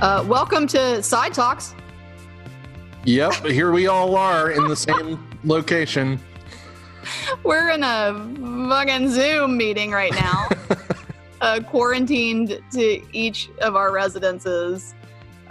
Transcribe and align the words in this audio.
Uh, 0.00 0.24
welcome 0.26 0.66
to 0.66 1.02
Side 1.02 1.34
Talks. 1.34 1.74
Yep, 3.04 3.34
here 3.44 3.70
we 3.70 3.86
all 3.86 4.16
are 4.16 4.50
in 4.50 4.66
the 4.66 4.74
same 4.74 5.28
location. 5.44 6.18
We're 7.42 7.68
in 7.68 7.84
a 7.84 8.14
fucking 8.70 9.10
Zoom 9.10 9.58
meeting 9.58 9.90
right 9.90 10.12
now, 10.12 10.48
uh, 11.42 11.60
quarantined 11.66 12.62
to 12.72 13.02
each 13.12 13.50
of 13.60 13.76
our 13.76 13.92
residences. 13.92 14.94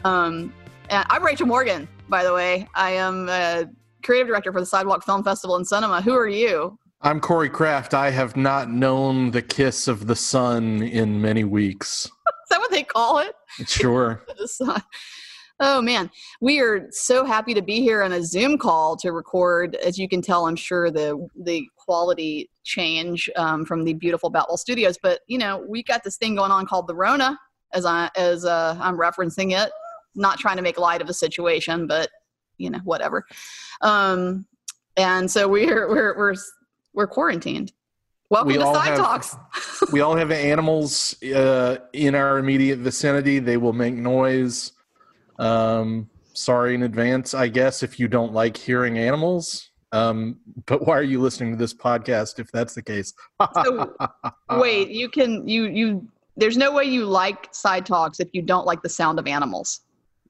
Um, 0.03 0.51
and 0.89 1.05
I'm 1.11 1.23
Rachel 1.23 1.45
Morgan, 1.45 1.87
by 2.07 2.23
the 2.23 2.33
way. 2.33 2.67
I 2.73 2.89
am 2.89 3.29
a 3.29 3.65
creative 4.01 4.29
director 4.29 4.51
for 4.51 4.61
the 4.61 4.65
Sidewalk 4.65 5.05
Film 5.05 5.23
Festival 5.23 5.57
in 5.57 5.65
Cinema. 5.65 6.01
Who 6.01 6.15
are 6.15 6.27
you? 6.27 6.75
I'm 7.03 7.19
Corey 7.19 7.49
Kraft. 7.49 7.93
I 7.93 8.09
have 8.09 8.35
not 8.35 8.71
known 8.71 9.29
the 9.29 9.43
kiss 9.43 9.87
of 9.87 10.07
the 10.07 10.15
sun 10.15 10.81
in 10.81 11.21
many 11.21 11.43
weeks. 11.43 12.09
Is 12.49 12.57
that 12.57 12.61
what 12.61 12.71
they 12.71 12.83
call 12.83 13.19
it? 13.19 13.35
Sure. 13.67 14.23
Oh 15.61 15.81
man, 15.81 16.09
we 16.39 16.61
are 16.61 16.87
so 16.89 17.25
happy 17.25 17.53
to 17.53 17.61
be 17.61 17.81
here 17.81 18.01
on 18.01 18.13
a 18.13 18.23
Zoom 18.23 18.57
call 18.57 18.95
to 18.95 19.11
record. 19.11 19.75
As 19.75 19.97
you 19.97 20.07
can 20.07 20.21
tell, 20.21 20.45
I'm 20.45 20.55
sure 20.55 20.89
the 20.89 21.27
the 21.43 21.67
quality 21.75 22.49
change 22.63 23.29
um, 23.35 23.65
from 23.65 23.83
the 23.83 23.93
beautiful 23.93 24.31
Batwell 24.31 24.57
Studios. 24.57 24.97
But 25.03 25.19
you 25.27 25.37
know, 25.37 25.61
we 25.67 25.83
got 25.83 26.05
this 26.05 26.15
thing 26.15 26.35
going 26.35 26.51
on 26.51 26.65
called 26.65 26.87
the 26.87 26.95
Rona, 26.95 27.37
as 27.73 27.85
I 27.85 28.09
as 28.15 28.45
uh, 28.45 28.77
I'm 28.79 28.97
referencing 28.97 29.51
it. 29.51 29.69
Not 30.15 30.39
trying 30.39 30.55
to 30.55 30.63
make 30.63 30.79
light 30.79 31.01
of 31.01 31.07
the 31.07 31.13
situation, 31.13 31.87
but 31.87 32.09
you 32.57 32.69
know, 32.69 32.79
whatever. 32.85 33.25
Um, 33.81 34.45
and 34.95 35.29
so 35.29 35.49
we're 35.49 35.89
we're 35.89 36.17
we're 36.17 36.35
we're 36.93 37.07
quarantined. 37.07 37.73
Welcome 38.29 38.47
We 38.49 38.59
to 38.59 38.65
Side 38.65 38.87
have- 38.89 38.97
Talks. 38.97 39.35
we 39.91 40.01
all 40.01 40.15
have 40.15 40.31
animals 40.31 41.21
uh, 41.23 41.77
in 41.93 42.13
our 42.15 42.37
immediate 42.37 42.77
vicinity. 42.79 43.39
They 43.39 43.57
will 43.57 43.73
make 43.73 43.95
noise. 43.95 44.73
Um, 45.39 46.09
sorry 46.33 46.75
in 46.75 46.83
advance, 46.83 47.33
I 47.33 47.47
guess, 47.47 47.81
if 47.81 47.99
you 47.99 48.07
don't 48.07 48.33
like 48.33 48.55
hearing 48.55 48.97
animals. 48.99 49.71
Um, 49.91 50.37
but 50.67 50.85
why 50.85 50.97
are 50.97 51.03
you 51.03 51.19
listening 51.19 51.51
to 51.53 51.57
this 51.57 51.73
podcast 51.73 52.37
if 52.37 52.51
that's 52.51 52.75
the 52.75 52.83
case? 52.83 53.13
So, 53.63 53.95
Wait, 54.51 54.89
you 54.89 55.09
can 55.09 55.47
you 55.47 55.63
you. 55.65 56.07
There's 56.37 56.55
no 56.57 56.71
way 56.71 56.83
you 56.83 57.05
like 57.05 57.47
Side 57.51 57.85
Talks 57.87 58.19
if 58.19 58.29
you 58.33 58.43
don't 58.43 58.65
like 58.67 58.83
the 58.83 58.89
sound 58.89 59.17
of 59.17 59.25
animals. 59.27 59.81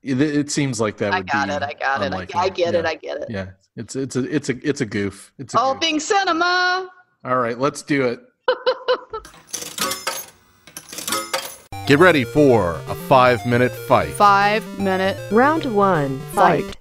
It, 0.02 0.22
it 0.22 0.50
seems 0.50 0.80
like 0.80 0.96
that 0.98 1.14
I 1.14 1.22
got 1.22 1.50
it. 1.50 1.62
I 1.62 1.74
got 1.74 2.02
it. 2.02 2.14
I. 2.14 2.40
I 2.40 2.48
get 2.48 2.74
it. 2.76 2.86
I 2.86 2.96
get 2.96 3.18
it. 3.18 3.26
Yeah, 3.30 3.48
it's 3.76 3.98
it's 3.98 4.16
a 4.16 4.24
it's 4.34 4.48
a 4.48 4.68
it's 4.68 4.80
a 4.80 4.86
goof. 4.86 5.34
It's 5.38 5.54
a 5.54 5.60
All 5.60 5.74
goof. 5.74 5.82
things 5.82 6.06
cinema. 6.06 6.90
All 7.26 7.38
right, 7.38 7.60
let's 7.60 7.82
do 7.82 8.08
it. 8.08 8.22
Get 11.86 12.00
ready 12.00 12.24
for 12.24 12.76
a 12.88 12.96
five 12.96 13.46
minute 13.46 13.74
fight. 13.74 14.14
Five 14.14 14.80
minute. 14.80 15.20
Round 15.30 15.66
one, 15.76 16.18
fight. 16.34 16.78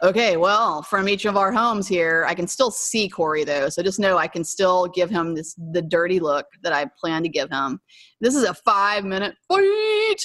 Okay, 0.00 0.36
well, 0.36 0.82
from 0.82 1.08
each 1.08 1.24
of 1.24 1.36
our 1.36 1.50
homes 1.50 1.88
here, 1.88 2.24
I 2.28 2.34
can 2.34 2.46
still 2.46 2.70
see 2.70 3.08
Corey 3.08 3.42
though, 3.42 3.68
so 3.68 3.82
just 3.82 3.98
know 3.98 4.16
I 4.16 4.28
can 4.28 4.44
still 4.44 4.86
give 4.88 5.10
him 5.10 5.34
this 5.34 5.56
the 5.72 5.82
dirty 5.82 6.20
look 6.20 6.46
that 6.62 6.72
I 6.72 6.88
plan 7.00 7.24
to 7.24 7.28
give 7.28 7.50
him. 7.50 7.80
This 8.20 8.36
is 8.36 8.44
a 8.44 8.54
five 8.54 9.04
minute 9.04 9.34
fight. 9.48 10.18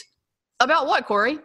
About 0.59 0.85
what, 0.85 1.07
Corey? 1.07 1.39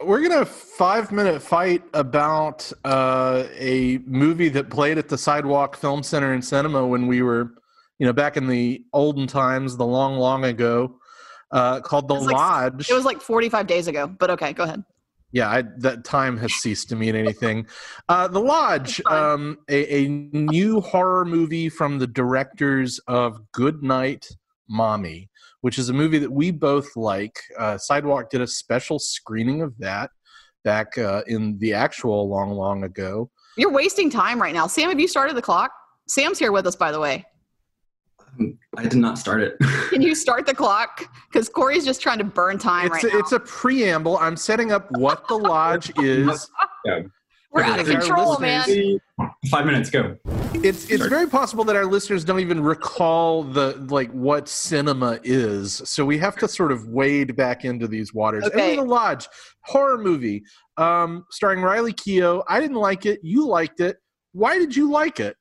We're 0.00 0.22
gonna 0.22 0.44
five 0.44 1.10
minute 1.10 1.42
fight 1.42 1.82
about 1.92 2.70
uh, 2.84 3.44
a 3.58 3.98
movie 4.06 4.48
that 4.50 4.70
played 4.70 4.96
at 4.96 5.08
the 5.08 5.18
Sidewalk 5.18 5.76
Film 5.76 6.04
Center 6.04 6.32
in 6.34 6.40
Cinema 6.40 6.86
when 6.86 7.08
we 7.08 7.20
were, 7.22 7.54
you 7.98 8.06
know, 8.06 8.12
back 8.12 8.36
in 8.36 8.46
the 8.46 8.84
olden 8.92 9.26
times, 9.26 9.76
the 9.76 9.84
long, 9.86 10.14
long 10.16 10.44
ago, 10.44 10.98
uh, 11.50 11.80
called 11.80 12.06
The 12.06 12.14
like- 12.14 12.32
Lodge. 12.32 12.88
It 12.88 12.94
was 12.94 13.04
like 13.04 13.20
45 13.20 13.66
days 13.66 13.88
ago, 13.88 14.06
but 14.06 14.30
okay, 14.30 14.52
go 14.52 14.62
ahead. 14.62 14.84
yeah, 15.32 15.50
I, 15.50 15.62
that 15.78 16.04
time 16.04 16.36
has 16.38 16.52
ceased 16.54 16.88
to 16.90 16.96
mean 16.96 17.16
anything. 17.16 17.66
Uh, 18.08 18.28
the 18.28 18.38
Lodge, 18.40 19.00
um, 19.06 19.58
a, 19.68 20.04
a 20.04 20.08
new 20.08 20.80
horror 20.80 21.24
movie 21.24 21.68
from 21.68 21.98
the 21.98 22.06
directors 22.06 23.00
of 23.08 23.40
Good 23.50 23.82
Night, 23.82 24.28
Mommy, 24.68 25.28
which 25.68 25.78
is 25.78 25.90
a 25.90 25.92
movie 25.92 26.18
that 26.18 26.32
we 26.32 26.50
both 26.50 26.96
like. 26.96 27.38
Uh, 27.58 27.76
Sidewalk 27.76 28.30
did 28.30 28.40
a 28.40 28.46
special 28.46 28.98
screening 28.98 29.60
of 29.60 29.76
that 29.76 30.08
back 30.64 30.96
uh, 30.96 31.20
in 31.26 31.58
the 31.58 31.74
actual 31.74 32.26
long, 32.26 32.52
long 32.52 32.84
ago. 32.84 33.30
You're 33.58 33.70
wasting 33.70 34.08
time 34.08 34.40
right 34.40 34.54
now. 34.54 34.66
Sam, 34.66 34.88
have 34.88 34.98
you 34.98 35.06
started 35.06 35.36
the 35.36 35.42
clock? 35.42 35.70
Sam's 36.06 36.38
here 36.38 36.52
with 36.52 36.66
us, 36.66 36.74
by 36.74 36.90
the 36.90 36.98
way. 36.98 37.26
I 38.78 38.82
did 38.84 38.94
not 38.94 39.18
start 39.18 39.42
it. 39.42 39.58
Can 39.90 40.00
you 40.00 40.14
start 40.14 40.46
the 40.46 40.54
clock? 40.54 41.04
Because 41.30 41.50
Corey's 41.50 41.84
just 41.84 42.00
trying 42.00 42.16
to 42.16 42.24
burn 42.24 42.56
time 42.56 42.86
It's 42.86 43.04
right 43.04 43.12
a, 43.12 43.18
it's 43.18 43.32
a 43.32 43.40
preamble. 43.40 44.16
I'm 44.16 44.38
setting 44.38 44.72
up 44.72 44.90
what 44.92 45.28
the 45.28 45.36
Lodge 45.36 45.92
is. 45.98 46.48
now. 46.86 47.02
We're 47.50 47.62
out 47.62 47.80
of 47.80 47.86
control, 47.86 48.38
man. 48.38 49.00
Five 49.50 49.66
minutes, 49.66 49.90
go. 49.90 50.16
It's 50.54 50.90
it's 50.90 50.98
Sorry. 50.98 51.08
very 51.08 51.26
possible 51.26 51.64
that 51.64 51.76
our 51.76 51.86
listeners 51.86 52.24
don't 52.24 52.40
even 52.40 52.62
recall 52.62 53.42
the 53.42 53.86
like 53.88 54.10
what 54.12 54.48
cinema 54.48 55.18
is. 55.22 55.80
So 55.86 56.04
we 56.04 56.18
have 56.18 56.36
to 56.38 56.48
sort 56.48 56.72
of 56.72 56.86
wade 56.88 57.36
back 57.36 57.64
into 57.64 57.88
these 57.88 58.12
waters. 58.12 58.44
Okay. 58.44 58.72
Enter 58.72 58.82
the 58.82 58.88
Lodge, 58.88 59.28
horror 59.62 59.98
movie, 59.98 60.42
um, 60.76 61.24
starring 61.30 61.62
Riley 61.62 61.92
Keough. 61.92 62.44
I 62.48 62.60
didn't 62.60 62.76
like 62.76 63.06
it. 63.06 63.20
You 63.22 63.46
liked 63.46 63.80
it. 63.80 63.96
Why 64.32 64.58
did 64.58 64.76
you 64.76 64.90
like 64.90 65.20
it? 65.20 65.36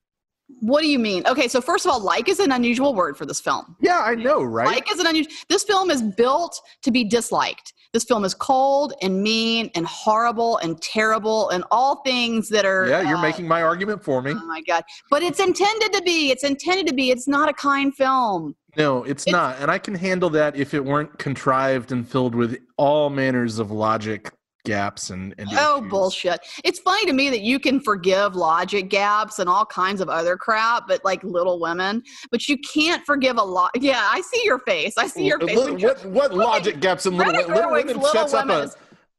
What 0.62 0.82
do 0.82 0.88
you 0.88 1.00
mean? 1.00 1.28
Okay, 1.28 1.50
so 1.50 1.60
first 1.60 1.86
of 1.86 1.92
all, 1.92 2.00
like 2.00 2.30
is 2.30 2.40
an 2.40 2.54
unusual 2.54 2.94
word 2.96 3.18
for 3.18 3.26
this 3.26 3.42
film. 3.42 3.76
Yeah, 3.82 4.02
I 4.04 4.16
know, 4.16 4.42
right? 4.44 4.68
Like 4.68 4.92
is 4.92 5.00
an 5.00 5.08
unusual. 5.08 5.34
This 5.50 5.64
film 5.64 5.92
is 5.92 6.02
built 6.02 6.60
to 6.84 6.92
be 6.92 7.04
disliked. 7.04 7.74
This 7.94 8.04
film 8.04 8.26
is 8.26 8.34
cold 8.34 8.94
and 9.02 9.22
mean 9.22 9.70
and 9.76 9.86
horrible 9.88 10.58
and 10.58 10.82
terrible 10.82 11.50
and 11.50 11.64
all 11.72 12.02
things 12.04 12.50
that 12.50 12.66
are. 12.66 12.88
yeah, 12.88 13.02
you're 13.02 13.18
uh, 13.18 13.22
making 13.22 13.48
my 13.48 13.62
argument 13.62 14.04
for 14.04 14.22
me. 14.22 14.32
Oh 14.36 14.46
my 14.46 14.62
god! 14.62 14.84
But 15.10 15.24
it's 15.24 15.40
intended 15.40 15.94
to 15.94 16.02
be. 16.02 16.32
It's 16.32 16.44
intended 16.44 16.88
to 16.88 16.94
be. 16.94 17.12
It's 17.12 17.28
not 17.28 17.50
a 17.50 17.54
kind 17.54 17.96
film. 17.96 18.56
No, 18.78 19.04
it's, 19.04 19.24
It's- 19.26 19.32
not. 19.32 19.58
And 19.60 19.72
I 19.72 19.80
can 19.80 19.96
handle 19.96 20.30
that 20.32 20.56
if 20.56 20.74
it 20.76 20.84
weren't 20.86 21.18
contrived 21.18 21.92
and 21.92 22.08
filled 22.08 22.36
with 22.36 22.60
all 22.78 23.10
manners 23.10 23.58
of 23.58 23.72
logic 23.72 24.32
gaps 24.68 25.10
and, 25.10 25.34
and 25.38 25.48
Oh 25.54 25.80
issues. 25.80 25.90
bullshit! 25.90 26.40
It's 26.64 26.80
funny 26.80 27.06
to 27.08 27.14
me 27.14 27.30
that 27.30 27.42
you 27.42 27.60
can 27.60 27.80
forgive 27.80 28.36
logic 28.36 28.90
gaps 28.90 29.40
and 29.40 29.50
all 29.50 29.66
kinds 29.66 30.02
of 30.02 30.10
other 30.10 30.38
crap, 30.38 30.88
but 30.88 31.04
like 31.04 31.24
Little 31.24 31.60
Women, 31.60 32.04
but 32.32 32.48
you 32.48 32.58
can't 32.60 33.04
forgive 33.06 33.38
a 33.38 33.44
lot. 33.44 33.72
Yeah, 33.76 34.08
I 34.12 34.22
see 34.22 34.42
your 34.44 34.60
face. 34.60 34.94
I 34.98 35.08
see 35.08 35.26
your 35.26 35.42
uh, 35.42 35.48
face. 35.48 35.58
What, 35.58 35.82
what, 35.82 36.06
what 36.06 36.34
logic 36.34 36.80
gaps 36.80 37.06
in 37.06 37.18
Little, 37.18 37.34
Greta 37.34 37.48
Women? 37.48 37.56
Little 37.56 37.72
Women 37.72 37.96
Little 37.98 38.10
sets 38.12 38.34
up 38.34 38.50
a 38.50 38.70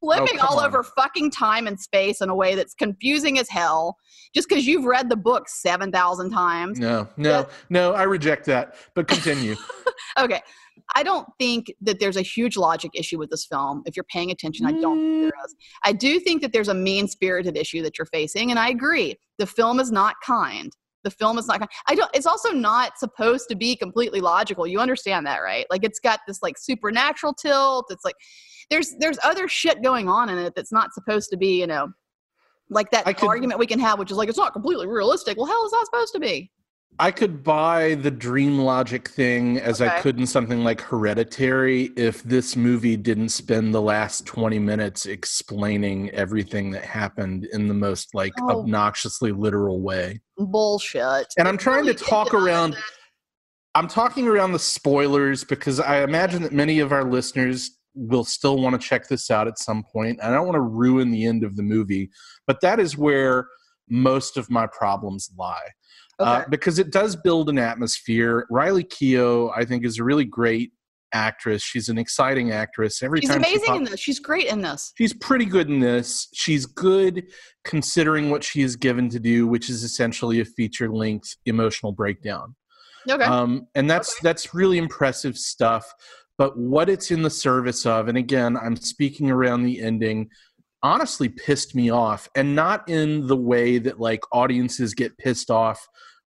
flipping 0.00 0.38
Oh, 0.41 0.47
all 0.50 0.60
on. 0.60 0.66
over 0.66 0.84
fucking 0.84 1.31
time 1.32 1.66
and 1.66 1.78
space 1.80 2.20
in 2.20 2.28
a 2.28 2.34
way 2.34 2.54
that's 2.54 2.75
confusing 2.75 3.38
as 3.41 3.48
hell. 3.48 3.97
Just 4.34 4.48
because 4.48 4.66
you've 4.66 4.84
read 4.84 5.09
the 5.09 5.16
book 5.16 5.48
seven 5.48 5.91
thousand 5.91 6.30
times. 6.30 6.78
No, 6.78 7.09
no, 7.16 7.30
Yeah. 7.30 7.44
no. 7.70 7.92
I 7.94 8.03
reject 8.04 8.44
that. 8.47 8.76
But 8.94 9.09
continue. 9.09 9.56
Okay, 10.19 10.41
I 10.94 11.03
don't 11.03 11.27
think 11.39 11.72
that 11.81 12.00
there's 12.00 12.16
a 12.16 12.22
huge 12.22 12.56
logic 12.56 12.93
issue 12.94 13.19
with 13.19 13.31
this 13.31 13.47
film. 13.47 13.83
If 13.87 13.97
you're 13.97 14.06
paying 14.12 14.31
attention, 14.31 14.66
I 14.66 14.72
don't 14.72 14.99
think 14.99 15.22
there 15.22 15.31
mm. 15.31 15.47
is. 15.47 15.56
I 15.84 15.93
do 15.93 16.21
think 16.21 16.43
that 16.43 16.53
there's 16.53 16.69
a 16.69 16.75
mean 16.75 17.09
spirited 17.09 17.56
issue 17.56 17.83
that 17.83 17.99
you're 17.99 18.06
facing, 18.06 18.50
and 18.50 18.59
I 18.59 18.71
agree. 18.71 19.16
The 19.39 19.47
film 19.47 19.81
is 19.81 19.91
not 19.93 20.16
kind. 20.25 20.72
The 21.05 21.11
film 21.11 21.39
is 21.39 21.47
not 21.47 21.61
kind. 21.61 21.71
I 21.87 21.94
don't. 21.94 22.11
It's 22.15 22.27
also 22.27 22.50
not 22.50 22.99
supposed 22.99 23.49
to 23.50 23.56
be 23.56 23.77
completely 23.77 24.21
logical. 24.21 24.66
You 24.66 24.81
understand 24.81 25.27
that, 25.27 25.39
right? 25.39 25.66
Like 25.71 25.84
it's 25.84 26.00
got 26.00 26.21
this 26.27 26.43
like 26.43 26.59
supernatural 26.59 27.34
tilt. 27.34 27.87
It's 27.91 28.05
like 28.05 28.16
there's 28.71 28.95
there's 28.99 29.19
other 29.22 29.49
shit 29.49 29.83
going 29.83 30.09
on 30.09 30.28
in 30.28 30.39
it 30.39 30.55
that's 30.56 30.72
not 30.72 30.93
supposed 30.93 31.31
to 31.31 31.37
be. 31.37 31.60
You 31.60 31.66
know, 31.66 31.89
like 32.71 32.91
that 32.91 33.05
could- 33.05 33.28
argument 33.28 33.59
we 33.59 33.66
can 33.66 33.78
have, 33.78 33.99
which 33.99 34.10
is 34.10 34.16
like 34.16 34.28
it's 34.28 34.39
not 34.39 34.53
completely 34.53 34.87
realistic. 34.87 35.36
Well, 35.36 35.47
hell, 35.47 35.63
it's 35.65 35.72
not 35.72 35.86
supposed 35.86 36.13
to 36.15 36.21
be. 36.21 36.51
I 37.00 37.12
could 37.12 37.44
buy 37.44 37.94
the 37.94 38.10
dream 38.10 38.58
logic 38.58 39.08
thing 39.08 39.58
as 39.58 39.80
I 39.80 40.00
could 40.00 40.18
in 40.18 40.26
something 40.26 40.64
like 40.64 40.80
Hereditary 40.80 41.90
if 41.96 42.24
this 42.24 42.56
movie 42.56 42.96
didn't 42.96 43.28
spend 43.28 43.72
the 43.72 43.80
last 43.80 44.26
20 44.26 44.58
minutes 44.58 45.06
explaining 45.06 46.10
everything 46.10 46.72
that 46.72 46.84
happened 46.84 47.46
in 47.52 47.68
the 47.68 47.74
most 47.74 48.14
like 48.14 48.32
Oh. 48.40 48.60
obnoxiously 48.62 49.30
literal 49.30 49.80
way. 49.80 50.20
Bullshit. 50.38 51.26
And 51.38 51.46
I'm 51.46 51.56
trying 51.58 51.86
to 51.86 51.94
talk 51.94 52.34
around 52.34 52.76
I'm 53.74 53.86
talking 53.86 54.26
around 54.26 54.52
the 54.52 54.58
spoilers 54.58 55.44
because 55.44 55.78
I 55.78 56.02
imagine 56.02 56.42
that 56.42 56.52
many 56.52 56.80
of 56.80 56.90
our 56.90 57.04
listeners 57.04 57.78
will 57.94 58.24
still 58.24 58.58
want 58.58 58.80
to 58.80 58.84
check 58.84 59.06
this 59.06 59.30
out 59.30 59.46
at 59.46 59.58
some 59.58 59.84
point. 59.84 60.18
I 60.20 60.30
don't 60.32 60.46
want 60.46 60.56
to 60.56 60.60
ruin 60.62 61.12
the 61.12 61.26
end 61.26 61.44
of 61.44 61.54
the 61.54 61.62
movie, 61.62 62.10
but 62.46 62.60
that 62.62 62.80
is 62.80 62.96
where 62.96 63.46
most 63.88 64.36
of 64.36 64.50
my 64.50 64.66
problems 64.66 65.30
lie. 65.38 65.68
Uh, 66.18 66.44
because 66.50 66.78
it 66.78 66.91
does 66.91 67.15
build 67.15 67.48
an 67.48 67.59
atmosphere. 67.59 68.47
Riley 68.50 68.84
Keough, 68.84 69.53
I 69.56 69.65
think, 69.65 69.84
is 69.84 69.98
a 69.98 70.04
really 70.04 70.24
great 70.24 70.72
actress. 71.12 71.62
She's 71.62 71.88
an 71.88 71.97
exciting 71.97 72.50
actress. 72.50 73.03
Every 73.03 73.20
She's 73.20 73.30
time 73.30 73.42
she 73.42 73.50
amazing 73.50 73.66
pop- 73.66 73.76
in 73.78 73.84
this. 73.84 74.00
She's 74.00 74.18
great 74.18 74.47
in 74.48 74.60
this. 74.60 74.92
She's 74.98 75.15
pretty 75.15 75.44
good 75.44 75.68
in 75.68 75.78
this. 75.80 76.28
She's 76.34 76.66
good 76.66 77.28
considering 77.65 78.30
what 78.30 78.42
she 78.44 78.62
is 78.62 78.76
given 78.76 79.09
to 79.10 79.20
do, 79.20 79.47
which 79.47 79.70
is 79.70 79.84
essentially 79.84 80.41
a 80.41 80.44
feature 80.44 80.91
length 80.91 81.36
emotional 81.47 81.92
breakdown. 81.92 82.54
Okay. 83.09 83.24
Um, 83.24 83.68
and 83.74 83.88
that's 83.88 84.10
Okay. 84.14 84.21
that's 84.24 84.53
really 84.54 84.78
impressive 84.78 85.36
stuff. 85.38 85.92
but 86.36 86.56
what 86.56 86.88
it's 86.88 87.10
in 87.10 87.22
the 87.22 87.30
service 87.30 87.84
of, 87.84 88.06
and 88.06 88.16
again, 88.16 88.56
I'm 88.56 88.76
speaking 88.76 89.28
around 89.30 89.64
the 89.64 89.80
ending, 89.80 90.28
honestly 90.84 91.28
pissed 91.28 91.74
me 91.74 91.91
off, 91.91 92.28
and 92.36 92.54
not 92.54 92.88
in 92.88 93.26
the 93.26 93.36
way 93.36 93.78
that 93.78 93.98
like 93.98 94.21
audiences 94.32 94.94
get 94.94 95.18
pissed 95.18 95.50
off 95.50 95.84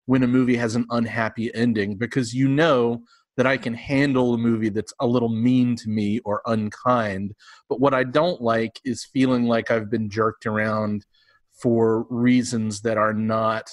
when 0.07 0.23
a 0.23 0.27
movie 0.27 0.57
has 0.57 0.75
an 0.75 0.85
unhappy 0.89 1.53
ending, 1.53 1.95
because 1.95 2.33
you 2.33 2.47
know 2.47 3.03
that 3.37 3.45
I 3.45 3.55
can 3.55 3.75
handle 3.75 4.33
a 4.33 4.37
movie 4.37 4.69
that's 4.69 4.93
a 4.99 5.05
little 5.05 5.29
mean 5.29 5.75
to 5.75 5.89
me 5.89 6.19
or 6.25 6.41
unkind. 6.47 7.33
But 7.69 7.79
what 7.79 7.93
I 7.93 8.03
don't 8.03 8.41
like 8.41 8.81
is 8.83 9.05
feeling 9.05 9.45
like 9.45 9.69
I've 9.69 9.91
been 9.91 10.09
jerked 10.09 10.47
around 10.47 11.05
for 11.51 12.05
reasons 12.09 12.81
that 12.81 12.97
are 12.97 13.13
not 13.13 13.69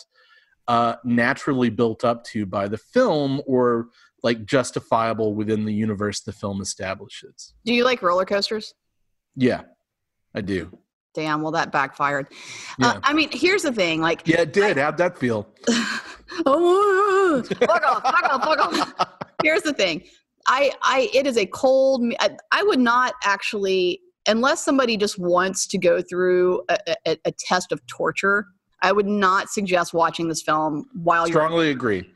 uh, 0.68 0.96
naturally 1.04 1.70
built 1.70 2.04
up 2.04 2.24
to 2.24 2.46
by 2.46 2.68
the 2.68 2.78
film 2.78 3.40
or 3.46 3.88
like 4.22 4.44
justifiable 4.44 5.34
within 5.34 5.64
the 5.64 5.74
universe 5.74 6.20
the 6.20 6.32
film 6.32 6.60
establishes. 6.60 7.54
Do 7.64 7.74
you 7.74 7.84
like 7.84 8.02
roller 8.02 8.24
coasters? 8.24 8.74
Yeah, 9.36 9.62
I 10.34 10.40
do. 10.40 10.78
Damn, 11.14 11.42
well, 11.42 11.52
that 11.52 11.70
backfired. 11.70 12.26
Yeah. 12.78 12.88
Uh, 12.88 13.00
I 13.04 13.12
mean, 13.12 13.28
here's 13.32 13.62
the 13.62 13.72
thing 13.72 14.00
like, 14.00 14.22
Yeah, 14.26 14.40
it 14.40 14.52
did. 14.52 14.76
How'd 14.76 14.96
that 14.98 15.16
feel? 15.16 15.48
oh, 16.46 17.42
fuck 17.60 17.82
off, 17.86 18.02
fuck 18.02 18.24
off, 18.24 18.44
fuck 18.44 18.98
off. 18.98 19.08
Here's 19.42 19.62
the 19.62 19.74
thing. 19.74 20.02
I, 20.46 20.72
I, 20.82 21.10
it 21.12 21.26
is 21.26 21.36
a 21.36 21.44
cold. 21.46 22.02
I, 22.18 22.30
I 22.50 22.62
would 22.62 22.80
not 22.80 23.14
actually, 23.24 24.00
unless 24.26 24.64
somebody 24.64 24.96
just 24.96 25.18
wants 25.18 25.66
to 25.66 25.78
go 25.78 26.00
through 26.00 26.62
a, 26.68 26.78
a, 27.06 27.16
a 27.26 27.32
test 27.32 27.70
of 27.70 27.86
torture. 27.86 28.46
I 28.82 28.92
would 28.92 29.06
not 29.06 29.48
suggest 29.48 29.94
watching 29.94 30.28
this 30.28 30.42
film 30.42 30.86
while 30.94 31.26
you're 31.26 31.34
Strongly 31.34 31.70
agree. 31.70 32.10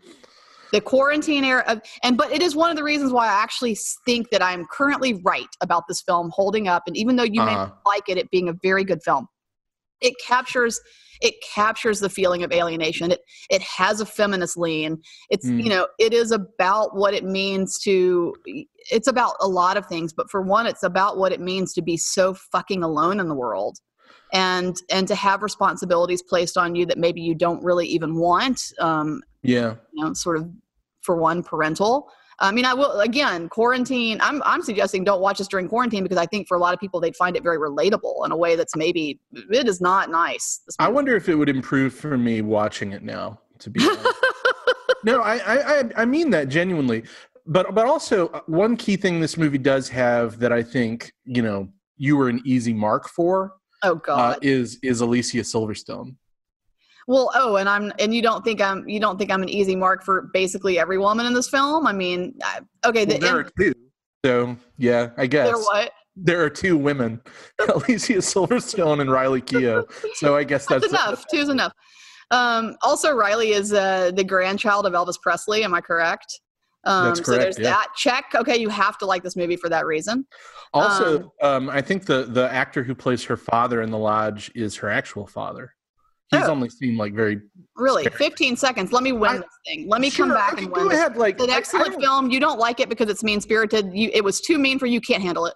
The 0.73 0.81
quarantine 0.81 1.45
era 1.45 1.65
of, 1.67 1.81
and 2.03 2.17
but 2.17 2.31
it 2.33 2.43
is 2.43 2.55
one 2.55 2.71
of 2.71 2.77
the 2.77 2.85
reasons 2.85 3.13
why 3.13 3.27
i 3.27 3.43
actually 3.43 3.77
think 4.05 4.29
that 4.31 4.43
i'm 4.43 4.67
currently 4.71 5.15
right 5.25 5.49
about 5.61 5.85
this 5.89 6.01
film 6.03 6.31
holding 6.35 6.69
up 6.69 6.83
and 6.87 6.97
even 6.97 7.17
though 7.17 7.23
you 7.25 7.43
may 7.43 7.55
Uh-huh. 7.55 7.67
not 7.67 7.79
like 7.87 8.09
it 8.09 8.19
it 8.19 8.31
being 8.31 8.49
a 8.49 8.55
very 8.63 8.85
good 8.85 9.03
film 9.03 9.27
it 10.01 10.15
captures 10.25 10.81
it 11.21 11.35
captures 11.55 11.99
the 11.99 12.09
feeling 12.09 12.45
of 12.45 12.53
alienation 12.53 13.11
it 13.11 13.21
it 13.51 13.63
has 13.63 14.01
a 14.01 14.07
feminist 14.07 14.57
lean 14.57 14.99
it's 15.31 15.47
Mm. 15.47 15.65
you 15.65 15.71
know 15.71 15.87
it 15.99 16.13
is 16.13 16.31
about 16.31 16.95
what 16.95 17.15
it 17.15 17.25
means 17.25 17.79
to 17.79 18.35
it's 18.91 19.09
about 19.09 19.35
a 19.41 19.49
lot 19.49 19.77
of 19.77 19.87
things 19.87 20.13
but 20.13 20.31
for 20.31 20.43
one 20.43 20.67
it's 20.67 20.83
about 20.83 21.19
what 21.19 21.33
it 21.33 21.41
means 21.41 21.73
to 21.75 21.83
be 21.83 21.97
so 21.97 22.35
fucking 22.35 22.83
alone 22.83 23.19
in 23.21 23.29
the 23.29 23.35
world 23.35 23.79
and 24.33 24.77
and 24.91 25.09
to 25.09 25.15
have 25.15 25.43
responsibilities 25.43 26.23
placed 26.23 26.57
on 26.59 26.75
you 26.75 26.85
that 26.87 26.99
maybe 26.99 27.21
you 27.21 27.35
don't 27.35 27.63
really 27.65 27.87
even 27.87 28.17
want 28.17 28.73
um, 28.79 29.23
Yeah. 29.43 29.75
you 29.93 30.05
know, 30.05 30.13
sort 30.15 30.39
of 30.39 30.51
for 31.03 31.17
one 31.17 31.43
parental. 31.43 32.11
I 32.41 32.53
mean, 32.53 32.65
I 32.65 32.75
will 32.75 33.01
again 33.01 33.49
quarantine. 33.49 34.19
I'm 34.21 34.43
I'm 34.45 34.63
suggesting 34.63 35.03
don't 35.03 35.21
watch 35.21 35.39
this 35.39 35.49
during 35.49 35.69
quarantine 35.69 36.05
because 36.05 36.19
I 36.19 36.27
think 36.27 36.47
for 36.47 36.57
a 36.57 36.61
lot 36.61 36.73
of 36.73 36.79
people 36.79 37.01
they'd 37.01 37.17
find 37.17 37.37
it 37.37 37.43
very 37.43 37.59
relatable 37.59 38.25
in 38.25 38.31
a 38.31 38.37
way 38.37 38.55
that's 38.55 38.77
maybe 38.77 39.19
it 39.51 39.67
is 39.67 39.81
not 39.81 40.09
nice. 40.11 40.61
I 40.79 40.89
wonder 40.89 41.17
if 41.17 41.29
it 41.29 41.35
would 41.35 41.49
improve 41.49 41.93
for 41.95 42.17
me 42.17 42.41
watching 42.43 42.93
it 42.93 43.03
now. 43.03 43.41
To 43.61 43.71
be 43.71 43.81
honest. 43.85 44.07
no, 45.05 45.21
I, 45.21 45.35
I 45.81 45.85
I- 45.97 46.05
mean 46.05 46.31
that 46.31 46.49
genuinely. 46.49 47.03
But 47.45 47.75
but 47.75 47.87
also 47.87 48.29
uh, 48.29 48.41
one 48.47 48.77
key 48.77 48.97
thing 48.97 49.19
this 49.21 49.37
movie 49.37 49.59
does 49.59 49.89
have 49.89 50.39
that 50.39 50.53
I 50.53 50.63
think 50.63 51.13
you 51.25 51.43
know 51.43 51.69
you 51.97 52.17
were 52.17 52.29
an 52.29 52.41
easy 52.45 52.73
mark 52.73 53.09
for 53.09 53.55
oh 53.83 53.93
uh, 53.93 53.95
God. 53.95 54.39
is 54.43 54.79
is 54.85 55.01
Alicia 55.01 55.39
Silverstone. 55.39 56.15
Well, 57.09 57.31
oh, 57.35 57.57
and 57.57 57.71
I'm 57.71 57.91
and 57.99 58.15
you 58.15 58.21
don't 58.21 58.45
think 58.45 58.61
I'm 58.61 58.87
you 58.87 59.01
don't 59.01 59.19
think 59.19 59.31
I'm 59.31 59.43
an 59.43 59.49
easy 59.49 59.75
mark 59.75 60.05
for 60.05 60.29
basically 60.35 60.79
every 60.79 60.99
woman 60.99 61.25
in 61.25 61.33
this 61.33 61.49
film. 61.49 61.87
I 61.87 61.93
mean, 61.93 62.39
I, 62.45 62.61
okay, 62.85 63.07
the 63.07 63.15
Well, 63.15 63.21
there 63.21 63.39
are 63.39 63.51
two. 63.59 63.73
So 64.27 64.57
yeah, 64.77 65.11
I 65.17 65.27
guess 65.27 65.47
there 65.47 65.57
what? 65.57 65.91
there 66.17 66.45
are 66.45 66.51
two 66.51 66.77
women, 66.77 67.23
Alicia 67.75 68.19
Silverstone 68.19 69.01
and 69.01 69.11
Riley 69.11 69.41
Keough. 69.41 69.91
So 70.17 70.37
I 70.37 70.45
guess 70.45 70.67
That's 70.69 70.83
that's 70.83 70.93
enough. 70.93 71.25
Two's 71.33 71.49
enough. 71.49 71.73
Um, 72.31 72.77
also, 72.83 73.15
Riley 73.15 73.53
is 73.53 73.73
uh, 73.73 74.11
the 74.15 74.25
grandchild 74.25 74.85
of 74.85 74.93
Elvis 74.93 75.19
Presley. 75.19 75.65
Am 75.65 75.73
I 75.73 75.81
correct? 75.81 76.41
Um, 76.85 77.07
That's 77.07 77.25
So 77.25 77.33
there's 77.33 77.59
yeah. 77.59 77.71
that 77.71 77.89
check. 77.97 78.27
Okay, 78.35 78.59
you 78.59 78.69
have 78.69 78.99
to 78.99 79.07
like 79.07 79.23
this 79.23 79.35
movie 79.35 79.57
for 79.57 79.71
that 79.71 79.87
reason. 79.87 80.27
Also, 80.75 81.33
um, 81.41 81.71
I 81.71 81.81
think 81.81 82.05
the 82.05 82.25
the 82.25 82.53
actor 82.53 82.83
who 82.83 82.95
plays 82.95 83.25
her 83.25 83.39
father 83.39 83.81
in 83.81 83.91
the 83.91 83.97
lodge 83.97 84.53
is 84.55 84.77
her 84.77 84.91
actual 84.91 85.27
father. 85.27 85.73
He's 86.31 86.43
Oh. 86.45 86.51
only 86.51 86.69
seen 86.69 86.97
like 86.97 87.15
very 87.15 87.41
Really, 87.77 88.03
Spare. 88.05 88.19
15 88.19 88.57
seconds. 88.57 88.93
Let 88.93 89.03
me 89.03 89.13
win 89.13 89.31
I- 89.31 89.37
this 89.39 89.47
thing. 89.67 89.89
Let 89.89 90.01
me 90.01 90.11
Sure, 90.11 90.27
come 90.27 90.35
back 90.35 90.53
okay, 90.55 90.65
and 90.65 90.73
go 90.75 90.81
win. 90.83 90.89
this. 90.91 90.99
ahead. 90.99 91.17
Like 91.17 91.37
It's 91.37 91.45
an 91.45 91.51
I- 91.51 91.55
I 91.55 91.57
excellent 91.57 92.01
film. 92.01 92.31
You 92.31 92.41
don't 92.41 92.59
like 92.59 92.81
it 92.81 92.89
because 92.89 93.09
it's 93.09 93.23
mean 93.23 93.41
spirited. 93.41 93.91
You, 93.95 94.11
it 94.13 94.23
was 94.25 94.41
too 94.41 94.59
mean 94.59 94.79
for 94.79 94.87
you. 94.87 95.01
Can't 95.01 95.23
handle 95.23 95.47
it. 95.47 95.55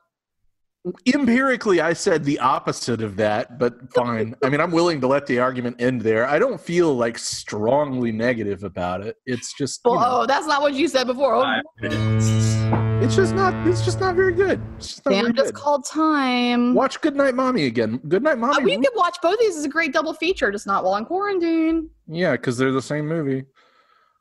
empirically, 1.15 1.81
I 1.81 1.93
said 1.93 2.25
the 2.25 2.39
opposite 2.41 3.03
of 3.03 3.15
that, 3.17 3.57
but 3.59 3.75
fine. 3.95 4.35
I 4.43 4.49
mean, 4.49 4.61
I'm 4.61 4.73
willing 4.73 5.01
to 5.03 5.07
let 5.07 5.27
the 5.27 5.39
argument 5.39 5.77
end 5.81 6.01
there. 6.01 6.27
I 6.27 6.39
don't 6.41 6.61
feel 6.61 6.95
like 6.97 7.19
strongly 7.19 8.11
negative 8.11 8.65
about 8.65 9.01
it. 9.07 9.17
It's 9.27 9.53
just, 9.55 9.81
you 9.85 9.93
know, 9.95 10.01
oh, 10.23 10.27
that's 10.27 10.47
not 10.47 10.61
what 10.61 10.75
you 10.75 10.89
said 10.89 11.07
before. 11.07 11.37
Oh, 11.37 11.43
Five 11.43 11.63
minutes. 11.83 12.82
It's 13.03 13.17
just 13.17 13.35
not. 13.35 13.53
It's 13.67 13.85
just 13.85 13.99
not 14.01 14.15
very 14.15 14.33
good. 14.33 14.61
It's 14.77 14.89
just 14.95 15.07
not 15.07 15.35
just 15.35 15.53
good. 15.53 15.55
called 15.55 15.85
time. 15.85 16.73
Watch 16.75 17.01
Goodnight 17.01 17.35
Mommy 17.35 17.67
again. 17.67 17.99
Goodnight 18.09 18.35
Uh, 18.35 18.47
Mommy. 18.47 18.65
we 18.65 18.77
could 18.77 18.95
watch 18.95 19.17
both 19.23 19.35
of 19.35 19.41
these 19.41 19.57
as 19.57 19.65
a 19.65 19.69
great 19.69 19.93
double 19.93 20.15
feature, 20.15 20.51
just 20.53 20.67
not 20.67 20.85
while 20.85 20.97
in 20.97 21.05
quarantine. 21.05 21.91
yeah, 22.07 22.33
because 22.33 22.57
they're 22.57 22.73
the 22.73 22.81
same 22.83 23.07
movie. 23.09 23.45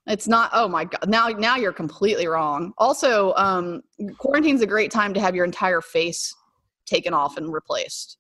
It's 0.08 0.28
not. 0.28 0.50
Oh 0.54 0.68
my 0.68 0.86
god! 0.86 1.08
Now, 1.08 1.28
now 1.28 1.58
you're 1.58 1.72
completely 1.72 2.26
wrong. 2.28 2.74
Also, 2.80 3.34
um, 3.36 3.82
quarantine's 4.18 4.62
a 4.62 4.68
great 4.68 4.90
time 4.92 5.14
to 5.14 5.20
have 5.20 5.36
your 5.36 5.46
entire 5.46 5.82
face 5.82 6.34
taken 6.88 7.14
off 7.14 7.38
and 7.38 7.54
replaced. 7.54 8.18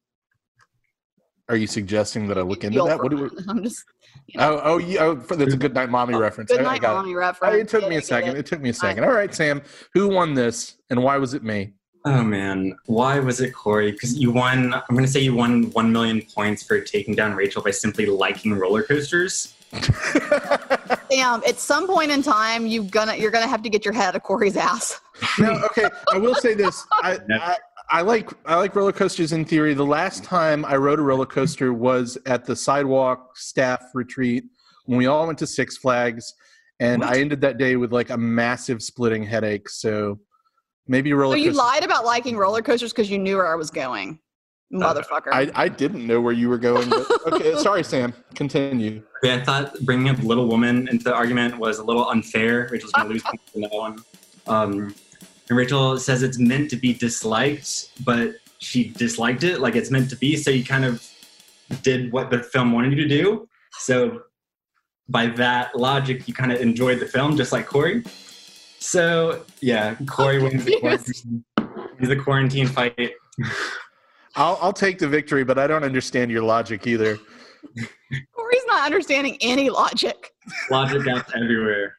Are 1.52 1.58
you 1.58 1.68
suggesting 1.68 2.28
that 2.30 2.38
I 2.38 2.42
look 2.42 2.64
into 2.64 2.82
that? 2.84 2.98
What 2.98 3.10
do 3.12 3.24
we? 3.24 3.30
I'm 3.50 3.62
just. 3.62 3.84
You 4.28 4.40
know, 4.40 4.54
Oh, 4.54 4.62
oh, 4.64 4.78
yeah, 4.78 5.04
oh, 5.04 5.20
for- 5.20 5.36
that's 5.36 5.54
a 5.54 5.58
Goodnight 5.58 5.90
Mommy 5.90 6.16
reference. 6.16 6.50
Good 6.50 6.62
night, 6.64 6.82
got 6.82 6.94
it. 6.94 6.96
mommy 6.96 7.12
Oh, 7.14 7.18
reference. 7.18 7.56
it 7.58 7.68
took 7.68 7.82
Get 7.82 7.90
me 7.90 7.98
a 7.98 8.02
second. 8.02 8.30
it. 8.32 8.40
It 8.40 8.46
took 8.46 8.62
me 8.62 8.70
a 8.70 8.74
second. 8.74 9.04
All 9.04 9.12
right, 9.12 9.34
Sam. 9.36 9.62
Who 9.94 10.08
won 10.08 10.34
this, 10.34 10.78
and 10.90 11.04
why 11.04 11.18
was 11.18 11.34
it 11.34 11.44
me? 11.44 11.74
Oh 12.06 12.24
man, 12.24 12.76
why 12.86 13.20
was 13.20 13.42
it 13.42 13.52
Corey? 13.52 13.92
Because 13.92 14.18
you 14.18 14.32
won. 14.32 14.74
I'm 14.74 14.96
gonna 14.96 15.08
say 15.08 15.20
you 15.20 15.36
won 15.36 15.70
one 15.72 15.92
million 15.92 16.22
points 16.34 16.64
for 16.64 16.80
taking 16.80 17.14
down 17.16 17.36
Rachel 17.36 17.62
by 17.62 17.72
simply 17.72 18.06
liking 18.08 18.54
roller 18.54 18.82
coasters. 18.84 19.54
Damn! 21.10 21.44
At 21.48 21.60
some 21.60 21.88
point 21.88 22.12
in 22.12 22.22
time, 22.24 22.66
you 22.66 22.84
gonna 22.84 23.16
you're 23.16 23.32
gonna 23.32 23.48
have 23.48 23.62
to 23.64 23.70
get 23.70 23.84
your 23.86 23.94
head 23.94 24.08
out 24.10 24.16
of 24.16 24.24
Corey's 24.24 24.58
ass. 24.58 25.00
no, 25.40 25.52
okay. 25.66 25.86
I 26.12 26.18
will 26.18 26.36
say 26.36 26.54
this. 26.54 26.86
I, 26.92 27.20
I 27.30 27.58
I 27.92 28.02
like 28.02 28.32
I 28.46 28.56
like 28.56 28.74
roller 28.76 28.94
coasters 28.94 29.34
in 29.34 29.44
theory. 29.44 29.74
The 29.74 29.86
last 29.86 30.24
time 30.24 30.64
I 30.64 30.78
rode 30.78 31.00
a 31.00 31.02
roller 31.02 31.26
coaster 31.26 31.74
was 31.74 32.18
at 32.26 32.46
the 32.46 32.56
sidewalk 32.56 33.36
staff 33.38 33.82
retreat 33.94 34.46
when 34.86 34.98
we 34.98 35.08
all 35.08 35.28
went 35.28 35.38
to 35.40 35.48
Six 35.48 35.78
Flags, 35.78 36.34
and 36.80 37.02
What? 37.02 37.14
I 37.16 37.20
ended 37.20 37.42
that 37.42 37.58
day 37.58 37.76
with 37.76 37.92
like 37.92 38.10
a 38.10 38.18
massive 38.18 38.82
splitting 38.82 39.24
headache. 39.24 39.68
So 39.70 40.20
maybe 40.88 41.12
roller 41.14 41.36
So 41.36 41.40
you 41.40 41.50
coaster. 41.50 41.58
lied 41.58 41.84
about 41.84 42.06
liking 42.06 42.38
roller 42.38 42.62
coasters 42.62 42.94
because 42.94 43.12
you 43.12 43.20
knew 43.20 43.36
where 43.36 43.52
I 43.52 43.56
was 43.56 43.70
going, 43.70 44.20
motherfucker. 44.74 45.34
I, 45.34 45.52
I 45.54 45.68
didn't 45.68 46.08
know 46.08 46.22
where 46.22 46.34
you 46.34 46.48
were 46.48 46.58
going. 46.58 46.90
But, 46.90 47.08
okay, 47.34 47.56
sorry, 47.58 47.84
Sam. 47.84 48.14
Continue. 48.36 49.04
Okay, 49.24 49.36
I 49.36 49.44
thought 49.44 49.76
bringing 49.82 50.10
up 50.10 50.18
Little 50.24 50.48
Woman 50.48 50.88
into 50.88 51.04
the 51.04 51.14
argument 51.14 51.58
was 51.58 51.80
a 51.80 51.84
little 51.84 52.08
unfair. 52.10 52.70
Rachel's 52.72 52.94
gonna 52.94 53.10
lose 53.10 53.22
points 53.24 53.52
in 53.54 53.62
that 53.62 53.72
one. 53.74 53.98
Um, 54.48 54.96
and 55.52 55.58
Rachel 55.58 55.98
says 55.98 56.24
it's 56.24 56.40
meant 56.40 56.70
to 56.70 56.78
be 56.78 56.94
disliked, 56.94 57.90
but 58.06 58.36
she 58.60 58.88
disliked 58.88 59.44
it 59.44 59.60
like 59.60 59.76
it's 59.76 59.92
meant 59.92 60.10
to 60.12 60.16
be. 60.16 60.38
So 60.38 60.50
you 60.50 60.64
kind 60.64 60.86
of 60.86 61.06
did 61.82 62.14
what 62.14 62.30
the 62.30 62.42
film 62.42 62.72
wanted 62.72 62.98
you 62.98 63.04
to 63.04 63.08
do. 63.10 63.50
So 63.74 64.22
by 65.10 65.26
that 65.26 65.78
logic, 65.78 66.26
you 66.26 66.34
kind 66.34 66.54
of 66.54 66.62
enjoyed 66.62 67.02
the 67.02 67.06
film, 67.06 67.36
just 67.36 67.52
like 67.52 67.66
Corey. 67.66 68.02
So 68.80 69.44
yeah, 69.60 69.96
Corey 70.08 70.42
wins 70.42 70.64
the 70.64 70.80
quarantine, 70.80 71.44
wins 71.58 72.08
the 72.08 72.16
quarantine 72.16 72.68
fight. 72.68 73.12
I'll 74.38 74.58
I'll 74.62 74.72
take 74.72 75.00
the 75.00 75.08
victory, 75.10 75.44
but 75.44 75.60
I 75.60 75.68
don't 75.68 75.84
understand 75.84 76.32
your 76.32 76.44
logic 76.44 76.88
either. 76.88 77.20
Corey's 78.34 78.66
not 78.68 78.86
understanding 78.86 79.38
any 79.42 79.70
logic. 79.70 80.32
Logic 80.70 81.04
gaps 81.04 81.30
everywhere. 81.36 81.98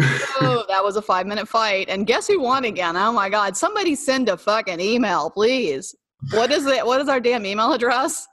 Oh, 0.00 0.64
that 0.68 0.82
was 0.82 0.96
a 0.96 1.02
five 1.02 1.26
minute 1.26 1.48
fight. 1.48 1.88
And 1.88 2.06
guess 2.06 2.26
who 2.26 2.40
won 2.40 2.64
again? 2.64 2.96
Oh 2.96 3.12
my 3.12 3.28
God. 3.28 3.56
Somebody 3.56 3.94
send 3.94 4.28
a 4.28 4.36
fucking 4.36 4.80
email, 4.80 5.30
please. 5.30 5.94
What 6.32 6.50
is 6.50 6.66
it? 6.66 6.84
What 6.84 7.00
is 7.00 7.08
our 7.08 7.20
damn 7.20 7.46
email 7.46 7.72
address? 7.72 8.26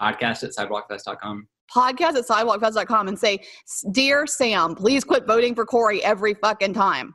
Podcast 0.00 0.42
at 0.44 0.50
sidewalkfest.com. 0.50 1.46
Podcast 1.74 2.16
at 2.16 2.26
sidewalkfest.com 2.26 3.08
and 3.08 3.18
say, 3.18 3.40
Dear 3.92 4.26
Sam, 4.26 4.74
please 4.74 5.04
quit 5.04 5.26
voting 5.26 5.54
for 5.54 5.64
Corey 5.64 6.02
every 6.02 6.34
fucking 6.34 6.74
time. 6.74 7.14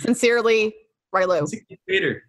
Sincerely, 0.00 0.74
Rylo. 1.14 1.46
Six 1.48 1.64
years 1.68 1.80
later. 1.88 2.22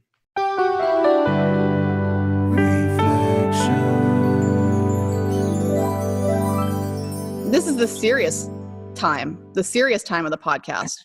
This 7.51 7.67
is 7.67 7.77
the 7.77 7.87
serious 7.87 8.49
time, 8.95 9.37
the 9.53 9.63
serious 9.63 10.03
time 10.03 10.25
of 10.25 10.31
the 10.31 10.37
podcast. 10.37 10.97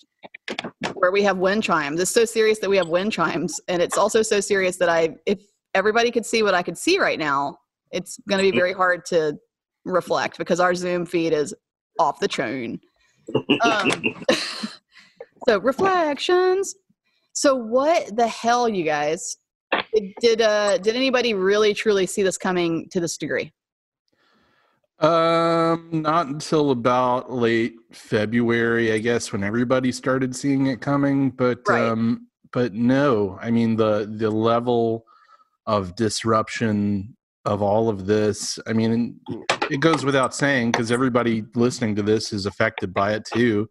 where 0.94 1.10
we 1.10 1.22
have 1.22 1.38
wind 1.38 1.62
chimes. 1.62 2.00
It's 2.00 2.10
so 2.10 2.24
serious 2.24 2.58
that 2.58 2.70
we 2.70 2.76
have 2.76 2.88
wind 2.88 3.12
chimes, 3.12 3.60
and 3.68 3.80
it's 3.82 3.96
also 3.96 4.22
so 4.22 4.40
serious 4.40 4.76
that 4.78 4.88
I, 4.88 5.16
if 5.26 5.40
everybody 5.74 6.10
could 6.10 6.26
see 6.26 6.42
what 6.42 6.54
I 6.54 6.62
could 6.62 6.76
see 6.76 6.98
right 6.98 7.18
now, 7.18 7.56
it's 7.90 8.18
going 8.28 8.44
to 8.44 8.50
be 8.50 8.56
very 8.56 8.72
hard 8.72 9.04
to 9.06 9.38
reflect 9.84 10.38
because 10.38 10.60
our 10.60 10.74
Zoom 10.74 11.06
feed 11.06 11.32
is 11.32 11.54
off 11.98 12.20
the 12.20 12.28
chain. 12.28 12.80
Um, 13.62 13.90
so 15.48 15.58
reflections. 15.60 16.74
So 17.32 17.54
what 17.54 18.16
the 18.16 18.26
hell, 18.26 18.68
you 18.68 18.84
guys? 18.84 19.36
Did 20.20 20.42
uh, 20.42 20.78
did 20.78 20.96
anybody 20.96 21.34
really 21.34 21.74
truly 21.74 22.06
see 22.06 22.22
this 22.22 22.36
coming 22.36 22.88
to 22.90 23.00
this 23.00 23.16
degree? 23.16 23.52
Um, 25.00 25.88
not 25.92 26.26
until 26.26 26.72
about 26.72 27.32
late 27.32 27.76
February, 27.90 28.92
I 28.92 28.98
guess, 28.98 29.32
when 29.32 29.42
everybody 29.42 29.92
started 29.92 30.36
seeing 30.36 30.66
it 30.66 30.82
coming. 30.82 31.30
But 31.30 31.60
Right. 31.66 31.88
um, 31.88 32.26
but 32.52 32.74
no, 32.74 33.38
I 33.40 33.50
mean 33.50 33.76
the 33.76 34.12
the 34.18 34.30
level 34.30 35.06
of 35.66 35.94
disruption 35.96 37.16
of 37.46 37.62
all 37.62 37.88
of 37.88 38.06
this. 38.06 38.58
I 38.66 38.74
mean, 38.74 39.20
it 39.70 39.80
goes 39.80 40.04
without 40.04 40.34
saying 40.34 40.72
because 40.72 40.92
everybody 40.92 41.44
listening 41.54 41.96
to 41.96 42.02
this 42.02 42.32
is 42.32 42.44
affected 42.44 42.92
by 42.92 43.14
it 43.14 43.24
too. 43.24 43.70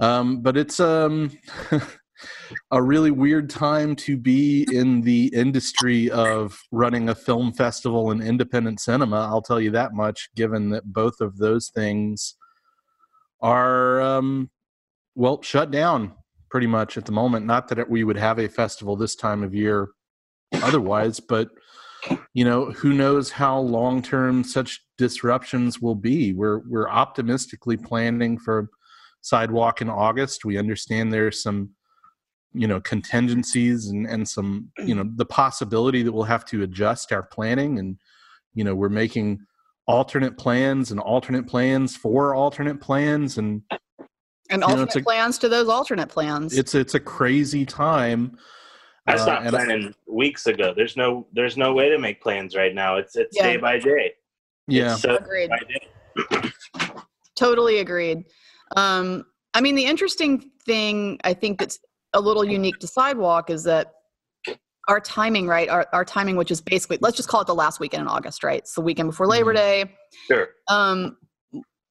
Um, 0.00 0.42
but 0.42 0.56
it's 0.56 0.80
um 0.80 1.30
a 2.70 2.82
really 2.82 3.10
weird 3.10 3.50
time 3.50 3.96
to 3.96 4.16
be 4.16 4.66
in 4.72 5.00
the 5.02 5.26
industry 5.34 6.10
of 6.10 6.58
running 6.72 7.08
a 7.08 7.14
film 7.14 7.52
festival 7.52 8.10
and 8.10 8.22
independent 8.22 8.80
cinema. 8.80 9.28
I'll 9.28 9.42
tell 9.42 9.60
you 9.60 9.70
that 9.72 9.92
much, 9.92 10.30
given 10.34 10.70
that 10.70 10.84
both 10.84 11.20
of 11.20 11.36
those 11.38 11.68
things 11.68 12.34
are, 13.40 14.00
um, 14.00 14.50
well, 15.14 15.42
shut 15.42 15.70
down 15.70 16.12
pretty 16.50 16.66
much 16.66 16.96
at 16.96 17.04
the 17.04 17.12
moment. 17.12 17.46
Not 17.46 17.68
that 17.68 17.88
we 17.88 18.04
would 18.04 18.16
have 18.16 18.38
a 18.38 18.48
festival 18.48 18.96
this 18.96 19.14
time 19.14 19.42
of 19.42 19.54
year 19.54 19.88
otherwise, 20.52 21.20
but 21.20 21.48
you 22.34 22.44
know 22.44 22.66
who 22.72 22.92
knows 22.92 23.30
how 23.30 23.58
long 23.58 24.02
term 24.02 24.44
such 24.44 24.80
disruptions 24.98 25.80
will 25.80 25.94
be 25.94 26.32
we're 26.32 26.60
we're 26.68 26.88
optimistically 26.88 27.76
planning 27.76 28.38
for 28.38 28.68
sidewalk 29.22 29.80
in 29.80 29.88
august 29.88 30.44
we 30.44 30.58
understand 30.58 31.12
there's 31.12 31.42
some 31.42 31.70
you 32.52 32.66
know 32.66 32.80
contingencies 32.80 33.86
and 33.88 34.06
and 34.06 34.28
some 34.28 34.70
you 34.78 34.94
know 34.94 35.04
the 35.16 35.26
possibility 35.26 36.02
that 36.02 36.12
we'll 36.12 36.24
have 36.24 36.44
to 36.46 36.62
adjust 36.62 37.12
our 37.12 37.22
planning 37.22 37.78
and 37.78 37.98
you 38.54 38.64
know 38.64 38.74
we're 38.74 38.88
making 38.88 39.38
alternate 39.86 40.36
plans 40.38 40.90
and 40.90 40.98
alternate 41.00 41.46
plans 41.46 41.96
for 41.96 42.34
alternate 42.34 42.80
plans 42.80 43.38
and 43.38 43.62
And 44.50 44.60
know, 44.60 44.66
alternate 44.68 44.86
it's 44.88 44.96
a- 44.96 45.00
plans 45.02 45.38
to 45.38 45.48
those 45.48 45.68
alternate 45.68 46.08
plans. 46.08 46.56
it's 46.56 46.74
it's 46.74 46.94
a 46.94 47.00
crazy 47.00 47.64
time 47.66 48.36
I 49.08 49.14
Uh, 49.14 49.18
stopped 49.18 49.46
and 49.46 49.54
I- 49.56 49.64
planning 49.64 49.94
weeks 50.08 50.46
ago. 50.46 50.72
There's 50.74 50.96
no 50.96 51.26
there's 51.32 51.56
no 51.56 51.72
way 51.74 51.88
to 51.90 51.98
make 51.98 52.20
plans 52.22 52.56
right 52.56 52.74
now. 52.74 52.96
It's 52.96 53.14
it's 53.16 53.36
Yeah. 53.36 53.42
day 53.52 53.56
by 53.58 53.78
day. 53.78 54.14
yeah 54.66 54.92
It's 54.94 55.02
so 55.02 55.16
Agreed. 55.16 55.50
day 55.50 55.82
by 56.28 56.38
day. 56.42 56.50
Totally 57.36 57.78
agreed. 57.80 58.24
Um, 58.76 59.24
I 59.54 59.60
mean, 59.60 59.74
the 59.74 59.84
interesting 59.84 60.50
thing 60.64 61.18
I 61.22 61.34
think 61.34 61.58
that's 61.60 61.78
a 62.12 62.20
little 62.20 62.44
unique 62.44 62.78
to 62.80 62.86
Sidewalk 62.86 63.50
is 63.50 63.64
that 63.64 63.92
our 64.88 65.00
timing, 65.00 65.48
right? 65.48 65.68
Our, 65.68 65.86
our 65.92 66.04
timing, 66.04 66.36
which 66.36 66.50
is 66.50 66.60
basically, 66.60 66.98
let's 67.00 67.16
just 67.16 67.28
call 67.28 67.40
it 67.40 67.46
the 67.46 67.54
last 67.54 67.80
weekend 67.80 68.02
in 68.02 68.08
August, 68.08 68.44
right? 68.44 68.58
It's 68.58 68.74
the 68.74 68.80
weekend 68.80 69.10
before 69.10 69.26
Labor 69.26 69.52
Mhm. 69.52 69.56
Day. 69.56 69.96
Sure. 70.28 70.48
Um, 70.68 71.16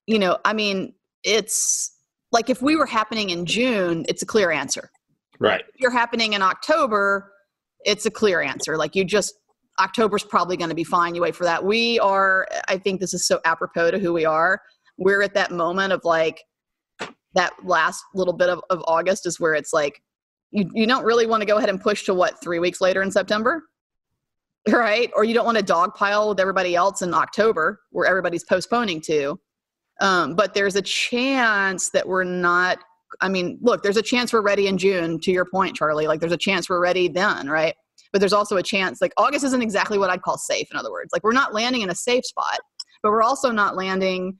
you 0.07 0.17
know, 0.17 0.37
I 0.45 0.53
mean, 0.53 0.93
it's 1.23 1.91
like 2.31 2.49
if 2.49 2.61
we 2.61 2.75
were 2.75 2.85
happening 2.85 3.31
in 3.31 3.45
June, 3.45 4.05
it's 4.07 4.21
a 4.21 4.25
clear 4.25 4.51
answer. 4.51 4.89
Right. 5.39 5.65
If 5.73 5.81
you're 5.81 5.91
happening 5.91 6.33
in 6.33 6.41
October, 6.41 7.31
it's 7.83 8.05
a 8.05 8.11
clear 8.11 8.41
answer. 8.41 8.77
Like 8.77 8.95
you 8.95 9.03
just, 9.03 9.33
October's 9.79 10.23
probably 10.23 10.55
going 10.55 10.69
to 10.69 10.75
be 10.75 10.85
fine. 10.85 11.15
You 11.15 11.21
wait 11.21 11.35
for 11.35 11.43
that. 11.43 11.63
We 11.65 11.99
are, 11.99 12.47
I 12.69 12.77
think 12.77 13.01
this 13.01 13.13
is 13.13 13.27
so 13.27 13.41
apropos 13.43 13.91
to 13.91 13.99
who 13.99 14.13
we 14.13 14.23
are. 14.23 14.61
We're 14.97 15.21
at 15.21 15.33
that 15.33 15.51
moment 15.51 15.91
of 15.91 16.01
like, 16.05 16.41
that 17.35 17.53
last 17.63 18.03
little 18.13 18.33
bit 18.33 18.49
of, 18.49 18.61
of 18.69 18.83
August 18.87 19.25
is 19.25 19.39
where 19.39 19.53
it's 19.53 19.73
like, 19.73 20.01
you, 20.51 20.69
you 20.73 20.87
don't 20.87 21.03
really 21.03 21.27
want 21.27 21.41
to 21.41 21.45
go 21.45 21.57
ahead 21.57 21.69
and 21.69 21.79
push 21.79 22.03
to 22.05 22.13
what, 22.13 22.41
three 22.41 22.59
weeks 22.59 22.81
later 22.81 23.01
in 23.01 23.11
September? 23.11 23.63
Right? 24.67 25.11
Or 25.15 25.23
you 25.23 25.33
don't 25.35 25.45
want 25.45 25.59
to 25.59 25.63
dogpile 25.63 26.29
with 26.29 26.39
everybody 26.39 26.75
else 26.75 27.03
in 27.03 27.13
October 27.13 27.81
where 27.91 28.07
everybody's 28.07 28.43
postponing 28.43 28.99
to. 29.01 29.39
Um, 30.01 30.35
but 30.35 30.53
there's 30.53 30.75
a 30.75 30.81
chance 30.81 31.89
that 31.89 32.07
we're 32.07 32.23
not 32.23 32.79
I 33.21 33.29
mean, 33.29 33.57
look, 33.61 33.83
there's 33.83 33.97
a 33.97 34.01
chance 34.01 34.33
we're 34.33 34.41
ready 34.41 34.67
in 34.67 34.77
June, 34.77 35.19
to 35.21 35.31
your 35.31 35.45
point, 35.45 35.75
Charlie. 35.75 36.07
Like, 36.07 36.19
there's 36.19 36.31
a 36.31 36.37
chance 36.37 36.69
we're 36.69 36.81
ready 36.81 37.07
then, 37.07 37.49
right? 37.49 37.75
But 38.11 38.19
there's 38.19 38.33
also 38.33 38.57
a 38.57 38.63
chance, 38.63 39.01
like, 39.01 39.13
August 39.17 39.45
isn't 39.45 39.61
exactly 39.61 39.97
what 39.97 40.09
I'd 40.09 40.21
call 40.21 40.37
safe, 40.37 40.67
in 40.71 40.77
other 40.77 40.91
words. 40.91 41.11
Like, 41.13 41.23
we're 41.23 41.33
not 41.33 41.53
landing 41.53 41.81
in 41.81 41.89
a 41.89 41.95
safe 41.95 42.25
spot, 42.25 42.59
but 43.03 43.11
we're 43.11 43.23
also 43.23 43.51
not 43.51 43.75
landing, 43.75 44.37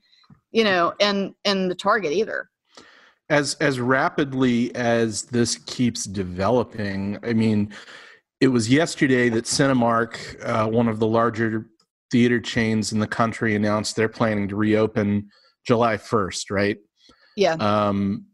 you 0.50 0.64
know, 0.64 0.92
in, 0.98 1.34
in 1.44 1.68
the 1.68 1.74
target 1.74 2.12
either. 2.12 2.48
As 3.28 3.54
as 3.54 3.80
rapidly 3.80 4.74
as 4.74 5.22
this 5.24 5.56
keeps 5.66 6.04
developing 6.04 7.18
i 7.24 7.32
mean 7.32 7.72
it 8.40 8.48
was 8.48 8.70
yesterday 8.70 9.28
that 9.28 9.44
cinemark 9.44 10.16
uh, 10.44 10.68
one 10.68 10.88
of 10.88 10.98
the 10.98 11.06
larger 11.06 11.66
theater 12.10 12.38
chains 12.40 12.92
in 12.92 13.00
the 13.00 13.06
country 13.06 13.56
announced 13.56 13.96
they're 13.96 14.08
planning 14.08 14.46
to 14.48 14.56
reopen 14.56 15.28
july 15.66 15.96
1st 15.96 16.50
right 16.50 16.76
Yeah. 17.36 17.54
um, 17.54 18.26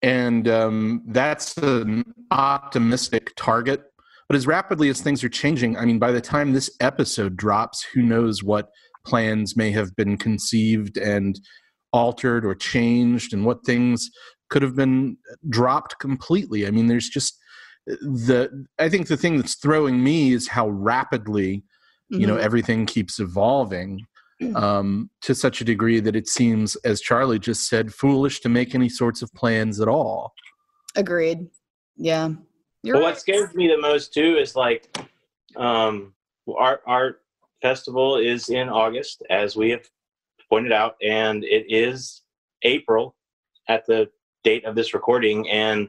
and 0.00 0.46
um, 0.48 1.02
that's 1.08 1.56
an 1.58 2.04
optimistic 2.30 3.32
target 3.36 3.82
but 4.28 4.36
as 4.36 4.46
rapidly 4.46 4.88
as 4.88 5.00
things 5.00 5.22
are 5.22 5.28
changing 5.28 5.76
i 5.76 5.84
mean 5.84 5.98
by 5.98 6.12
the 6.12 6.20
time 6.20 6.52
this 6.52 6.70
episode 6.80 7.36
drops 7.36 7.84
who 7.92 8.00
knows 8.02 8.42
what 8.42 8.68
plans 9.06 9.56
may 9.56 9.70
have 9.72 9.94
been 9.96 10.16
conceived 10.16 10.96
and 10.96 11.38
altered 11.92 12.44
or 12.44 12.54
changed 12.54 13.32
and 13.32 13.44
what 13.44 13.64
things 13.64 14.10
could 14.50 14.62
have 14.62 14.74
been 14.76 15.16
dropped 15.50 15.98
completely 15.98 16.66
i 16.66 16.70
mean 16.70 16.86
there's 16.86 17.08
just 17.08 17.38
the 17.86 18.66
i 18.78 18.88
think 18.88 19.06
the 19.08 19.16
thing 19.16 19.36
that's 19.36 19.54
throwing 19.56 20.02
me 20.02 20.32
is 20.32 20.48
how 20.48 20.68
rapidly 20.68 21.62
you 22.08 22.26
know 22.26 22.36
Mhm. 22.36 22.42
everything 22.42 22.86
keeps 22.86 23.18
evolving 23.20 24.06
um, 24.54 25.10
to 25.22 25.34
such 25.34 25.60
a 25.60 25.64
degree 25.64 25.98
that 25.98 26.14
it 26.14 26.28
seems 26.28 26.76
as 26.76 27.00
charlie 27.00 27.38
just 27.40 27.68
said 27.68 27.92
foolish 27.92 28.40
to 28.40 28.48
make 28.48 28.74
any 28.74 28.88
sorts 28.88 29.20
of 29.22 29.32
plans 29.34 29.80
at 29.80 29.88
all 29.88 30.32
Agreed. 30.96 31.46
Yeah. 31.96 32.30
You're 32.82 32.94
But 32.96 33.00
right. 33.00 33.08
what 33.10 33.20
scares 33.20 33.54
me 33.54 33.68
the 33.68 33.78
most 33.78 34.14
too 34.14 34.36
is 34.36 34.56
like 34.56 34.96
um 35.56 36.14
our 36.58 36.80
our 36.86 37.18
festival 37.60 38.16
is 38.16 38.48
in 38.48 38.68
August, 38.68 39.22
as 39.30 39.54
we 39.56 39.70
have 39.70 39.84
pointed 40.48 40.72
out, 40.72 40.96
and 41.02 41.44
it 41.44 41.66
is 41.68 42.22
April 42.62 43.16
at 43.68 43.84
the 43.86 44.08
date 44.44 44.64
of 44.64 44.74
this 44.74 44.94
recording. 44.94 45.48
And 45.48 45.88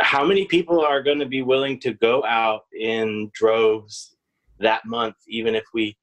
how 0.00 0.24
many 0.24 0.46
people 0.46 0.80
are 0.80 1.02
going 1.02 1.18
to 1.18 1.26
be 1.26 1.42
willing 1.42 1.78
to 1.80 1.94
go 1.94 2.24
out 2.24 2.62
in 2.78 3.30
droves 3.32 4.16
that 4.58 4.84
month, 4.84 5.16
even 5.28 5.54
if 5.54 5.64
we 5.72 5.96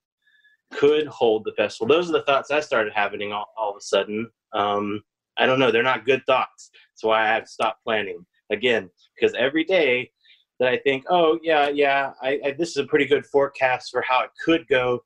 could 0.74 1.08
hold 1.08 1.44
the 1.44 1.54
festival? 1.54 1.88
Those 1.88 2.10
are 2.10 2.14
the 2.14 2.24
thoughts 2.24 2.52
I 2.52 2.60
started 2.60 2.94
having 2.94 3.32
all, 3.32 3.48
all 3.58 3.72
of 3.72 3.78
a 3.78 3.82
sudden. 3.82 4.30
Um, 4.54 5.02
I 5.38 5.46
don't 5.46 5.60
know. 5.60 5.72
They're 5.72 5.84
not 5.84 6.06
good 6.06 6.24
thoughts. 6.26 6.72
That's 6.92 7.04
why 7.04 7.24
I 7.26 7.34
have 7.34 7.48
stopped 7.48 7.84
planning 7.84 8.26
again 8.50 8.90
because 9.16 9.36
every 9.36 9.64
day 9.64 10.12
that 10.60 10.70
I 10.70 10.78
think, 10.78 11.06
oh 11.10 11.40
yeah, 11.44 11.70
yeah, 11.70 12.14
I, 12.22 12.40
I, 12.44 12.52
this 12.52 12.70
is 12.70 12.78
a 12.78 12.86
pretty 12.86 13.06
good 13.06 13.26
forecast 13.26 13.92
for 13.92 14.02
how 14.02 14.24
it 14.24 14.32
could 14.44 14.68
go, 14.68 15.04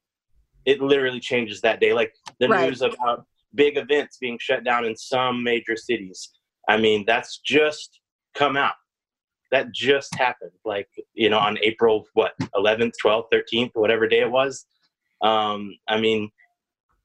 it 0.66 0.82
literally 0.82 1.20
changes 1.20 1.60
that 1.62 1.80
day. 1.80 1.94
Like 1.94 2.14
the 2.40 2.48
Right. 2.48 2.68
news 2.68 2.82
about 2.82 3.26
big 3.56 3.78
events 3.78 4.18
being 4.20 4.38
shut 4.40 4.64
down 4.64 4.86
in 4.86 4.96
some 4.96 5.44
major 5.44 5.76
cities. 5.76 6.30
I 6.70 6.78
mean, 6.78 7.04
that's 7.06 7.40
just 7.40 8.00
come 8.34 8.58
out. 8.58 8.74
That 9.52 9.74
just 9.74 10.16
happened. 10.16 10.52
Like 10.64 10.88
you 11.14 11.30
know, 11.30 11.40
on 11.40 11.58
April 11.62 12.06
what 12.14 12.34
11th, 12.56 12.94
12th, 13.04 13.26
13th, 13.34 13.72
whatever 13.74 14.08
day 14.08 14.22
it 14.22 14.32
was. 14.32 14.66
Um, 15.22 15.76
I 15.88 16.00
mean, 16.00 16.30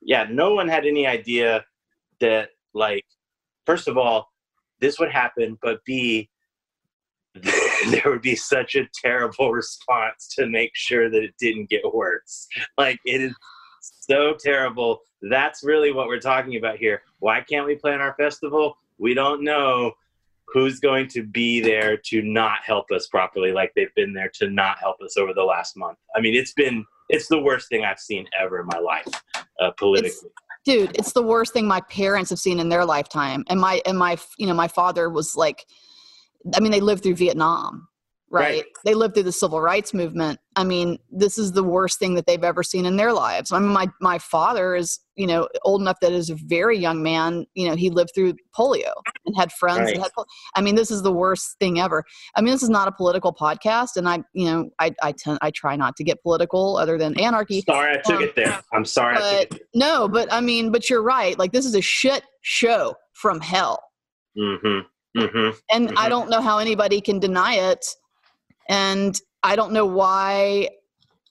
yeah, 0.00 0.26
no 0.31 0.55
one 0.55 0.69
had 0.69 0.87
any 0.87 1.07
idea 1.07 1.65
that 2.21 2.50
like, 2.75 3.05
first 3.67 3.88
of 3.88 3.99
all, 3.99 4.29
this 4.81 4.99
would 4.99 5.11
happen, 5.11 5.59
but 5.61 5.81
B, 5.85 6.31
there 7.35 8.03
would 8.07 8.23
be 8.23 8.37
such 8.37 8.76
a 8.76 8.88
terrible 8.95 9.53
response 9.53 10.29
to 10.37 10.47
make 10.47 10.71
sure 10.75 11.11
that 11.11 11.23
it 11.23 11.35
didn't 11.38 11.69
get 11.69 11.83
worse. 11.93 12.47
Like 12.79 12.99
it 13.05 13.21
is 13.21 13.35
so 13.81 14.35
terrible. 14.38 15.00
That's 15.30 15.62
really 15.64 15.92
what 15.92 16.06
we're 16.06 16.21
talking 16.21 16.56
about 16.56 16.76
here. 16.76 17.02
Why 17.18 17.40
can't 17.40 17.66
we 17.66 17.76
plan 17.76 18.00
our 18.00 18.14
festival? 18.14 18.78
We 18.99 19.14
don't 19.14 19.42
know 19.42 19.92
who's 20.49 20.78
going 20.80 21.09
to 21.09 21.23
be 21.23 21.61
there 21.61 21.97
to 21.97 22.23
not 22.23 22.59
help 22.64 22.90
us 22.90 23.09
properly 23.09 23.52
like 23.52 23.73
they've 23.75 23.95
been 23.95 24.12
there 24.12 24.30
to 24.35 24.49
not 24.49 24.78
help 24.78 25.00
us 25.00 25.16
over 25.16 25.35
the 25.35 25.42
last 25.42 25.76
month. 25.76 25.99
I 26.14 26.21
mean, 26.21 26.35
it's 26.35 26.52
been 26.52 26.85
it's 27.09 27.28
the 27.28 27.40
worst 27.40 27.68
thing 27.68 27.85
I've 27.85 27.99
seen 27.99 28.26
ever 28.38 28.61
in 28.61 28.66
my 28.66 28.78
life 28.78 29.06
uh, 29.61 29.71
politically. 29.73 30.30
dude 30.64 30.97
it's 30.97 31.12
the 31.12 31.23
worst 31.23 31.52
thing 31.52 31.66
my 31.66 31.80
parents 31.83 32.30
have 32.30 32.38
seen 32.38 32.59
in 32.59 32.68
their 32.68 32.85
lifetime 32.85 33.45
and 33.49 33.61
my 33.61 33.80
and 33.87 33.99
my 33.99 34.16
you 34.38 34.47
know 34.47 34.54
my 34.54 34.68
father 34.68 35.09
was 35.09 35.37
like 35.37 35.64
i 36.54 36.61
mean 36.61 36.73
they 36.73 36.80
lived 36.80 37.02
through 37.02 37.14
vietnam 37.14 37.88
right? 38.30 38.42
Right. 38.56 38.64
they 38.85 38.95
lived 38.95 39.14
through 39.14 39.23
the 39.23 39.33
civil 39.33 39.61
rights 39.61 39.95
movement 39.95 40.40
i 40.56 40.64
mean 40.64 40.99
this 41.11 41.38
is 41.38 41.52
the 41.52 41.62
worst 41.62 41.99
thing 42.00 42.14
that 42.14 42.26
they've 42.26 42.42
ever 42.42 42.62
seen 42.64 42.85
in 42.85 42.97
their 42.97 43.12
lives 43.12 43.52
i 43.52 43.59
mean 43.61 43.68
my 43.73 43.87
my 44.00 44.18
father 44.18 44.75
is 44.75 44.99
you 45.14 45.26
know 45.28 45.47
old 45.62 45.80
enough 45.80 45.99
that 46.00 46.12
as 46.12 46.28
a 46.28 46.35
very 46.35 46.76
young 46.76 47.02
man 47.04 47.47
you 47.54 47.68
know 47.68 47.76
he 47.76 47.88
lived 47.88 48.11
through 48.14 48.35
polio 48.56 48.92
and 49.26 49.37
had 49.37 49.52
friends 49.52 49.92
Right. 49.92 49.99
had 49.99 50.11
i 50.56 50.61
mean 50.61 50.75
this 50.75 50.90
is 50.90 51.02
the 51.02 51.12
worst 51.12 51.56
thing 51.61 51.78
ever 51.78 52.02
i 52.35 52.40
mean 52.40 52.52
this 52.52 52.64
is 52.64 52.68
not 52.68 52.88
a 52.88 52.92
political 52.92 53.33
podcast 53.33 53.97
and 53.97 54.09
i 54.09 54.23
you 54.33 54.47
know 54.47 54.71
i 54.80 54.92
i 55.02 55.12
tend 55.12 55.38
i 55.40 55.50
try 55.52 55.76
not 55.76 55.95
to 55.97 56.02
get 56.04 56.21
political 56.23 56.76
other 56.78 56.99
than 56.99 57.18
anarchy 57.21 57.61
Sorry, 57.61 57.92
I 57.92 58.00
took 58.02 58.16
Um, 58.16 58.23
it 58.25 58.35
there. 58.35 58.61
I'm 58.73 58.85
sorry. 58.85 59.16
I 59.16 59.21
but 59.21 59.50
took 59.50 59.61
it 59.61 59.68
no 59.75 60.09
but 60.09 60.33
i 60.33 60.40
mean 60.40 60.73
but 60.73 60.90
you're 60.90 61.02
right 61.02 61.38
like 61.38 61.52
this 61.52 61.64
is 61.64 61.76
a 61.76 61.80
shit 61.83 62.25
show 62.42 62.95
from 63.14 63.40
hell. 63.40 63.83
Mm-hmm. 64.37 65.21
Mm-hmm. 65.21 65.56
and 65.71 65.90
i 65.97 66.06
Mhm. 66.06 66.09
don't 66.11 66.28
know 66.30 66.40
how 66.42 66.59
anybody 66.59 67.00
can 67.00 67.18
deny 67.18 67.54
it 67.54 67.87
and 68.68 69.20
i 69.42 69.56
don't 69.56 69.73
know 69.73 69.87
why 69.87 70.68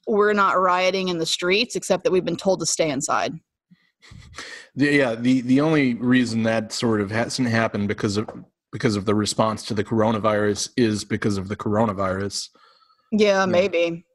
we're 0.08 0.34
not 0.34 0.60
rioting 0.60 1.10
in 1.10 1.18
the 1.18 1.26
streets 1.26 1.76
except 1.76 2.04
that 2.04 2.12
we've 2.12 2.26
been 2.26 2.38
told 2.38 2.60
to 2.60 2.66
stay 2.66 2.90
inside. 2.90 3.34
Yeah, 4.76 5.16
the 5.16 5.42
the 5.42 5.62
only 5.62 5.96
reason 5.96 6.44
that 6.44 6.72
sort 6.72 7.02
of 7.02 7.10
hasn't 7.10 7.48
happened 7.48 7.88
because 7.88 8.18
of 8.18 8.30
because 8.72 8.96
of 8.96 9.06
the 9.06 9.16
response 9.16 9.64
to 9.64 9.74
the 9.74 9.84
coronavirus 9.84 10.70
is 10.78 11.04
because 11.06 11.38
of 11.38 11.48
the 11.48 11.56
coronavirus. 11.56 12.50
yeah. 13.12 13.46
maybe. 13.46 14.06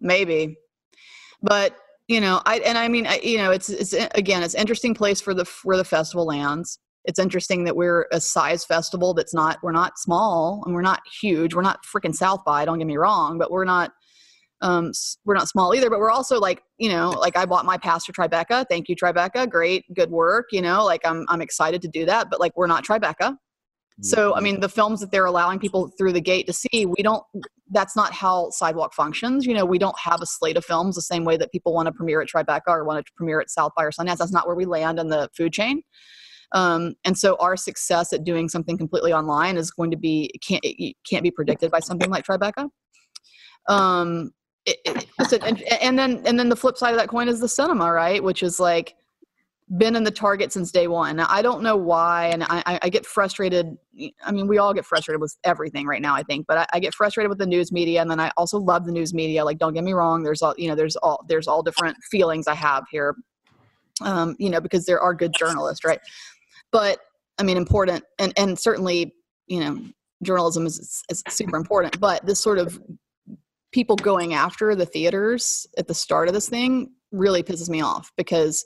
Maybe. 0.00 0.56
But 1.42 1.76
you 2.08 2.20
know 2.20 2.40
i 2.46 2.58
and 2.58 2.78
i 2.78 2.86
mean 2.86 3.04
I, 3.04 3.18
you 3.24 3.36
know 3.38 3.50
it's 3.50 3.68
it's 3.68 3.92
again 3.92 4.44
it's 4.44 4.54
interesting 4.54 4.94
place 4.94 5.20
for 5.20 5.34
the 5.34 5.44
where 5.64 5.76
the 5.76 5.84
festival 5.84 6.24
lands 6.24 6.78
it's 7.06 7.18
interesting 7.18 7.64
that 7.64 7.76
we're 7.76 8.06
a 8.12 8.20
size 8.20 8.64
festival 8.64 9.14
that's 9.14 9.32
not 9.32 9.58
we're 9.62 9.72
not 9.72 9.98
small 9.98 10.62
and 10.66 10.74
we're 10.74 10.82
not 10.82 11.00
huge. 11.20 11.54
We're 11.54 11.62
not 11.62 11.84
freaking 11.84 12.14
south 12.14 12.44
by 12.44 12.64
don't 12.64 12.78
get 12.78 12.86
me 12.86 12.96
wrong 12.96 13.38
but 13.38 13.50
we're 13.50 13.64
not 13.64 13.92
um 14.60 14.90
we're 15.24 15.34
not 15.34 15.48
small 15.48 15.74
either. 15.74 15.88
But 15.88 16.00
we're 16.00 16.10
also 16.10 16.38
like 16.38 16.62
you 16.78 16.90
know 16.90 17.10
like 17.10 17.36
i 17.36 17.46
bought 17.46 17.64
my 17.64 17.78
pass 17.78 18.04
to 18.04 18.12
tribeca. 18.12 18.66
Thank 18.68 18.88
you 18.88 18.96
tribeca. 18.96 19.48
Great 19.48 19.84
good 19.94 20.10
work 20.10 20.46
you 20.50 20.60
know 20.60 20.84
like 20.84 21.00
i'm 21.04 21.24
i'm 21.28 21.40
excited 21.40 21.80
to 21.82 21.88
do 21.88 22.04
that 22.06 22.28
but 22.30 22.40
like 22.40 22.56
we're 22.56 22.66
not 22.66 22.84
tribeca. 22.84 23.36
So 24.02 24.34
i 24.34 24.40
mean 24.40 24.60
the 24.60 24.68
films 24.68 25.00
that 25.00 25.10
they're 25.10 25.26
allowing 25.26 25.58
people 25.58 25.90
through 25.96 26.12
the 26.12 26.20
gate 26.20 26.46
to 26.48 26.52
see 26.52 26.86
we 26.86 27.02
don't 27.02 27.22
that's 27.70 27.96
not 27.96 28.12
how 28.12 28.50
sidewalk 28.50 28.94
functions. 28.94 29.46
You 29.46 29.54
know 29.54 29.64
we 29.64 29.78
don't 29.78 29.98
have 29.98 30.20
a 30.20 30.26
slate 30.26 30.56
of 30.56 30.64
films 30.64 30.96
the 30.96 31.02
same 31.02 31.24
way 31.24 31.36
that 31.36 31.52
people 31.52 31.72
want 31.72 31.86
to 31.86 31.92
premiere 31.92 32.20
at 32.20 32.28
tribeca 32.28 32.68
or 32.68 32.84
want 32.84 33.06
to 33.06 33.12
premiere 33.16 33.40
at 33.40 33.48
south 33.48 33.72
by 33.76 33.84
or 33.84 33.92
sundance. 33.92 34.18
That's 34.18 34.32
not 34.32 34.46
where 34.46 34.56
we 34.56 34.64
land 34.64 34.98
in 34.98 35.08
the 35.08 35.30
food 35.36 35.52
chain 35.52 35.82
um, 36.52 36.94
and 37.04 37.16
so 37.16 37.36
our 37.40 37.56
success 37.56 38.12
at 38.12 38.24
doing 38.24 38.48
something 38.48 38.78
completely 38.78 39.12
online 39.12 39.56
is 39.56 39.70
going 39.70 39.90
to 39.90 39.96
be 39.96 40.30
can't 40.42 40.64
can't 41.08 41.22
be 41.22 41.30
predicted 41.30 41.70
by 41.70 41.80
something 41.80 42.10
like 42.10 42.24
tribeca. 42.24 42.68
Um 43.68 44.30
it, 44.64 44.78
it, 44.84 45.42
and, 45.44 45.62
and 45.62 45.98
then 45.98 46.22
and 46.26 46.38
then 46.38 46.48
the 46.48 46.56
flip 46.56 46.76
side 46.76 46.90
of 46.92 46.98
that 46.98 47.08
coin 47.08 47.28
is 47.28 47.40
the 47.40 47.48
cinema 47.48 47.90
right? 47.92 48.22
Which 48.22 48.42
is 48.42 48.58
like 48.58 48.94
been 49.78 49.96
in 49.96 50.04
the 50.04 50.10
target 50.12 50.52
since 50.52 50.70
day 50.70 50.86
one. 50.86 51.18
I 51.18 51.42
don't 51.42 51.62
know 51.62 51.76
why 51.76 52.26
and 52.26 52.44
I, 52.44 52.62
I- 52.66 52.78
I 52.82 52.88
get 52.88 53.04
frustrated 53.06 53.76
i 54.24 54.30
mean 54.30 54.46
we 54.46 54.58
all 54.58 54.74
get 54.74 54.84
frustrated 54.84 55.20
with 55.20 55.34
everything 55.44 55.86
right 55.86 56.02
now 56.02 56.14
i 56.14 56.22
think 56.22 56.46
but 56.46 56.58
I, 56.58 56.66
I 56.74 56.80
get 56.80 56.94
frustrated 56.94 57.30
with 57.30 57.38
the 57.38 57.46
news 57.46 57.72
media 57.72 58.02
and 58.02 58.10
then 58.10 58.20
i 58.20 58.30
also 58.36 58.58
love 58.58 58.84
the 58.84 58.92
news 58.92 59.14
media 59.14 59.42
like 59.44 59.56
don't 59.58 59.72
get 59.72 59.84
me 59.84 59.94
wrong 59.94 60.22
there's 60.22 60.42
all 60.42 60.54
you 60.58 60.68
know 60.68 60.74
there's 60.74 60.96
all 60.96 61.24
there's 61.28 61.48
all 61.48 61.62
different 61.62 61.96
feelings 62.10 62.46
i 62.46 62.54
have 62.54 62.84
here 62.90 63.16
um 64.02 64.36
you 64.38 64.50
know 64.50 64.60
because 64.60 64.84
there 64.84 65.00
are 65.00 65.14
good 65.14 65.32
journalists 65.32 65.82
right 65.84 66.00
but 66.76 66.98
i 67.38 67.42
mean 67.42 67.56
important 67.56 68.04
and 68.18 68.34
and 68.36 68.58
certainly 68.58 69.14
you 69.46 69.60
know 69.60 69.80
journalism 70.22 70.66
is, 70.66 71.02
is 71.08 71.22
super 71.28 71.56
important 71.56 71.98
but 71.98 72.24
this 72.26 72.38
sort 72.38 72.58
of 72.58 72.78
people 73.72 73.96
going 73.96 74.34
after 74.34 74.74
the 74.74 74.84
theaters 74.84 75.66
at 75.78 75.88
the 75.88 75.94
start 75.94 76.28
of 76.28 76.34
this 76.34 76.50
thing 76.50 76.90
really 77.12 77.42
pisses 77.42 77.70
me 77.70 77.80
off 77.80 78.12
because 78.18 78.62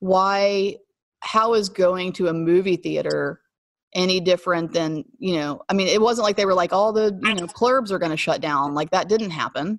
why 0.00 0.74
how 1.20 1.52
is 1.52 1.68
going 1.68 2.12
to 2.12 2.28
a 2.28 2.32
movie 2.32 2.76
theater 2.76 3.40
any 3.94 4.20
different 4.20 4.72
than 4.72 5.04
you 5.18 5.34
know 5.36 5.60
i 5.68 5.74
mean 5.74 5.86
it 5.86 6.00
wasn't 6.00 6.24
like 6.24 6.36
they 6.36 6.46
were 6.46 6.54
like 6.54 6.72
all 6.72 6.94
the 6.94 7.18
you 7.24 7.34
know 7.34 7.46
clubs 7.46 7.92
are 7.92 7.98
going 7.98 8.10
to 8.10 8.16
shut 8.16 8.40
down 8.40 8.72
like 8.74 8.90
that 8.90 9.08
didn't 9.08 9.30
happen. 9.30 9.78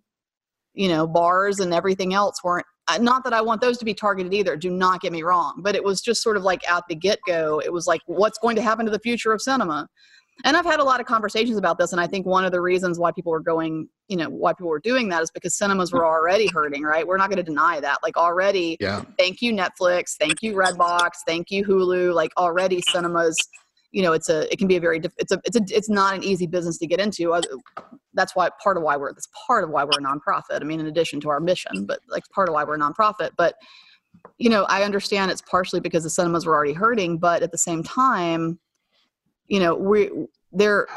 You 0.75 0.89
know 0.89 1.07
bars 1.07 1.61
and 1.61 1.73
everything 1.73 2.13
else 2.13 2.43
weren't 2.43 2.65
not 2.99 3.23
that 3.23 3.33
i 3.33 3.41
want 3.41 3.61
those 3.61 3.77
to 3.77 3.85
be 3.85 3.93
targeted 3.93 4.33
either 4.33 4.55
do 4.55 4.69
not 4.69 5.01
get 5.01 5.11
me 5.11 5.23
wrong 5.23 5.53
but 5.63 5.75
it 5.75 5.83
was 5.83 6.01
just 6.01 6.21
sort 6.21 6.37
of 6.37 6.43
like 6.43 6.67
at 6.69 6.83
the 6.87 6.95
get-go 6.95 7.59
it 7.65 7.71
was 7.71 7.87
like 7.87 8.01
what's 8.05 8.37
going 8.39 8.55
to 8.55 8.61
happen 8.61 8.85
to 8.85 8.91
the 8.91 8.99
future 8.99 9.31
of 9.31 9.41
cinema? 9.41 9.87
And 10.43 10.57
i've 10.57 10.65
had 10.65 10.79
a 10.79 10.83
lot 10.83 10.99
of 10.99 11.05
conversations 11.05 11.57
about 11.57 11.77
this 11.77 11.93
and 11.93 12.01
i 12.01 12.07
think 12.07 12.25
one 12.25 12.43
of 12.45 12.51
the 12.51 12.59
reasons 12.61 12.99
why 12.99 13.11
people 13.11 13.31
were 13.31 13.39
going 13.39 13.87
you 14.09 14.17
know 14.17 14.29
why 14.29 14.51
people 14.53 14.67
were 14.67 14.79
doing 14.81 15.07
that 15.09 15.23
is 15.23 15.31
because 15.31 15.55
cinemas 15.57 15.91
were 15.93 16.05
already 16.05 16.47
hurting 16.47 16.83
right? 16.83 17.07
We're 17.07 17.17
not 17.17 17.29
going 17.29 17.37
to 17.37 17.43
deny 17.43 17.79
that. 17.79 17.99
Like 18.03 18.17
already 18.17 18.77
Yeah. 18.79 19.03
thank 19.17 19.41
you 19.41 19.53
netflix 19.53 20.15
thank 20.19 20.43
you 20.43 20.53
redbox 20.53 21.11
thank 21.25 21.51
you 21.51 21.63
hulu 21.65 22.13
like 22.13 22.31
already 22.37 22.81
cinemas 22.81 23.35
you 23.95 24.01
know 24.03 24.11
it's 24.11 24.27
a 24.27 24.51
it 24.51 24.59
can 24.59 24.67
be 24.67 24.75
a 24.75 24.79
very 24.79 24.99
it's 25.17 25.31
a 25.31 25.39
it's 25.45 25.55
a 25.55 25.61
it's 25.69 25.89
not 25.89 26.15
an 26.15 26.23
easy 26.23 26.45
business 26.45 26.77
to 26.77 26.85
get 26.85 26.99
into 26.99 27.33
Uh, 27.33 27.41
that's 28.13 28.35
why 28.35 28.49
part 28.61 28.75
of 28.75 28.83
why 28.83 28.97
we're 28.97 29.13
that's 29.13 29.29
part 29.47 29.63
of 29.63 29.69
why 29.69 29.85
we're 29.85 29.91
a 29.91 30.03
nonprofit 30.03 30.59
i 30.61 30.63
mean 30.65 30.81
in 30.81 30.87
addition 30.87 31.21
to 31.21 31.29
our 31.29 31.39
mission 31.39 31.85
but 31.85 31.99
like 32.09 32.23
part 32.29 32.49
of 32.49 32.53
why 32.53 32.63
we're 32.65 32.75
a 32.75 32.79
nonprofit 32.79 33.29
but 33.37 33.55
you 34.37 34.49
know 34.49 34.63
i 34.65 34.83
understand 34.83 35.31
it's 35.31 35.41
partially 35.41 35.79
because 35.79 36.03
the 36.03 36.09
cinemas 36.09 36.45
were 36.45 36.53
already 36.53 36.73
hurting 36.73 37.17
but 37.17 37.41
at 37.41 37.51
the 37.51 37.57
same 37.57 37.81
time 37.83 38.59
you 39.47 39.59
know 39.61 39.73
we 39.73 40.11
there 40.51 40.87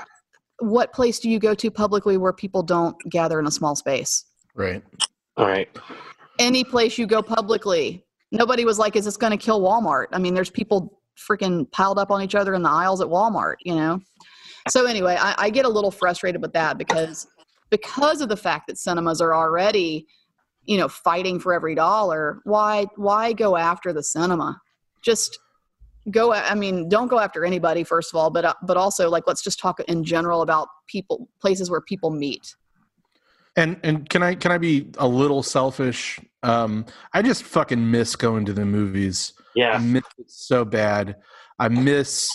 what 0.58 0.92
place 0.92 1.20
do 1.20 1.30
you 1.30 1.38
go 1.38 1.54
to 1.54 1.70
publicly 1.70 2.16
where 2.16 2.32
people 2.32 2.64
don't 2.64 2.96
gather 3.08 3.38
in 3.38 3.46
a 3.46 3.50
small 3.50 3.76
space 3.76 4.24
Right. 4.56 4.82
All 5.36 5.46
right. 5.46 5.68
any 6.40 6.64
place 6.64 6.98
you 6.98 7.06
go 7.06 7.22
publicly. 7.22 8.04
Nobody 8.32 8.64
was 8.64 8.76
like, 8.76 8.96
is 8.96 9.04
this 9.04 9.16
going 9.16 9.30
to 9.30 9.36
kill 9.36 9.60
Walmart? 9.60 10.06
I 10.12 10.18
mean, 10.18 10.34
there's 10.34 10.50
people 10.50 10.97
freaking 11.18 11.70
piled 11.72 11.98
up 11.98 12.10
on 12.10 12.22
each 12.22 12.34
other 12.34 12.54
in 12.54 12.62
the 12.62 12.70
aisles 12.70 13.00
at 13.00 13.08
Walmart, 13.08 13.56
you 13.64 13.74
know? 13.74 14.00
So 14.68 14.86
anyway, 14.86 15.16
I, 15.18 15.34
I 15.38 15.50
get 15.50 15.64
a 15.64 15.68
little 15.68 15.90
frustrated 15.90 16.42
with 16.42 16.52
that 16.52 16.78
because 16.78 17.26
because 17.70 18.20
of 18.20 18.28
the 18.28 18.36
fact 18.36 18.66
that 18.68 18.78
cinemas 18.78 19.20
are 19.20 19.34
already, 19.34 20.06
you 20.64 20.78
know, 20.78 20.88
fighting 20.88 21.40
for 21.40 21.52
every 21.52 21.74
dollar. 21.74 22.40
Why 22.44 22.86
why 22.96 23.32
go 23.32 23.56
after 23.56 23.92
the 23.92 24.02
cinema? 24.02 24.60
Just 25.02 25.38
go. 26.10 26.32
I 26.32 26.54
mean, 26.54 26.88
don't 26.88 27.08
go 27.08 27.18
after 27.18 27.44
anybody 27.44 27.84
first 27.84 28.12
of 28.12 28.18
all, 28.18 28.30
but 28.30 28.44
uh, 28.44 28.54
but 28.62 28.76
also 28.76 29.08
like 29.08 29.24
let's 29.26 29.42
just 29.42 29.58
talk 29.58 29.80
in 29.80 30.04
general 30.04 30.42
about 30.42 30.68
people 30.86 31.28
places 31.40 31.70
where 31.70 31.80
people 31.80 32.10
meet. 32.10 32.54
And 33.56 33.80
and 33.82 34.08
can 34.08 34.22
I 34.22 34.34
can 34.34 34.52
I 34.52 34.58
be 34.58 34.90
a 34.98 35.08
little 35.08 35.42
selfish? 35.42 36.20
Um, 36.42 36.86
I 37.12 37.22
just 37.22 37.42
fucking 37.42 37.90
miss 37.90 38.16
going 38.16 38.44
to 38.46 38.52
the 38.52 38.64
movies. 38.64 39.32
I 39.66 39.78
miss 39.78 40.04
it 40.18 40.30
so 40.30 40.64
bad. 40.64 41.16
I 41.60 41.68
miss 41.68 42.28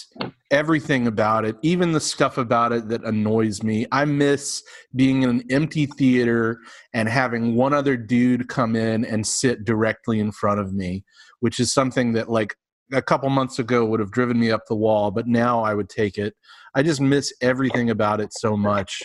everything 0.51 1.07
about 1.07 1.45
it, 1.45 1.55
even 1.61 1.93
the 1.93 1.99
stuff 2.01 2.37
about 2.37 2.73
it 2.73 2.89
that 2.89 3.03
annoys 3.05 3.63
me. 3.63 3.85
I 3.91 4.03
miss 4.03 4.61
being 4.95 5.21
in 5.21 5.29
an 5.29 5.43
empty 5.49 5.85
theater 5.85 6.59
and 6.93 7.07
having 7.07 7.55
one 7.55 7.73
other 7.73 7.95
dude 7.95 8.49
come 8.49 8.75
in 8.75 9.05
and 9.05 9.25
sit 9.25 9.63
directly 9.63 10.19
in 10.19 10.33
front 10.33 10.59
of 10.59 10.73
me, 10.73 11.05
which 11.39 11.59
is 11.61 11.71
something 11.73 12.11
that 12.13 12.29
like 12.29 12.55
a 12.91 13.01
couple 13.01 13.29
months 13.29 13.59
ago 13.59 13.85
would 13.85 14.01
have 14.01 14.11
driven 14.11 14.37
me 14.37 14.51
up 14.51 14.65
the 14.67 14.75
wall, 14.75 15.09
but 15.09 15.25
now 15.25 15.63
I 15.63 15.73
would 15.73 15.89
take 15.89 16.17
it. 16.17 16.35
I 16.75 16.83
just 16.83 16.99
miss 16.99 17.33
everything 17.41 17.89
about 17.89 18.19
it 18.19 18.33
so 18.33 18.57
much. 18.57 19.01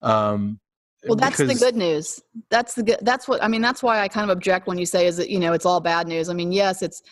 Um, 0.00 0.58
Well, 1.06 1.16
that's 1.16 1.36
because- 1.36 1.60
the 1.60 1.66
good 1.66 1.76
news. 1.76 2.18
That's 2.48 2.72
the 2.74 2.82
good. 2.82 2.98
That's 3.02 3.28
what 3.28 3.42
I 3.44 3.48
mean. 3.48 3.60
That's 3.60 3.82
why 3.82 4.00
I 4.00 4.08
kind 4.08 4.30
of 4.30 4.34
object 4.34 4.66
when 4.66 4.78
you 4.78 4.86
say 4.86 5.06
is 5.06 5.18
that 5.18 5.28
you 5.28 5.38
know 5.38 5.52
it's 5.52 5.66
all 5.66 5.80
bad 5.80 6.08
news. 6.08 6.30
I 6.30 6.32
mean, 6.32 6.50
yes, 6.50 6.80
it's. 6.80 7.02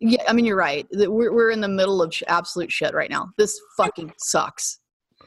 Yeah, 0.00 0.22
I 0.26 0.32
mean 0.32 0.44
you're 0.44 0.56
right. 0.56 0.86
We're 0.92 1.32
we're 1.32 1.50
in 1.50 1.60
the 1.60 1.68
middle 1.68 2.02
of 2.02 2.12
sh- 2.14 2.22
absolute 2.26 2.72
shit 2.72 2.94
right 2.94 3.10
now. 3.10 3.30
This 3.36 3.60
fucking 3.76 4.12
sucks. 4.18 4.80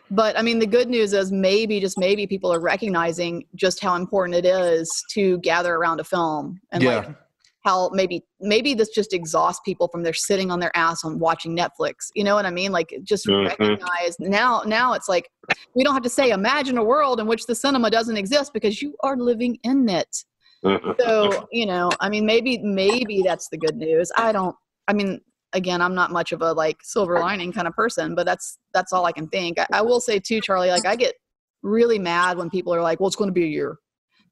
But 0.10 0.38
I 0.38 0.42
mean, 0.42 0.60
the 0.60 0.68
good 0.68 0.90
news 0.90 1.14
is 1.14 1.32
maybe 1.32 1.80
just 1.80 1.98
maybe 1.98 2.28
people 2.28 2.52
are 2.54 2.60
recognizing 2.60 3.46
just 3.56 3.80
how 3.82 3.96
important 3.96 4.36
it 4.36 4.46
is 4.46 5.04
to 5.12 5.38
gather 5.40 5.76
around 5.76 6.00
a 6.00 6.04
film 6.04 6.60
and 6.72 6.84
yeah. 6.84 6.98
like 6.98 7.16
how 7.64 7.90
maybe 7.94 8.24
maybe 8.40 8.74
this 8.74 8.90
just 8.90 9.14
exhausts 9.14 9.62
people 9.64 9.88
from 9.88 10.04
their 10.04 10.14
sitting 10.14 10.52
on 10.52 10.60
their 10.60 10.76
ass 10.76 11.04
on 11.04 11.18
watching 11.20 11.56
Netflix. 11.56 12.10
You 12.14 12.24
know 12.24 12.36
what 12.36 12.46
I 12.46 12.52
mean? 12.52 12.72
Like 12.72 12.94
just 13.04 13.26
Mhm. 13.26 13.48
recognize 13.48 14.20
now 14.20 14.64
now 14.66 14.94
it's 14.94 15.08
like 15.08 15.30
we 15.76 15.84
don't 15.84 15.94
have 15.94 16.04
to 16.04 16.10
say 16.10 16.32
imagine 16.32 16.78
a 16.78 16.84
world 16.84 17.20
in 17.20 17.28
which 17.28 17.46
the 17.46 17.56
cinema 17.56 17.90
doesn't 17.90 18.18
exist 18.18 18.54
because 18.54 18.82
you 18.82 18.96
are 19.02 19.16
living 19.16 19.58
in 19.64 19.88
it. 19.88 20.26
Mhm. 20.66 20.96
So, 21.00 21.48
you 21.52 21.66
know, 21.66 21.90
I 22.00 22.10
mean 22.10 22.26
maybe 22.26 22.58
maybe 22.60 23.22
that's 23.24 23.48
the 23.50 23.58
good 23.58 23.78
news. 23.78 24.12
I 24.18 24.32
don't 24.32 24.56
I 24.88 24.94
mean 24.94 25.22
again, 25.54 25.82
I'm 25.82 25.94
not 25.94 26.12
much 26.12 26.32
of 26.32 26.42
a 26.42 26.52
like 26.52 26.78
silver 26.82 27.20
lining 27.20 27.52
kind 27.52 27.68
of 27.68 27.76
person, 27.76 28.16
but 28.16 28.26
that's 28.26 28.58
that's 28.74 28.92
all 28.94 29.06
I 29.06 29.12
can 29.12 29.28
think. 29.28 29.60
I, 29.60 29.68
I 29.72 29.82
will 29.82 30.00
say 30.00 30.20
too, 30.20 30.42
Charlie, 30.42 30.70
like 30.70 30.86
I 30.86 30.96
get 30.96 31.16
really 31.62 32.00
mad 32.00 32.38
when 32.38 32.50
people 32.50 32.74
are 32.74 32.82
like, 32.82 33.00
"Well, 33.00 33.08
it's 33.08 33.16
going 33.16 33.30
to 33.30 33.34
be 33.34 33.46
a 33.46 33.48
year." 33.48 33.78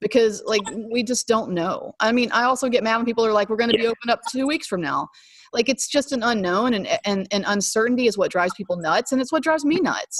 because 0.01 0.41
like 0.45 0.63
we 0.91 1.03
just 1.03 1.27
don't 1.27 1.51
know. 1.51 1.93
I 1.99 2.11
mean, 2.11 2.31
I 2.31 2.43
also 2.43 2.67
get 2.67 2.83
mad 2.83 2.97
when 2.97 3.05
people 3.05 3.25
are 3.25 3.31
like, 3.31 3.49
"We're 3.49 3.55
going 3.55 3.69
to 3.69 3.77
be 3.77 3.87
open 3.87 4.09
up 4.09 4.21
two 4.29 4.47
weeks 4.47 4.67
from 4.67 4.81
now." 4.81 5.07
Like 5.53 5.69
it's 5.69 5.87
just 5.87 6.11
an 6.11 6.23
unknown, 6.23 6.73
and 6.73 6.87
and 7.05 7.27
and 7.31 7.45
uncertainty 7.47 8.07
is 8.07 8.17
what 8.17 8.31
drives 8.31 8.53
people 8.55 8.75
nuts, 8.75 9.11
and 9.11 9.21
it's 9.21 9.31
what 9.31 9.43
drives 9.43 9.63
me 9.63 9.79
nuts. 9.79 10.19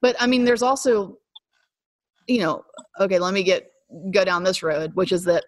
But 0.00 0.16
I 0.18 0.26
mean, 0.26 0.44
there's 0.44 0.62
also, 0.62 1.18
you 2.26 2.40
know, 2.40 2.64
okay, 2.98 3.18
let 3.18 3.34
me 3.34 3.42
get 3.42 3.70
go 4.10 4.24
down 4.24 4.42
this 4.44 4.62
road, 4.62 4.92
which 4.94 5.12
is 5.12 5.24
that, 5.24 5.44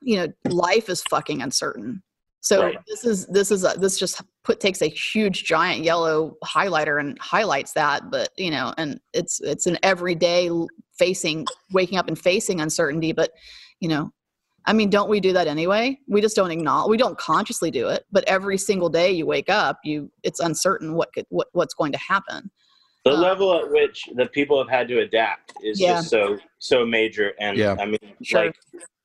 you 0.00 0.16
know, 0.16 0.32
life 0.48 0.88
is 0.88 1.02
fucking 1.10 1.42
uncertain. 1.42 2.02
So 2.40 2.62
Right. 2.62 2.78
this 2.86 3.04
is 3.04 3.26
this 3.26 3.50
is 3.50 3.64
a, 3.64 3.74
this 3.78 3.98
just 3.98 4.22
put 4.44 4.60
takes 4.60 4.80
a 4.82 4.86
huge 4.86 5.44
giant 5.44 5.84
yellow 5.84 6.36
highlighter 6.44 6.98
and 6.98 7.18
highlights 7.18 7.72
that. 7.74 8.10
But 8.10 8.30
you 8.36 8.50
know, 8.50 8.72
and 8.78 8.98
it's 9.12 9.40
it's 9.40 9.66
an 9.66 9.78
everyday 9.82 10.50
facing, 10.98 11.46
waking 11.72 11.98
up 11.98 12.08
and 12.08 12.18
facing 12.18 12.60
uncertainty. 12.60 13.12
But 13.12 13.30
you 13.80 13.88
know, 13.88 14.10
I 14.66 14.72
mean, 14.72 14.88
don't 14.88 15.10
we 15.10 15.20
do 15.20 15.32
that 15.34 15.46
anyway? 15.48 15.98
We 16.08 16.20
just 16.22 16.34
don't 16.36 16.50
acknowledge. 16.50 16.90
We 16.90 16.96
don't 16.96 17.18
consciously 17.18 17.70
do 17.70 17.88
it, 17.88 18.04
but 18.10 18.24
every 18.24 18.56
single 18.56 18.88
day 18.88 19.10
you 19.12 19.26
wake 19.26 19.50
up, 19.50 19.78
you 19.84 20.10
it's 20.22 20.40
uncertain 20.40 20.94
what 20.94 21.12
could 21.12 21.26
what 21.28 21.48
what's 21.52 21.74
going 21.74 21.92
to 21.92 21.98
happen. 21.98 22.50
the 23.04 23.12
Uh, 23.12 23.16
level 23.16 23.58
at 23.58 23.70
which 23.70 24.08
the 24.14 24.26
people 24.26 24.58
have 24.58 24.68
had 24.68 24.88
to 24.88 25.00
adapt 25.00 25.52
is 25.62 25.78
Yeah. 25.80 25.94
just 25.94 26.08
so 26.10 26.38
so 26.58 26.84
major 26.86 27.32
and 27.40 27.56
Yeah. 27.56 27.74
i 27.80 27.86
mean 27.86 27.98
Sure. 28.22 28.44
like 28.44 28.54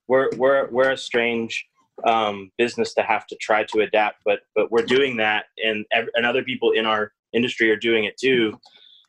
we're 0.10 0.30
we're 0.36 0.67
we're 0.69 0.91
a 0.91 0.98
strange 0.98 1.65
um 2.05 2.51
business 2.58 2.93
to 2.93 3.01
have 3.01 3.25
to 3.25 3.36
try 3.38 3.63
to 3.63 3.81
adapt 3.81 4.17
but 4.25 4.39
but 4.53 4.71
we're 4.71 4.86
doing 4.86 5.15
that 5.15 5.45
and 5.63 5.86
and 5.91 6.25
other 6.25 6.43
people 6.43 6.71
in 6.71 6.86
our 6.86 7.12
industry 7.34 7.71
are 7.71 7.77
doing 7.77 8.03
it 8.03 8.17
too 8.17 8.53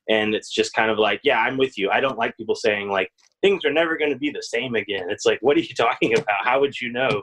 and 0.09 0.35
it's 0.35 0.53
just 0.53 0.73
kind 0.73 0.91
of 0.91 0.99
like 0.99 1.21
yeah 1.25 1.41
i'm 1.41 1.57
with 1.57 1.77
you 1.77 1.91
i 1.91 2.01
don't 2.01 2.17
like 2.17 2.37
people 2.37 2.55
saying 2.55 2.89
like 2.89 3.11
things 3.43 3.65
are 3.65 3.73
never 3.73 3.99
going 3.99 4.11
to 4.11 4.19
be 4.19 4.31
the 4.31 4.43
same 4.43 4.77
again 4.77 5.11
it's 5.11 5.27
like 5.27 5.39
what 5.43 5.57
are 5.57 5.61
you 5.61 5.75
talking 5.77 6.17
about 6.17 6.45
how 6.45 6.61
would 6.61 6.81
you 6.81 6.91
know 6.93 7.23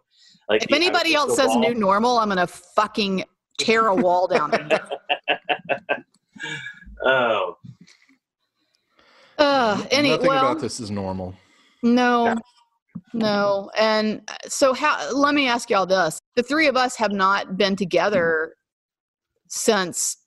like 0.50 0.62
If 0.62 0.68
do 0.68 0.76
you 0.76 0.82
have 0.82 0.90
a 0.90 0.96
anybody 0.98 1.16
else 1.16 1.36
says 1.36 1.48
ball? 1.48 1.62
new 1.62 1.74
normal, 1.74 2.18
I'm 2.18 2.30
gonna 2.30 2.48
fucking 2.48 3.24
tear 3.58 3.88
a 3.88 3.96
wall 3.96 4.28
down. 4.28 4.52
oh 7.06 7.58
Uh, 9.38 9.84
any 9.92 10.10
Nothing 10.10 10.28
well, 10.28 10.52
about 10.52 10.60
this 10.60 10.80
is 10.80 10.92
normal. 10.92 11.34
no, 11.82 12.26
Yeah. 12.28 12.36
No. 13.14 13.70
And 13.78 14.22
uh, 14.28 14.36
so, 14.48 14.74
how? 14.74 15.12
Let 15.14 15.36
me 15.36 15.48
ask 15.48 15.70
y'all 15.70 15.86
this: 15.86 16.20
the 16.36 16.44
three 16.44 16.68
of 16.68 16.76
us 16.76 16.96
have 16.98 17.12
not 17.12 17.58
been 17.58 17.76
together 17.76 18.56
since 19.48 20.18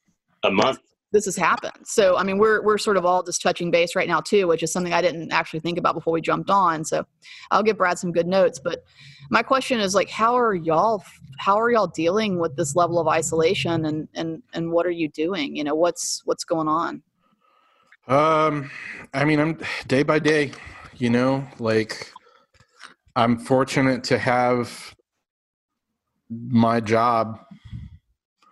a 0.42 0.50
month 0.50 0.78
this 1.12 1.24
has 1.24 1.36
happened. 1.36 1.84
So, 1.84 2.16
I 2.16 2.22
mean, 2.22 2.38
we're 2.38 2.62
we're 2.62 2.78
sort 2.78 2.96
of 2.96 3.06
all 3.06 3.22
just 3.22 3.40
touching 3.40 3.70
base 3.70 3.96
right 3.96 4.08
now 4.08 4.20
too, 4.20 4.46
which 4.46 4.62
is 4.62 4.72
something 4.72 4.92
I 4.92 5.00
didn't 5.00 5.32
actually 5.32 5.60
think 5.60 5.78
about 5.78 5.94
before 5.94 6.12
we 6.12 6.20
jumped 6.20 6.50
on. 6.50 6.84
So, 6.84 7.06
I'll 7.50 7.62
give 7.62 7.78
Brad 7.78 7.98
some 7.98 8.12
good 8.12 8.26
notes. 8.26 8.60
But 8.62 8.84
my 9.30 9.42
question 9.42 9.80
is 9.80 9.94
like, 9.94 10.10
how 10.10 10.36
are 10.36 10.54
y'all? 10.54 11.02
How 11.38 11.58
are 11.58 11.70
y'all 11.70 11.86
dealing 11.86 12.38
with 12.38 12.56
this 12.56 12.76
level 12.76 12.98
of 12.98 13.08
isolation, 13.08 13.86
and 13.86 14.08
and 14.14 14.42
and 14.52 14.70
what 14.70 14.86
are 14.86 14.90
you 14.90 15.08
doing? 15.08 15.56
You 15.56 15.64
know, 15.64 15.74
what's 15.74 16.22
what's 16.24 16.44
going 16.44 16.68
on? 16.68 17.02
Um, 18.08 18.70
I 19.14 19.24
mean, 19.24 19.40
I'm 19.40 19.58
day 19.88 20.02
by 20.02 20.18
day, 20.18 20.52
you 20.96 21.10
know, 21.10 21.46
like 21.58 22.12
I'm 23.16 23.38
fortunate 23.38 24.04
to 24.04 24.18
have 24.18 24.94
my 26.30 26.80
job. 26.80 27.40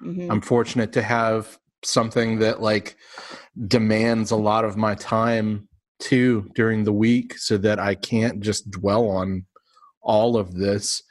Mhm. 0.02 0.30
I'm 0.30 0.40
fortunate 0.40 0.92
to 0.94 1.02
have 1.02 1.58
something 1.84 2.38
that 2.38 2.62
like 2.62 2.96
demands 3.68 4.30
a 4.30 4.36
lot 4.36 4.64
of 4.64 4.76
my 4.76 4.94
time 4.94 5.68
too 6.00 6.50
during 6.54 6.84
the 6.84 6.92
week 6.92 7.38
so 7.38 7.58
that 7.58 7.78
I 7.78 7.94
can't 7.94 8.40
just 8.40 8.70
dwell 8.70 9.08
on 9.08 9.44
all 10.00 10.36
of 10.36 10.54
this. 10.54 11.02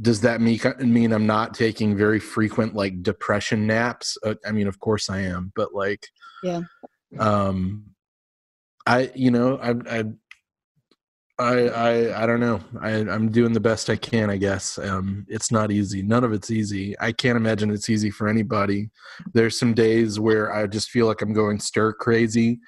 Does 0.00 0.20
that 0.22 0.40
mean 0.40 0.60
mean 0.80 1.12
I'm 1.12 1.26
not 1.26 1.54
taking 1.54 1.96
very 1.96 2.20
frequent 2.20 2.74
like 2.74 3.02
depression 3.02 3.66
naps? 3.66 4.18
Uh, 4.22 4.34
I 4.44 4.52
mean, 4.52 4.66
of 4.66 4.78
course 4.78 5.08
I 5.08 5.20
am, 5.20 5.52
but 5.56 5.74
like 5.74 6.06
Yeah. 6.42 6.62
um 7.18 7.86
i 8.86 9.10
you 9.14 9.30
know 9.30 9.56
i 9.58 9.70
i 9.98 10.04
i 11.38 11.68
i, 11.68 12.22
I 12.22 12.26
don't 12.26 12.40
know. 12.40 12.60
I, 12.80 12.90
i'm 12.90 13.30
doing 13.30 13.52
the 13.52 13.60
best 13.60 13.90
i 13.90 13.96
can 13.96 14.30
i 14.30 14.36
guess. 14.36 14.78
Um 14.78 15.26
it's 15.28 15.50
not 15.50 15.70
easy. 15.70 16.02
None 16.02 16.24
of 16.24 16.32
it's 16.32 16.50
easy. 16.50 16.94
I 17.00 17.12
can't 17.12 17.36
imagine 17.36 17.70
it's 17.70 17.90
easy 17.90 18.10
for 18.10 18.28
anybody. 18.28 18.90
There's 19.32 19.58
some 19.58 19.74
days 19.74 20.20
where 20.20 20.52
i 20.52 20.66
just 20.66 20.90
feel 20.90 21.06
like 21.06 21.22
i'm 21.22 21.32
going 21.32 21.58
stir 21.58 21.92
crazy 21.92 22.60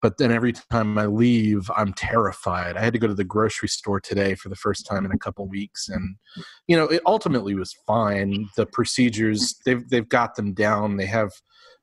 but 0.00 0.16
then 0.16 0.30
every 0.30 0.52
time 0.52 0.96
i 0.96 1.06
leave 1.06 1.68
i'm 1.76 1.92
terrified. 1.92 2.76
I 2.76 2.80
had 2.80 2.92
to 2.92 3.00
go 3.00 3.08
to 3.08 3.14
the 3.14 3.24
grocery 3.24 3.68
store 3.68 4.00
today 4.00 4.34
for 4.36 4.48
the 4.48 4.56
first 4.56 4.86
time 4.86 5.04
in 5.04 5.12
a 5.12 5.18
couple 5.18 5.46
weeks 5.48 5.88
and 5.88 6.16
you 6.68 6.76
know 6.76 6.84
it 6.84 7.02
ultimately 7.06 7.54
was 7.54 7.74
fine. 7.86 8.48
The 8.56 8.66
procedures 8.66 9.56
they've 9.64 9.88
they've 9.88 10.08
got 10.08 10.36
them 10.36 10.54
down. 10.54 10.96
They 10.96 11.06
have 11.06 11.32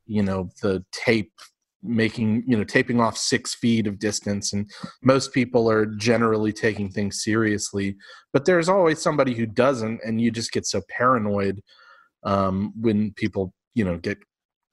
you 0.05 0.23
know 0.23 0.49
the 0.61 0.85
tape 0.91 1.33
making 1.87 2.43
you 2.47 2.57
know 2.57 2.63
taping 2.63 2.99
off 2.99 3.17
six 3.17 3.55
feet 3.55 3.87
of 3.87 3.99
distance 3.99 4.53
and 4.53 4.69
most 5.03 5.33
people 5.33 5.69
are 5.69 5.85
generally 5.85 6.53
taking 6.53 6.89
things 6.89 7.23
seriously. 7.23 7.95
But 8.33 8.45
there's 8.45 8.69
always 8.69 9.01
somebody 9.01 9.33
who 9.33 9.45
doesn't 9.45 10.01
and 10.05 10.19
you 10.19 10.31
just 10.31 10.51
get 10.51 10.65
so 10.65 10.81
paranoid 10.89 11.61
um, 12.23 12.73
when 12.79 13.13
people 13.13 13.53
you 13.73 13.85
know 13.85 13.97
get 13.97 14.17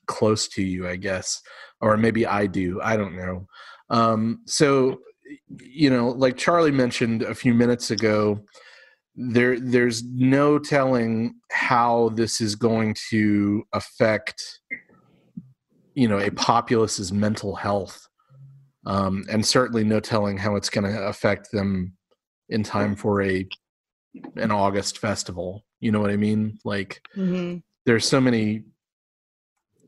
close 0.07 0.48
to 0.48 0.62
you 0.62 0.88
i 0.88 0.96
guess. 0.96 1.40
Or 1.81 1.96
maybe 1.96 2.27
i 2.27 2.46
do 2.46 2.81
i 2.83 2.96
don't 2.96 3.16
know. 3.16 3.46
Um, 3.90 4.40
so 4.46 5.01
you 5.48 5.88
know 5.90 6.09
like 6.09 6.37
charlie 6.37 6.70
mentioned 6.70 7.22
a 7.22 7.35
few 7.35 7.55
minutes 7.55 7.90
ago 7.90 8.38
there 9.14 9.61
there's 9.61 10.03
no 10.05 10.59
telling 10.59 11.35
how 11.51 12.11
this 12.14 12.40
is 12.40 12.55
going 12.55 12.94
to 13.11 13.62
affect 13.72 14.61
you 15.95 16.09
know 16.09 16.19
a 16.19 16.31
populace's 16.31 17.13
mental 17.13 17.55
health 17.55 18.09
um, 18.87 19.25
and 19.31 19.45
certainly 19.47 19.85
no 19.85 20.01
telling 20.01 20.37
how 20.39 20.57
it's 20.57 20.71
going 20.71 20.85
to 20.91 21.03
affect 21.07 21.53
them 21.53 21.97
in 22.49 22.63
time 22.63 22.97
for 22.97 23.23
a 23.23 23.47
an 24.37 24.51
august 24.51 24.99
festival. 24.99 25.65
You 25.81 25.93
know 25.93 26.01
what 26.01 26.11
i 26.11 26.17
mean? 26.17 26.59
Like 26.65 27.01
Mm-hmm. 27.17 27.59
there's 27.87 28.07
so 28.07 28.21
many 28.21 28.65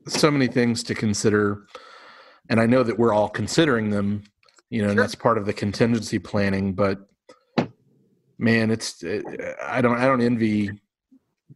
so 0.07 0.29
many 0.29 0.47
things 0.47 0.83
to 0.83 0.93
consider 0.93 1.65
and 2.49 2.59
i 2.59 2.65
know 2.67 2.83
that 2.83 2.99
we're 2.99 3.13
all 3.13 3.27
considering 3.29 3.89
them 3.89 4.21
you 4.69 4.83
know 4.83 4.89
and 4.89 4.99
that's 4.99 5.15
part 5.15 5.37
of 5.39 5.45
the 5.47 5.53
contingency 5.53 6.19
planning 6.19 6.73
but 6.73 6.99
man 8.37 8.69
it's 8.69 9.01
it, 9.03 9.23
i 9.63 9.81
don't 9.81 9.97
i 9.97 10.05
don't 10.05 10.21
envy 10.21 10.69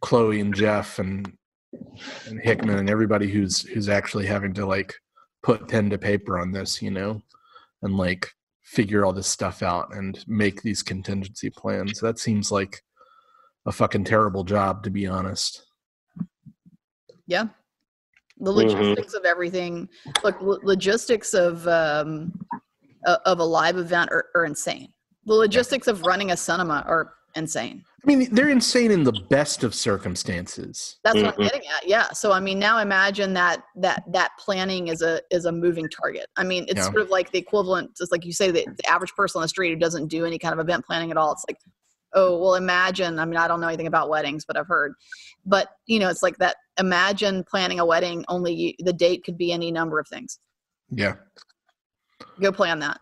chloe 0.00 0.40
and 0.40 0.52
jeff 0.54 0.98
and 0.98 1.32
and 2.26 2.40
hickman 2.40 2.78
and 2.78 2.90
everybody 2.90 3.28
who's 3.30 3.62
who's 3.62 3.88
actually 3.88 4.26
having 4.26 4.52
to 4.54 4.66
like 4.66 4.94
put 5.42 5.68
pen 5.68 5.90
to 5.90 5.98
paper 5.98 6.38
on 6.38 6.52
this 6.52 6.82
you 6.82 6.90
know 6.90 7.20
and 7.82 7.96
like 7.96 8.28
figure 8.62 9.04
all 9.04 9.12
this 9.12 9.26
stuff 9.26 9.62
out 9.62 9.94
and 9.94 10.24
make 10.28 10.62
these 10.62 10.82
contingency 10.82 11.50
plans 11.50 11.98
that 12.00 12.18
seems 12.18 12.52
like 12.52 12.82
a 13.66 13.72
fucking 13.72 14.04
terrible 14.04 14.44
job 14.44 14.82
to 14.82 14.90
be 14.90 15.06
honest 15.06 15.64
Yeah. 17.30 17.46
The 18.40 18.50
logistics 18.50 19.14
of 19.14 19.24
everything. 19.24 19.88
Look, 20.24 20.36
logistics 20.40 21.32
of 21.34 21.68
um, 21.68 22.32
of 23.06 23.38
a 23.38 23.44
live 23.44 23.76
event 23.76 24.10
are, 24.10 24.26
are 24.34 24.44
insane. 24.46 24.88
The 25.26 25.34
logistics 25.34 25.86
of 25.86 26.02
running 26.02 26.32
a 26.32 26.36
cinema 26.36 26.82
are 26.88 27.14
insane. 27.36 27.84
I 28.02 28.06
mean, 28.06 28.32
they're 28.34 28.48
insane 28.48 28.90
in 28.90 29.04
the 29.04 29.12
best 29.28 29.62
of 29.62 29.74
circumstances. 29.74 30.98
That's 31.04 31.16
what 31.16 31.26
I'm 31.26 31.32
Mhm. 31.32 31.50
getting 31.50 31.68
at. 31.68 31.86
Yeah. 31.86 32.10
So 32.12 32.32
I 32.32 32.40
mean, 32.40 32.58
now 32.58 32.78
imagine 32.78 33.34
that 33.34 33.64
that 33.76 34.04
that 34.12 34.32
planning 34.38 34.88
is 34.88 35.02
a 35.02 35.20
is 35.30 35.44
a 35.44 35.52
moving 35.52 35.88
target. 35.88 36.26
I 36.36 36.44
mean, 36.44 36.64
it's 36.68 36.78
Yeah. 36.78 36.84
sort 36.84 37.02
of 37.02 37.10
like 37.10 37.30
the 37.30 37.38
equivalent, 37.38 37.96
just 37.96 38.10
like 38.12 38.24
you 38.24 38.32
say, 38.32 38.50
the, 38.50 38.66
the 38.76 38.88
average 38.88 39.12
person 39.14 39.38
on 39.38 39.42
the 39.42 39.48
street 39.48 39.70
who 39.70 39.76
doesn't 39.76 40.08
do 40.08 40.24
any 40.24 40.38
kind 40.38 40.52
of 40.52 40.60
event 40.60 40.84
planning 40.86 41.10
at 41.10 41.16
all. 41.16 41.32
It's 41.32 41.44
like, 41.48 41.58
oh, 42.14 42.38
well, 42.38 42.54
imagine. 42.54 43.18
I 43.18 43.24
mean, 43.24 43.36
I 43.36 43.46
don't 43.46 43.60
know 43.60 43.68
anything 43.68 43.86
about 43.86 44.08
weddings, 44.08 44.44
but 44.44 44.56
I've 44.56 44.66
heard. 44.66 44.94
But 45.44 45.68
you 45.86 45.98
know, 45.98 46.08
it's 46.08 46.22
like 46.22 46.38
that. 46.38 46.56
Imagine 46.78 47.44
planning 47.44 47.80
a 47.80 47.84
wedding. 47.84 48.24
Only 48.28 48.54
you, 48.54 48.72
the 48.78 48.92
date 48.92 49.24
could 49.24 49.36
be 49.36 49.52
any 49.52 49.70
number 49.70 49.98
of 49.98 50.08
things. 50.08 50.38
Yeah. 50.90 51.16
Go 52.40 52.50
plan 52.50 52.78
that. 52.80 53.00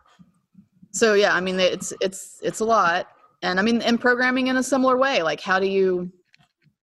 So 0.92 1.14
yeah, 1.14 1.34
I 1.34 1.40
mean, 1.40 1.60
it's 1.60 1.92
it's 2.00 2.40
it's 2.42 2.60
a 2.60 2.64
lot, 2.64 3.06
and 3.42 3.58
I 3.58 3.62
mean, 3.62 3.82
and 3.82 4.00
programming 4.00 4.48
in 4.48 4.56
a 4.56 4.62
similar 4.62 4.96
way. 4.96 5.22
Like, 5.22 5.40
how 5.40 5.58
do 5.58 5.66
you 5.66 6.12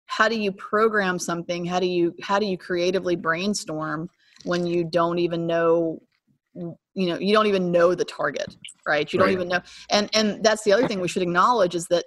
how 0.06 0.28
do 0.28 0.38
you 0.40 0.52
program 0.52 1.18
something? 1.18 1.64
How 1.64 1.80
do 1.80 1.87
you 1.87 2.14
how 2.22 2.38
do 2.38 2.46
you 2.46 2.56
creatively 2.56 3.16
brainstorm 3.16 4.08
when 4.44 4.66
you 4.66 4.84
don't 4.84 5.18
even 5.18 5.46
know 5.46 6.00
you 6.54 7.06
know 7.06 7.18
you 7.18 7.32
don't 7.32 7.46
even 7.46 7.70
know 7.70 7.94
the 7.94 8.04
target 8.04 8.56
right 8.87 9.12
you 9.12 9.18
don't 9.18 9.28
Right. 9.28 9.34
even 9.34 9.48
know 9.48 9.61
and 9.90 10.11
and 10.14 10.42
that's 10.42 10.64
the 10.64 10.72
other 10.72 10.88
thing 10.88 11.00
we 11.00 11.06
should 11.06 11.22
acknowledge 11.22 11.74
is 11.74 11.87
that 11.87 12.04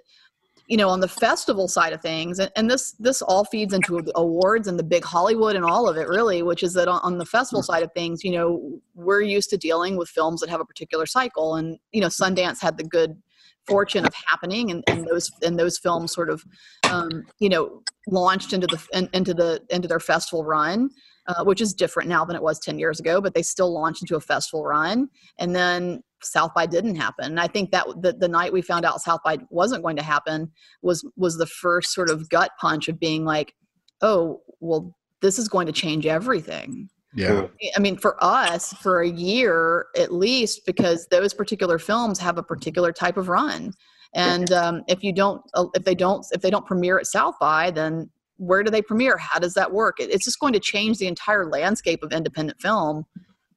you 0.66 0.76
know 0.76 0.88
on 0.88 1.00
the 1.00 1.08
festival 1.08 1.68
side 1.68 1.92
of 1.92 2.00
things 2.00 2.38
and, 2.38 2.50
and 2.56 2.70
this 2.70 2.92
this 2.92 3.22
all 3.22 3.44
feeds 3.44 3.74
into 3.74 4.02
awards 4.14 4.68
and 4.68 4.78
the 4.78 4.84
big 4.84 5.04
hollywood 5.04 5.56
and 5.56 5.64
all 5.64 5.88
of 5.88 5.96
it 5.96 6.08
really 6.08 6.42
which 6.42 6.62
is 6.62 6.72
that 6.74 6.88
on, 6.88 7.00
on 7.02 7.18
the 7.18 7.26
festival 7.26 7.62
side 7.62 7.82
of 7.82 7.92
things 7.92 8.24
you 8.24 8.30
know 8.30 8.80
we're 8.94 9.20
used 9.20 9.50
to 9.50 9.56
dealing 9.56 9.96
with 9.96 10.08
films 10.08 10.40
that 10.40 10.50
have 10.50 10.60
a 10.60 10.64
particular 10.64 11.06
cycle 11.06 11.56
and 11.56 11.78
you 11.92 12.00
know 12.00 12.08
sundance 12.08 12.60
had 12.60 12.76
the 12.76 12.84
good 12.84 13.20
fortune 13.66 14.04
of 14.04 14.12
happening 14.26 14.70
and, 14.70 14.82
and 14.88 15.06
those 15.06 15.30
and 15.42 15.58
those 15.58 15.78
films 15.78 16.12
sort 16.12 16.30
of 16.30 16.44
um, 16.90 17.24
you 17.38 17.48
know 17.48 17.82
launched 18.08 18.52
into 18.52 18.66
the 18.66 18.82
in, 18.92 19.08
into 19.12 19.34
the 19.34 19.60
into 19.70 19.86
their 19.86 20.00
festival 20.00 20.44
run 20.44 20.90
uh, 21.28 21.44
which 21.44 21.60
is 21.60 21.72
different 21.72 22.08
now 22.08 22.24
than 22.24 22.34
it 22.34 22.42
was 22.42 22.58
10 22.58 22.78
years 22.78 22.98
ago 22.98 23.20
but 23.20 23.34
they 23.34 23.42
still 23.42 23.72
launched 23.72 24.02
into 24.02 24.16
a 24.16 24.20
festival 24.20 24.64
run. 24.64 25.08
And 25.38 25.54
then 25.54 26.02
south 26.24 26.52
by 26.54 26.66
didn't 26.66 26.94
happen 26.96 27.26
and 27.26 27.40
i 27.40 27.46
think 27.46 27.70
that 27.70 27.86
the, 28.00 28.12
the 28.12 28.28
night 28.28 28.52
we 28.52 28.62
found 28.62 28.84
out 28.84 29.00
south 29.00 29.20
by 29.24 29.38
wasn't 29.50 29.82
going 29.82 29.96
to 29.96 30.02
happen 30.02 30.50
was 30.82 31.04
was 31.16 31.36
the 31.36 31.46
first 31.46 31.92
sort 31.92 32.10
of 32.10 32.28
gut 32.28 32.50
punch 32.60 32.88
of 32.88 32.98
being 33.00 33.24
like 33.24 33.54
oh 34.02 34.40
well 34.60 34.94
this 35.20 35.38
is 35.38 35.48
going 35.48 35.66
to 35.66 35.72
change 35.72 36.06
everything 36.06 36.88
Yeah. 37.14 37.46
I 37.76 37.80
mean, 37.80 37.98
for 37.98 38.16
us, 38.24 38.72
for 38.80 39.02
a 39.02 39.08
year 39.08 39.86
at 39.98 40.14
least, 40.14 40.62
because 40.64 41.06
those 41.10 41.34
particular 41.34 41.78
films 41.78 42.18
have 42.20 42.38
a 42.38 42.42
particular 42.42 42.90
type 42.90 43.18
of 43.18 43.28
run, 43.28 43.72
and 44.14 44.50
um, 44.50 44.82
if 44.88 45.04
you 45.04 45.12
don't, 45.12 45.42
uh, 45.52 45.66
if 45.74 45.84
they 45.84 45.94
don't, 45.94 46.24
if 46.32 46.40
they 46.40 46.48
don't 46.50 46.64
premiere 46.64 46.98
at 46.98 47.06
South 47.06 47.34
by, 47.38 47.70
then 47.70 48.08
where 48.38 48.62
do 48.62 48.70
they 48.70 48.80
premiere? 48.80 49.18
How 49.18 49.38
does 49.38 49.52
that 49.54 49.70
work? 49.72 50.00
It, 50.00 50.08
it's 50.10 50.24
just 50.24 50.40
going 50.40 50.54
to 50.54 50.58
change 50.60 50.96
the 50.98 51.06
entire 51.06 51.44
landscape 51.50 52.02
of 52.02 52.12
independent 52.12 52.58
film 52.62 53.04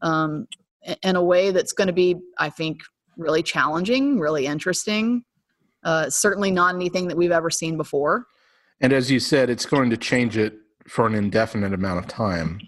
um, 0.01 0.47
i- 0.51 0.64
in 1.03 1.15
a 1.15 1.23
way 1.23 1.51
that's 1.51 1.73
going 1.73 1.87
to 1.87 1.93
be, 1.93 2.15
I 2.37 2.49
think, 2.49 2.81
really 3.17 3.43
challenging, 3.43 4.19
really 4.19 4.45
interesting. 4.45 5.23
Uh, 5.83 6.09
certainly 6.09 6.51
not 6.51 6.75
anything 6.75 7.07
that 7.07 7.17
we've 7.17 7.31
ever 7.31 7.49
seen 7.49 7.77
before. 7.77 8.25
And 8.81 8.91
as 8.91 9.09
you 9.11 9.19
said, 9.19 9.49
it's 9.49 9.65
going 9.65 9.89
to 9.91 9.97
change 9.97 10.37
it 10.37 10.53
for 10.87 11.07
an 11.07 11.15
indefinite 11.15 11.73
amount 11.73 11.99
of 11.99 12.07
time. 12.07 12.59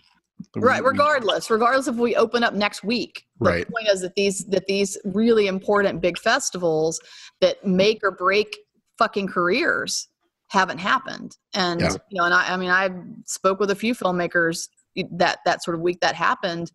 right 0.55 0.83
We- 0.83 0.89
regardless 0.89 1.49
regardless 1.49 1.87
if 1.87 1.95
we 1.95 2.15
open 2.15 2.43
up 2.43 2.53
next 2.53 2.83
week 2.83 3.25
Right. 3.39 3.51
the 3.51 3.57
Right. 3.57 3.69
point 3.71 3.87
is 3.91 4.01
that 4.01 4.13
these 4.15 4.45
that 4.49 4.67
these 4.67 4.95
really 5.03 5.47
important 5.47 5.99
big 5.99 6.17
festivals 6.19 6.99
that 7.41 7.65
make 7.65 7.99
or 8.03 8.11
break 8.11 8.55
fucking 8.99 9.27
careers 9.29 10.07
haven't 10.49 10.77
happened 10.77 11.35
and 11.55 11.81
Yeah. 11.81 11.89
you 12.11 12.19
know 12.19 12.25
and 12.25 12.35
I, 12.35 12.53
I 12.53 12.57
mean 12.57 12.69
i 12.69 12.87
spoke 13.25 13.59
with 13.59 13.71
a 13.71 13.75
few 13.75 13.95
filmmakers 13.95 14.67
that 15.11 15.39
that 15.45 15.63
sort 15.63 15.73
of 15.75 15.81
week 15.81 15.99
that 16.01 16.13
happened 16.13 16.71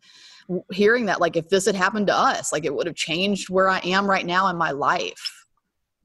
hearing 0.73 1.07
that 1.07 1.21
like 1.21 1.37
if 1.37 1.49
this 1.49 1.67
had 1.67 1.75
happened 1.75 2.07
to 2.07 2.17
us 2.17 2.53
like 2.53 2.65
it 2.65 2.75
would 2.75 2.87
have 2.87 2.97
changed 2.97 3.51
where 3.51 3.69
i 3.69 3.81
am 3.85 4.09
right 4.09 4.27
now 4.27 4.49
in 4.49 4.57
my 4.57 4.71
life. 4.71 5.47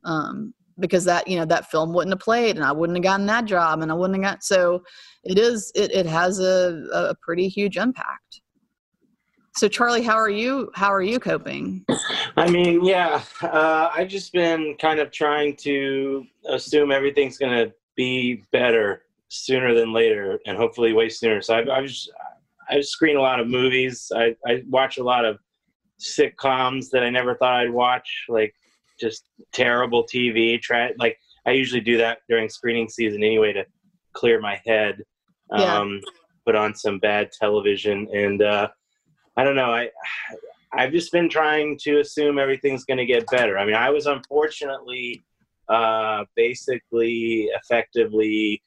Um 0.04 0.54
because 0.80 1.06
that 1.06 1.28
you 1.28 1.38
know 1.38 1.46
that 1.46 1.72
film 1.72 1.92
wouldn't 1.92 2.14
have 2.14 2.20
played 2.20 2.56
and 2.56 2.64
i 2.64 2.72
wouldn't 2.72 2.98
have 2.98 3.04
gotten 3.04 3.26
that 3.26 3.46
job 3.46 3.82
and 3.82 3.92
i 3.92 3.96
wouldn't 3.96 4.24
have 4.24 4.34
got 4.34 4.44
so 4.44 4.84
it 5.24 5.40
is 5.40 5.72
it, 5.74 5.92
it 5.92 6.06
has 6.06 6.40
a, 6.40 6.88
a 6.94 7.16
pretty 7.22 7.48
huge 7.48 7.78
impact. 7.78 8.42
So 9.56 9.68
charlie 9.68 10.04
how 10.04 10.16
are 10.16 10.30
you 10.30 10.72
how 10.76 10.94
are 10.94 11.02
you 11.02 11.20
coping? 11.20 11.86
I 12.38 12.48
mean, 12.52 12.86
yeah, 12.86 13.24
uh, 13.42 13.90
I've 13.94 14.10
just 14.10 14.32
been 14.32 14.76
kind 14.80 15.00
of 15.00 15.12
trying 15.12 15.56
to 15.58 16.24
assume 16.48 16.92
everything's 16.92 17.40
going 17.40 17.52
to 17.52 17.74
be 17.96 18.44
better 18.52 19.02
sooner 19.30 19.74
than 19.74 19.92
later, 19.92 20.40
and 20.46 20.56
hopefully 20.56 20.94
way 20.94 21.10
sooner. 21.10 21.42
So 21.42 21.56
I've, 21.56 21.68
I've 21.68 21.86
just, 21.86 22.12
I 22.70 22.82
screen 22.82 23.18
a 23.18 23.22
lot 23.22 23.40
of 23.40 23.48
movies. 23.48 24.12
I, 24.16 24.36
I 24.46 24.64
watch 24.70 24.98
a 24.98 25.04
lot 25.04 25.26
of 25.26 25.38
sitcoms 26.00 26.90
that 26.92 27.04
I 27.04 27.10
never 27.10 27.36
thought 27.36 27.56
I'd 27.56 27.72
watch, 27.72 28.26
like 28.30 28.54
just 29.00 29.30
terrible 29.54 30.06
TV. 30.06 30.62
Try 30.62 30.92
like 31.00 31.18
I 31.46 31.52
usually 31.52 31.82
do 31.82 31.98
that 31.98 32.20
during 32.30 32.50
screening 32.50 32.90
season 32.90 33.24
anyway 33.24 33.54
to 33.54 33.66
clear 34.14 34.40
my 34.40 34.62
head. 34.66 35.04
Yeah. 35.56 35.78
Um, 35.78 36.02
put 36.46 36.56
on 36.56 36.76
some 36.76 37.00
bad 37.00 37.32
television, 37.32 38.08
and 38.14 38.42
uh, 38.42 38.68
I 39.38 39.44
don't 39.44 39.56
know. 39.56 39.74
I 39.74 39.90
I've 40.74 40.92
just 40.92 41.12
been 41.12 41.30
trying 41.30 41.78
to 41.84 42.00
assume 42.00 42.38
everything's 42.38 42.84
going 42.84 42.98
to 42.98 43.06
get 43.06 43.26
better. 43.32 43.58
I 43.58 43.66
mean, 43.66 43.76
I 43.76 43.90
was 43.90 44.06
unfortunately 44.06 45.24
uh, 45.70 46.26
basically 46.36 47.50
effectively 47.62 48.62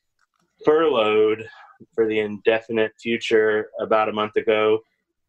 furloughed 0.65 1.49
for 1.95 2.07
the 2.07 2.19
indefinite 2.19 2.93
future 3.01 3.71
about 3.81 4.09
a 4.09 4.13
month 4.13 4.37
ago. 4.37 4.81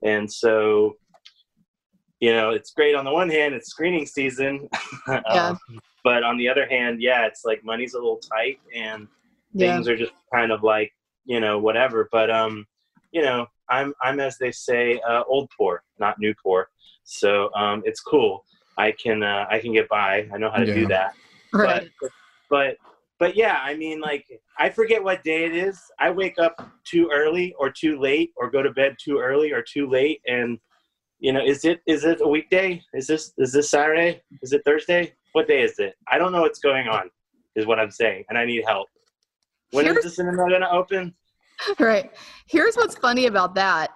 And 0.04 0.32
so, 0.32 0.96
you 2.20 2.34
know, 2.34 2.52
it's 2.52 2.72
great 2.72 2.96
on 2.96 3.06
the 3.06 3.12
one 3.12 3.30
hand, 3.30 3.54
it's 3.54 3.70
screening 3.70 4.06
season. 4.06 4.70
Yeah. 5.08 5.50
Um, 5.50 5.60
but 6.04 6.24
on 6.24 6.38
the 6.38 6.50
other 6.50 6.68
hand, 6.68 7.02
yeah, 7.02 7.26
it's 7.26 7.44
like 7.46 7.64
money's 7.64 7.94
a 7.94 7.98
little 7.98 8.18
tight 8.20 8.60
and 8.76 9.08
yeah. 9.54 9.76
things 9.76 9.88
are 9.88 9.98
just 9.98 10.14
kind 10.34 10.52
of 10.52 10.64
like 10.64 10.92
you 11.26 11.40
know 11.40 11.60
whatever. 11.60 12.10
But 12.12 12.30
um 12.32 12.66
you 13.12 13.22
know 13.22 13.46
i'm 13.70 13.94
i'm 14.02 14.20
as 14.20 14.38
they 14.38 14.52
say 14.52 15.00
uh, 15.08 15.24
old 15.28 15.50
poor 15.58 15.84
not 16.00 16.20
new 16.20 16.34
poor. 16.42 16.70
So 17.04 17.54
um 17.54 17.84
it's 17.86 18.00
cool. 18.00 18.46
I 18.78 18.92
can 18.92 19.24
uh, 19.24 19.46
i 19.50 19.60
can 19.60 19.74
get 19.74 19.90
by. 19.90 20.28
I 20.34 20.38
know 20.38 20.50
how 20.50 20.58
to 20.58 20.74
do 20.74 20.88
that. 20.88 21.14
Right. 21.54 21.90
but 22.02 22.12
but 22.50 22.78
but 23.22 23.36
yeah 23.36 23.60
i 23.62 23.76
mean 23.76 24.02
like 24.02 24.26
i 24.58 24.68
forget 24.68 25.02
what 25.02 25.24
day 25.24 25.46
it 25.46 25.56
is. 25.56 25.80
I 26.00 26.10
wake 26.10 26.38
up 26.40 26.56
too 26.92 27.08
early 27.14 27.54
or 27.60 27.70
too 27.70 28.00
late 28.00 28.32
or 28.36 28.50
go 28.50 28.64
to 28.64 28.72
bed 28.72 28.96
too 29.02 29.20
early 29.20 29.54
or 29.54 29.62
too 29.62 29.88
late. 29.88 30.20
And 30.26 30.58
you 31.20 31.32
know 31.32 31.44
is 31.54 31.64
it 31.64 31.82
is 31.86 32.04
it 32.04 32.20
a 32.22 32.28
weekday? 32.28 32.82
Is 32.94 33.06
this 33.06 33.32
is 33.38 33.54
this 33.54 33.70
saturday? 33.70 34.22
Is 34.42 34.52
it 34.54 34.64
thursday? 34.66 35.14
What 35.34 35.48
day 35.48 35.62
is 35.62 35.76
it? 35.78 35.94
I 36.12 36.18
don't 36.18 36.32
know 36.34 36.42
what's 36.42 36.60
going 36.60 36.88
on 36.88 37.06
is 37.56 37.68
what 37.68 37.80
i'm 37.80 37.92
saying 37.92 38.24
and 38.30 38.38
i 38.40 38.44
need 38.46 38.64
help. 38.68 38.88
When 39.70 39.86
is 39.86 39.92
Here's- 39.92 40.04
the 40.06 40.10
cinema 40.10 40.50
going 40.50 40.62
to 40.62 40.72
open? 40.72 41.14
Right. 41.80 42.10
Here's 42.48 42.76
what's 42.76 42.96
funny 42.96 43.28
about 43.28 43.54
that. 43.54 43.92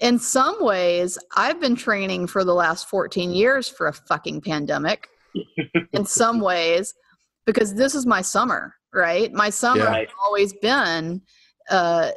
In 0.00 0.18
some 0.18 0.56
ways 0.72 1.16
i've 1.36 1.60
been 1.60 1.76
training 1.76 2.26
for 2.26 2.42
the 2.42 2.54
last 2.54 2.88
14 2.88 3.30
years 3.30 3.68
for 3.68 3.86
a 3.86 3.92
fucking 3.92 4.40
pandemic. 4.40 5.06
In 5.92 6.04
some 6.04 6.40
ways 6.40 6.92
because 7.48 7.72
this 7.74 7.94
is 7.94 8.04
my 8.04 8.20
summer 8.20 8.74
right 8.92 9.32
my 9.32 9.48
summer 9.48 9.84
Yeah. 9.84 9.94
has 10.00 10.08
always 10.22 10.52
been 10.52 11.22
uh 11.70 12.10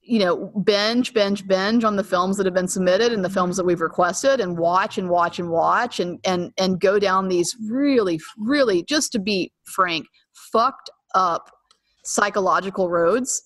you 0.00 0.18
know 0.18 0.46
binge 0.64 1.12
binge 1.12 1.46
binge 1.46 1.84
on 1.84 1.96
the 1.96 2.02
films 2.02 2.38
that 2.38 2.46
have 2.46 2.54
been 2.54 2.66
submitted 2.66 3.12
and 3.12 3.22
the 3.22 3.28
films 3.28 3.58
that 3.58 3.66
we've 3.66 3.82
requested 3.82 4.40
and 4.40 4.56
watch 4.56 4.96
and 4.96 5.10
watch 5.10 5.38
and 5.38 5.50
watch 5.50 6.00
and 6.00 6.18
and 6.24 6.50
and 6.58 6.80
go 6.80 6.98
down 6.98 7.28
these 7.28 7.54
really 7.68 8.18
really 8.38 8.82
just 8.84 9.12
to 9.12 9.18
be 9.18 9.52
frank 9.64 10.06
fucked 10.32 10.88
up 11.14 11.50
psychological 12.02 12.88
roads 12.88 13.42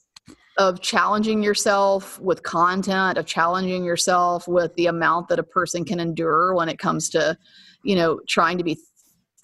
of 0.57 0.81
challenging 0.81 1.43
yourself 1.43 2.21
with 2.21 2.45
content 2.45 3.19
of 3.19 3.27
challenging 3.27 3.83
yourself 3.83 4.47
with 4.47 4.73
the 4.77 4.87
amount 4.87 5.27
that 5.27 5.41
a 5.41 5.43
person 5.43 5.85
can 5.85 5.99
endure 5.99 6.55
when 6.55 6.69
it 6.69 6.79
comes 6.79 7.11
to 7.11 7.37
you 7.83 7.97
know 7.97 8.21
trying 8.29 8.57
to 8.57 8.63
be 8.63 8.79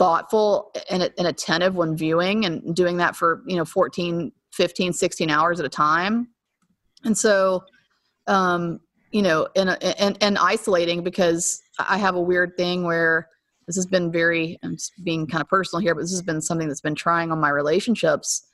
thoughtful 0.00 0.72
and, 0.90 1.02
and 1.18 1.26
attentive 1.28 1.76
when 1.76 1.94
viewing 1.94 2.46
and 2.46 2.74
doing 2.74 2.96
that 2.96 3.14
for 3.14 3.42
you 3.46 3.56
know 3.56 3.64
14 3.64 4.32
15 4.52 4.92
16 4.92 5.30
hours 5.30 5.60
at 5.60 5.66
a 5.66 5.68
time. 5.68 6.28
And 7.04 7.16
so 7.16 7.62
um 8.26 8.80
you 9.10 9.22
know 9.22 9.48
and 9.56 9.76
and, 9.82 10.16
and 10.20 10.38
isolating 10.38 11.02
because 11.02 11.62
i 11.78 11.98
have 11.98 12.14
a 12.14 12.20
weird 12.20 12.56
thing 12.56 12.84
where 12.84 13.28
this 13.66 13.76
has 13.76 13.86
been 13.86 14.10
very 14.10 14.58
i'm 14.62 14.76
being 15.02 15.26
kind 15.26 15.42
of 15.42 15.48
personal 15.48 15.80
here 15.80 15.94
but 15.94 16.02
this 16.02 16.12
has 16.12 16.22
been 16.22 16.40
something 16.40 16.68
that's 16.68 16.80
been 16.80 16.94
trying 16.94 17.32
on 17.32 17.40
my 17.40 17.48
relationships 17.48 18.46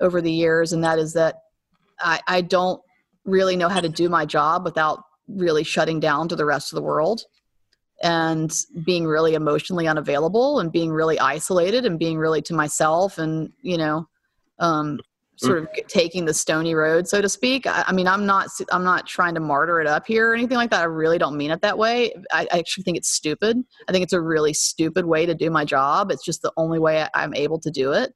over 0.00 0.20
the 0.20 0.30
years 0.30 0.72
and 0.72 0.84
that 0.84 0.98
is 0.98 1.12
that 1.12 1.40
i 2.00 2.20
i 2.28 2.40
don't 2.40 2.80
really 3.24 3.56
know 3.56 3.68
how 3.68 3.80
to 3.80 3.88
do 3.88 4.08
my 4.08 4.24
job 4.24 4.64
without 4.64 5.02
really 5.26 5.64
shutting 5.64 5.98
down 5.98 6.28
to 6.28 6.36
the 6.36 6.44
rest 6.44 6.72
of 6.72 6.76
the 6.76 6.82
world 6.82 7.22
and 8.02 8.54
being 8.84 9.06
really 9.06 9.34
emotionally 9.34 9.86
unavailable 9.86 10.60
and 10.60 10.72
being 10.72 10.90
really 10.90 11.18
isolated 11.18 11.84
and 11.86 11.98
being 11.98 12.18
really 12.18 12.42
to 12.42 12.54
myself 12.54 13.18
and 13.18 13.52
you 13.62 13.78
know 13.78 14.08
um, 14.58 15.00
sort 15.36 15.58
of 15.58 15.68
taking 15.88 16.24
the 16.24 16.34
stony 16.34 16.74
road 16.74 17.08
so 17.08 17.20
to 17.20 17.28
speak. 17.28 17.66
I, 17.66 17.84
I 17.88 17.92
mean 17.92 18.06
i'm 18.06 18.26
not 18.26 18.48
i'm 18.70 18.84
not 18.84 19.06
trying 19.06 19.34
to 19.34 19.40
martyr 19.40 19.80
it 19.80 19.86
up 19.86 20.06
here 20.06 20.30
or 20.30 20.34
anything 20.34 20.56
like 20.56 20.70
that. 20.70 20.80
I 20.80 20.84
really 20.84 21.18
don't 21.18 21.36
mean 21.36 21.50
it 21.50 21.60
that 21.62 21.78
way. 21.78 22.14
I, 22.32 22.46
I 22.52 22.58
actually 22.58 22.84
think 22.84 22.96
it's 22.96 23.10
stupid. 23.10 23.58
I 23.88 23.92
think 23.92 24.02
it's 24.02 24.12
a 24.12 24.20
really 24.20 24.52
stupid 24.52 25.06
way 25.06 25.26
to 25.26 25.34
do 25.34 25.50
my 25.50 25.64
job. 25.64 26.10
It's 26.10 26.24
just 26.24 26.42
the 26.42 26.52
only 26.56 26.78
way 26.78 27.06
i'm 27.14 27.34
able 27.34 27.58
to 27.60 27.70
do 27.70 27.92
it. 27.92 28.14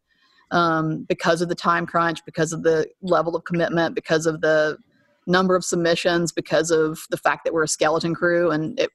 Um, 0.50 1.04
because 1.06 1.42
of 1.42 1.50
the 1.50 1.54
time 1.54 1.84
crunch 1.84 2.24
because 2.24 2.54
of 2.54 2.62
the 2.62 2.86
level 3.02 3.36
of 3.36 3.44
commitment 3.44 3.94
because 3.94 4.24
of 4.24 4.40
the 4.40 4.78
number 5.26 5.54
of 5.54 5.62
submissions 5.62 6.32
because 6.32 6.70
of 6.70 7.00
the 7.10 7.18
fact 7.18 7.44
that 7.44 7.52
we're 7.52 7.64
a 7.64 7.68
skeleton 7.68 8.14
crew 8.14 8.50
and 8.50 8.80
it, 8.80 8.90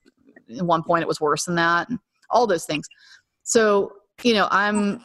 at 0.58 0.66
one 0.66 0.84
point 0.84 1.02
it 1.02 1.08
was 1.08 1.22
worse 1.22 1.46
than 1.46 1.56
that 1.56 1.90
and 1.90 2.00
all 2.30 2.48
those 2.48 2.66
things. 2.66 2.88
So 3.44 3.94
you 4.22 4.34
know 4.34 4.48
i'm 4.52 5.04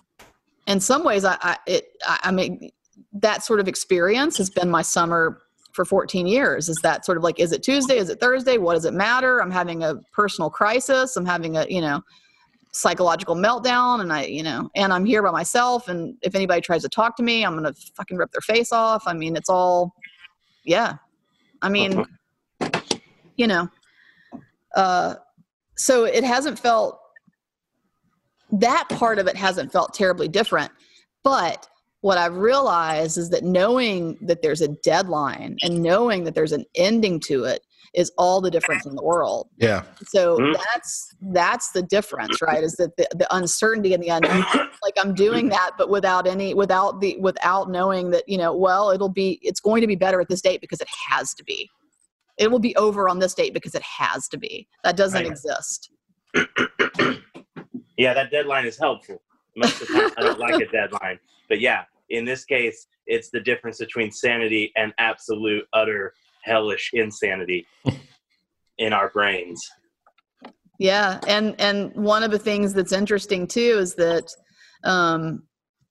in 0.66 0.80
some 0.80 1.04
ways 1.04 1.24
i 1.24 1.36
i, 1.40 1.56
it, 1.66 1.88
I, 2.04 2.18
I 2.24 2.30
mean 2.30 2.70
that 3.12 3.42
sort 3.42 3.60
of 3.60 3.68
experience 3.68 4.36
has 4.36 4.50
been 4.50 4.68
my 4.68 4.82
summer 4.82 5.42
for 5.72 5.84
14 5.84 6.26
years 6.26 6.68
is 6.68 6.76
that 6.82 7.04
sort 7.04 7.16
of 7.16 7.24
like 7.24 7.38
is 7.38 7.52
it 7.52 7.62
tuesday? 7.62 7.98
Is 7.98 8.10
it 8.10 8.20
thursday? 8.20 8.58
What 8.58 8.74
does 8.74 8.84
it 8.84 8.94
matter? 8.94 9.40
I'm 9.40 9.50
having 9.50 9.84
a 9.84 9.94
personal 10.12 10.50
crisis. 10.50 11.16
I'm 11.16 11.24
having 11.24 11.56
a 11.56 11.66
you 11.68 11.80
know 11.80 12.02
psychological 12.72 13.34
meltdown 13.34 14.02
and 14.02 14.12
i 14.12 14.24
you 14.24 14.42
know 14.42 14.68
and 14.76 14.92
i'm 14.92 15.04
here 15.04 15.22
by 15.22 15.30
myself 15.30 15.88
and 15.88 16.14
if 16.20 16.34
anybody 16.34 16.60
tries 16.60 16.82
to 16.82 16.88
talk 16.88 17.16
to 17.16 17.22
me 17.22 17.44
i'm 17.44 17.54
gonna 17.54 17.72
fucking 17.96 18.16
rip 18.16 18.30
their 18.32 18.42
face 18.42 18.72
off. 18.72 19.04
I 19.06 19.14
mean 19.14 19.36
it's 19.36 19.48
all 19.48 19.94
yeah. 20.64 20.96
I 21.62 21.68
mean 21.68 22.04
you 23.36 23.46
know 23.46 23.68
uh 24.76 25.14
so 25.78 26.04
it 26.04 26.24
hasn't 26.24 26.58
felt 26.58 26.98
that 28.52 28.88
part 28.88 29.18
of 29.18 29.26
it 29.26 29.36
hasn't 29.36 29.72
felt 29.72 29.94
terribly 29.94 30.28
different. 30.28 30.72
But 31.22 31.66
what 32.00 32.16
I've 32.18 32.36
realized 32.36 33.18
is 33.18 33.30
that 33.30 33.44
knowing 33.44 34.16
that 34.22 34.40
there's 34.42 34.60
a 34.60 34.68
deadline 34.68 35.56
and 35.62 35.82
knowing 35.82 36.24
that 36.24 36.34
there's 36.34 36.52
an 36.52 36.64
ending 36.76 37.20
to 37.26 37.44
it 37.44 37.62
is 37.94 38.12
all 38.18 38.40
the 38.40 38.50
difference 38.50 38.86
in 38.86 38.94
the 38.94 39.02
world. 39.02 39.48
Yeah. 39.56 39.82
So 40.04 40.38
Mhm. 40.38 40.54
that's 40.54 41.14
that's 41.32 41.72
the 41.72 41.82
difference, 41.82 42.40
right? 42.42 42.62
Is 42.62 42.74
that 42.76 42.96
the, 42.96 43.08
the 43.16 43.34
uncertainty 43.34 43.94
and 43.94 44.02
the 44.02 44.08
unknown. 44.10 44.44
like 44.82 44.94
I'm 44.98 45.14
doing 45.14 45.48
that, 45.48 45.72
but 45.76 45.88
without 45.88 46.26
any 46.26 46.54
without 46.54 47.00
the 47.00 47.16
without 47.18 47.70
knowing 47.70 48.10
that 48.10 48.28
you 48.28 48.38
know, 48.38 48.54
well, 48.54 48.90
it'll 48.90 49.08
be 49.08 49.38
it's 49.42 49.60
going 49.60 49.80
to 49.80 49.86
be 49.86 49.96
better 49.96 50.20
at 50.20 50.28
this 50.28 50.40
date 50.42 50.60
because 50.60 50.80
it 50.80 50.88
has 51.08 51.34
to 51.34 51.44
be. 51.44 51.68
It 52.38 52.50
will 52.50 52.58
be 52.60 52.74
over 52.76 53.08
on 53.08 53.18
this 53.18 53.34
date 53.34 53.52
because 53.52 53.74
it 53.74 53.82
has 53.82 54.28
to 54.28 54.38
be. 54.38 54.68
That 54.84 54.96
doesn't 54.96 55.22
Right. 55.24 55.30
exist. 55.30 55.90
Yeah, 57.96 58.14
that 58.14 58.30
deadline 58.30 58.64
is 58.64 58.78
helpful. 58.78 59.20
Most 59.56 59.82
of 59.82 59.88
the 59.88 59.94
time, 59.94 60.10
I 60.16 60.22
don't 60.22 60.38
like 60.38 60.54
a 60.60 60.70
deadline, 60.70 61.18
but 61.48 61.58
yeah, 61.60 61.82
in 62.10 62.24
this 62.24 62.44
case, 62.44 62.86
it's 63.08 63.28
the 63.30 63.40
difference 63.40 63.78
between 63.78 64.12
sanity 64.12 64.72
and 64.76 64.94
absolute, 64.98 65.64
utter, 65.72 66.14
hellish 66.44 66.90
insanity 66.92 67.66
in 68.78 68.92
our 68.92 69.10
brains. 69.10 69.68
Yeah, 70.78 71.18
and 71.26 71.60
and 71.60 71.92
one 71.96 72.22
of 72.22 72.30
the 72.30 72.38
things 72.38 72.72
that's 72.72 72.92
interesting 72.92 73.48
too 73.48 73.78
is 73.80 73.96
that, 73.96 74.30
um, 74.84 75.42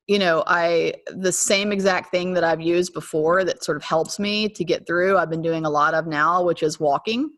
you 0.08 0.18
know, 0.20 0.44
I 0.48 0.94
the 1.08 1.32
same 1.32 1.72
exact 1.72 2.12
thing 2.12 2.34
that 2.34 2.44
I've 2.44 2.62
used 2.62 2.94
before 2.94 3.44
that 3.44 3.64
sort 3.64 3.78
of 3.78 3.84
helps 3.84 4.20
me 4.20 4.48
to 4.50 4.64
get 4.64 4.88
through. 4.88 5.18
I've 5.18 5.30
been 5.30 5.42
doing 5.42 5.66
a 5.66 5.70
lot 5.70 5.94
of 5.94 6.08
now, 6.08 6.44
which 6.44 6.64
is 6.64 6.80
walking. 6.80 7.30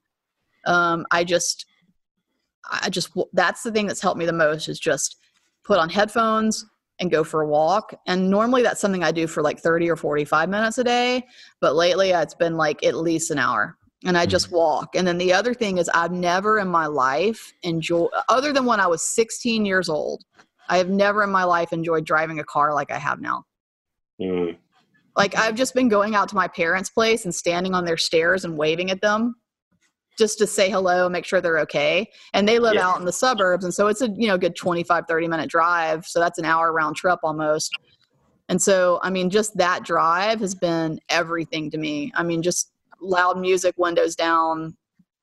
Um, 0.67 1.05
I 1.09 1.23
just, 1.23 1.65
I 2.69 2.89
just 2.89 3.09
that's 3.33 3.63
the 3.63 3.71
thing 3.71 3.87
that's 3.87 4.01
helped 4.01 4.19
me 4.19 4.25
the 4.25 4.33
most 4.33 4.69
is 4.69 4.79
just 4.79 5.17
put 5.63 5.79
on 5.79 5.89
headphones 5.89 6.63
and 6.99 7.09
go 7.09 7.23
for 7.23 7.41
a 7.41 7.47
walk. 7.47 7.93
And 8.05 8.29
normally 8.29 8.61
that's 8.61 8.81
something 8.81 9.03
I 9.03 9.11
do 9.11 9.25
for 9.25 9.41
like 9.41 9.59
thirty 9.59 9.89
or 9.89 9.95
forty 9.95 10.25
five 10.25 10.47
minutes 10.49 10.77
a 10.77 10.83
day, 10.83 11.25
but 11.61 11.75
lately 11.75 12.11
it's 12.11 12.35
been 12.35 12.55
like 12.55 12.85
at 12.85 12.95
least 12.95 13.31
an 13.31 13.39
hour 13.39 13.77
and 14.05 14.17
I 14.17 14.25
just 14.25 14.51
walk. 14.51 14.95
And 14.95 15.07
then 15.07 15.17
the 15.17 15.33
other 15.33 15.53
thing 15.53 15.77
is, 15.77 15.89
I've 15.89 16.11
never 16.11 16.59
in 16.59 16.67
my 16.67 16.85
life 16.85 17.51
enjoyed, 17.63 18.09
other 18.29 18.53
than 18.53 18.65
when 18.65 18.79
I 18.79 18.87
was 18.87 19.01
16 19.03 19.65
years 19.65 19.89
old, 19.89 20.23
I 20.69 20.77
have 20.77 20.89
never 20.89 21.23
in 21.23 21.31
my 21.31 21.43
life 21.43 21.73
enjoyed 21.73 22.05
driving 22.05 22.39
a 22.39 22.43
car 22.43 22.73
like 22.73 22.91
I 22.91 22.99
have 22.99 23.19
now. 23.19 23.43
Mm. 24.21 24.57
Like 25.17 25.35
I've 25.35 25.55
just 25.55 25.73
been 25.73 25.89
going 25.89 26.15
out 26.15 26.29
to 26.29 26.35
my 26.35 26.47
parents' 26.47 26.89
place 26.89 27.25
and 27.25 27.33
standing 27.33 27.73
on 27.73 27.83
their 27.83 27.97
stairs 27.97 28.45
and 28.45 28.57
waving 28.57 28.91
at 28.91 29.01
them 29.01 29.35
just 30.17 30.37
to 30.37 30.45
say 30.45 30.69
hello, 30.69 31.05
and 31.05 31.13
make 31.13 31.23
sure 31.23 31.39
they're 31.39 31.59
okay. 31.59 32.09
And 32.33 32.47
they 32.47 32.59
live 32.59 32.73
Yeah. 32.75 32.89
out 32.89 32.99
in 32.99 33.05
the 33.05 33.11
suburbs. 33.11 33.63
And 33.63 33.73
so 33.73 33.87
it's 33.87 34.01
a, 34.01 34.09
you 34.09 34.27
know, 34.27 34.37
good 34.37 34.53
25, 34.55 35.05
30 35.07 35.27
minute 35.29 35.49
drive. 35.49 36.05
So 36.05 36.19
that's 36.19 36.37
an 36.37 36.43
hour 36.43 36.73
round 36.73 36.97
trip 36.97 37.19
almost. 37.23 37.73
And 38.49 38.61
so, 38.61 38.99
I 39.01 39.11
mean, 39.11 39.29
just 39.29 39.55
that 39.57 39.83
drive 39.85 40.41
has 40.41 40.53
been 40.53 40.99
everything 41.07 41.71
to 41.71 41.77
me. 41.77 42.11
I 42.15 42.23
mean, 42.23 42.41
just 42.41 42.71
loud 42.99 43.39
music, 43.39 43.75
windows 43.77 44.15
down, 44.15 44.75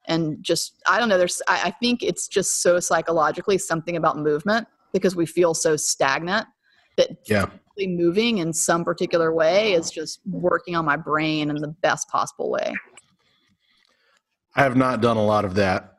and 0.07 0.39
just, 0.43 0.81
I 0.89 0.99
don't 0.99 1.11
know, 1.11 1.19
there's, 1.19 1.43
I, 1.47 1.65
I 1.65 1.71
think 1.73 2.03
it's 2.03 2.27
just 2.27 2.63
so 2.63 2.81
psychologically 2.81 3.59
something 3.59 3.97
about 3.97 4.17
movement 4.17 4.67
because 4.97 5.15
we 5.15 5.27
feel 5.27 5.53
so 5.55 5.77
stagnant 5.77 6.47
that 6.97 7.11
Yeah. 7.27 7.51
moving 7.79 8.39
in 8.39 8.53
some 8.55 8.85
particular 8.85 9.35
way 9.35 9.75
is 9.75 9.91
just 9.91 10.21
working 10.25 10.75
on 10.75 10.85
my 10.87 10.97
brain 10.97 11.51
in 11.51 11.57
the 11.57 11.69
best 11.83 12.09
possible 12.09 12.51
way. 12.51 12.75
I 14.55 14.63
have 14.63 14.77
not 14.77 15.03
done 15.03 15.19
a 15.19 15.25
lot 15.25 15.45
of 15.45 15.55
that 15.57 15.99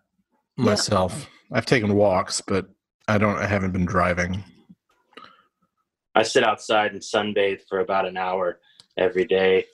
Yeah. 0.58 0.66
myself. 0.66 1.30
I've 1.52 1.68
taken 1.68 1.94
walks, 1.94 2.42
but 2.42 2.66
I 3.08 3.20
don't. 3.20 3.38
I 3.38 3.46
haven't 3.46 3.72
been 3.72 3.86
driving. 3.86 4.44
I 6.16 6.24
sit 6.24 6.44
outside 6.44 6.94
and 6.94 7.02
sunbathe 7.02 7.62
for 7.70 7.80
about 7.82 8.08
an 8.08 8.18
hour 8.18 8.60
every 8.98 9.26
day. 9.26 9.66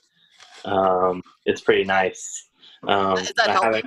Um, 0.66 1.24
it's 1.46 1.62
pretty 1.62 1.86
nice. 1.86 2.50
Um, 2.86 3.18
Is 3.18 3.32
that 3.38 3.50
I 3.50 3.54
helping? 3.54 3.84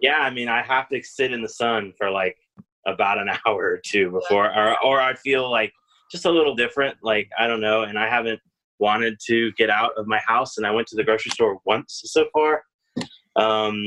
Yeah, 0.00 0.18
I 0.18 0.30
mean, 0.30 0.48
I 0.48 0.62
have 0.62 0.88
to 0.90 1.02
sit 1.02 1.32
in 1.32 1.42
the 1.42 1.48
sun 1.48 1.92
for 1.98 2.08
like 2.10 2.36
about 2.86 3.18
an 3.18 3.28
hour 3.46 3.62
or 3.62 3.80
two 3.84 4.10
before, 4.10 4.54
or 4.56 4.82
or 4.84 5.00
I 5.00 5.14
feel 5.14 5.50
like 5.50 5.72
just 6.10 6.24
a 6.24 6.30
little 6.30 6.54
different. 6.54 6.96
Like 7.02 7.28
I 7.38 7.46
don't 7.46 7.60
know, 7.60 7.82
and 7.82 7.98
I 7.98 8.08
haven't 8.08 8.40
wanted 8.78 9.18
to 9.26 9.52
get 9.52 9.70
out 9.70 9.92
of 9.96 10.06
my 10.06 10.20
house, 10.26 10.58
and 10.58 10.66
I 10.66 10.70
went 10.70 10.86
to 10.88 10.96
the 10.96 11.04
grocery 11.04 11.30
store 11.30 11.58
once 11.64 12.02
so 12.04 12.26
far. 12.32 12.62
Um, 13.36 13.84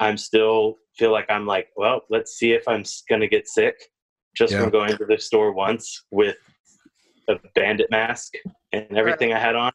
I'm 0.00 0.16
still 0.16 0.76
feel 0.96 1.12
like 1.12 1.26
I'm 1.28 1.46
like, 1.46 1.68
well, 1.76 2.02
let's 2.10 2.32
see 2.32 2.52
if 2.52 2.66
I'm 2.68 2.84
gonna 3.08 3.28
get 3.28 3.48
sick 3.48 3.76
just 4.36 4.52
Yeah. 4.52 4.60
from 4.62 4.70
going 4.70 4.96
to 4.98 5.06
the 5.06 5.18
store 5.18 5.52
once 5.52 6.04
with 6.10 6.36
a 7.28 7.36
bandit 7.54 7.90
mask 7.90 8.34
and 8.72 8.96
everything 8.96 9.32
I 9.32 9.38
had 9.38 9.56
on. 9.56 9.72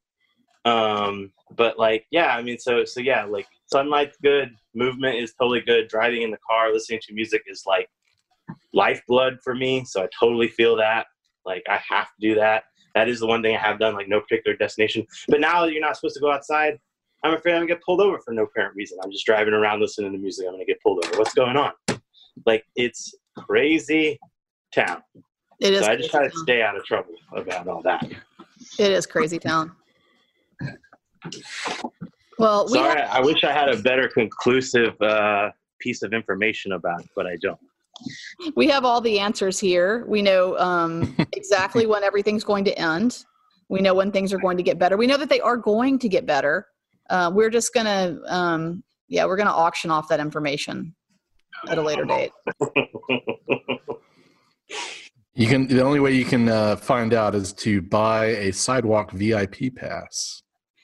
Um, 0.65 1.33
but 1.55 1.79
like, 1.79 2.05
yeah, 2.11 2.35
I 2.35 2.41
mean, 2.43 2.59
so 2.59 2.85
so 2.85 2.99
yeah, 2.99 3.23
like 3.25 3.47
sunlight's 3.71 4.17
good, 4.21 4.55
movement 4.75 5.15
is 5.17 5.33
totally 5.33 5.61
good. 5.61 5.87
Driving 5.87 6.21
in 6.21 6.31
the 6.31 6.37
car, 6.47 6.71
listening 6.71 6.99
to 7.07 7.13
music 7.13 7.41
is 7.47 7.63
like 7.65 7.89
lifeblood 8.73 9.39
for 9.43 9.55
me. 9.55 9.83
So 9.85 10.03
I 10.03 10.07
totally 10.17 10.47
feel 10.47 10.75
that. 10.77 11.07
Like 11.45 11.63
I 11.69 11.79
have 11.87 12.07
to 12.07 12.13
do 12.19 12.35
that. 12.35 12.63
That 12.95 13.07
is 13.07 13.19
the 13.19 13.27
one 13.27 13.41
thing 13.41 13.55
I 13.55 13.59
have 13.59 13.79
done, 13.79 13.93
like 13.95 14.09
no 14.09 14.19
particular 14.19 14.55
destination. 14.57 15.05
But 15.27 15.39
now 15.39 15.65
that 15.65 15.71
you're 15.71 15.81
not 15.81 15.95
supposed 15.95 16.15
to 16.15 16.21
go 16.21 16.31
outside, 16.31 16.77
I'm 17.23 17.33
afraid 17.33 17.53
I'm 17.53 17.59
gonna 17.59 17.67
get 17.67 17.83
pulled 17.83 18.01
over 18.01 18.19
for 18.19 18.33
no 18.33 18.43
apparent 18.43 18.75
reason. 18.75 18.97
I'm 19.03 19.11
just 19.11 19.25
driving 19.25 19.53
around 19.53 19.79
listening 19.79 20.11
to 20.11 20.17
music. 20.17 20.45
I'm 20.47 20.53
gonna 20.53 20.65
get 20.65 20.81
pulled 20.81 21.05
over. 21.05 21.17
What's 21.17 21.33
going 21.33 21.55
on? 21.55 21.71
Like 22.45 22.65
it's 22.75 23.13
crazy 23.37 24.19
town. 24.73 25.01
It 25.59 25.73
is. 25.73 25.85
So 25.85 25.91
I 25.91 25.95
just 25.95 26.09
try 26.09 26.27
to 26.27 26.37
stay 26.39 26.61
out 26.63 26.75
of 26.75 26.83
trouble 26.85 27.13
about 27.35 27.67
all 27.67 27.81
that. 27.83 28.03
It 28.79 28.91
is 28.91 29.05
crazy 29.05 29.39
town. 29.39 29.71
Well, 32.39 32.65
we 32.65 32.79
Sorry, 32.79 33.01
I 33.03 33.19
wish 33.19 33.43
I 33.43 33.51
had 33.51 33.69
a 33.69 33.77
better 33.77 34.07
conclusive 34.07 34.99
uh, 35.01 35.51
piece 35.79 36.01
of 36.01 36.13
information 36.13 36.71
about 36.71 37.01
it, 37.01 37.09
but 37.15 37.27
I 37.27 37.37
don't. 37.41 37.59
we 38.55 38.67
have 38.67 38.85
all 38.85 39.01
the 39.01 39.19
answers 39.19 39.59
here. 39.59 40.05
We 40.07 40.21
know 40.21 40.57
um, 40.57 41.15
exactly 41.33 41.85
when 41.85 42.03
everything's 42.03 42.43
going 42.43 42.65
to 42.65 42.79
end. 42.79 43.25
We 43.69 43.81
know 43.81 43.93
when 43.93 44.11
things 44.11 44.33
are 44.33 44.39
going 44.39 44.57
to 44.57 44.63
get 44.63 44.77
better. 44.77 44.97
We 44.97 45.07
know 45.07 45.17
that 45.17 45.29
they 45.29 45.39
are 45.39 45.57
going 45.57 45.99
to 45.99 46.09
get 46.09 46.25
better. 46.25 46.67
Uh, 47.09 47.31
we're 47.33 47.49
just 47.49 47.73
gonna, 47.73 48.17
um, 48.27 48.83
yeah, 49.07 49.25
we're 49.25 49.37
gonna 49.37 49.51
auction 49.51 49.91
off 49.91 50.07
that 50.09 50.19
information 50.19 50.95
at 51.67 51.77
a 51.77 51.81
later 51.81 52.05
date. 52.05 52.31
You 55.33 55.47
can. 55.47 55.67
The 55.67 55.81
only 55.81 55.99
way 55.99 56.11
you 56.11 56.25
can 56.25 56.49
uh, 56.49 56.75
find 56.75 57.13
out 57.13 57.35
is 57.35 57.53
to 57.53 57.81
buy 57.81 58.25
a 58.25 58.51
sidewalk 58.51 59.11
VIP 59.11 59.73
pass. 59.75 60.43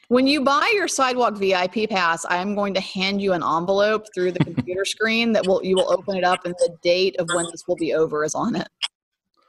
When 0.10 0.26
you 0.26 0.41
buy 0.41 0.72
your 0.74 0.88
sidewalk 0.88 1.36
VIP 1.36 1.89
pass, 1.89 2.24
I 2.24 2.38
am 2.38 2.56
going 2.56 2.74
to 2.76 2.80
hand 2.80 3.22
you 3.22 3.34
an 3.34 3.43
envelope 3.43 4.06
through 4.15 4.32
the 4.32 4.39
computer 4.39 4.86
screen 4.96 5.34
that 5.34 5.46
will 5.46 5.62
you 5.63 5.76
will 5.76 5.91
open 5.91 6.15
it 6.15 6.24
up 6.24 6.46
and 6.46 6.56
the 6.60 6.78
date 6.82 7.17
of 7.20 7.28
when 7.30 7.46
this 7.52 7.63
will 7.67 7.76
be 7.76 7.93
over 7.93 8.24
is 8.24 8.34
on 8.34 8.56
it. 8.56 8.67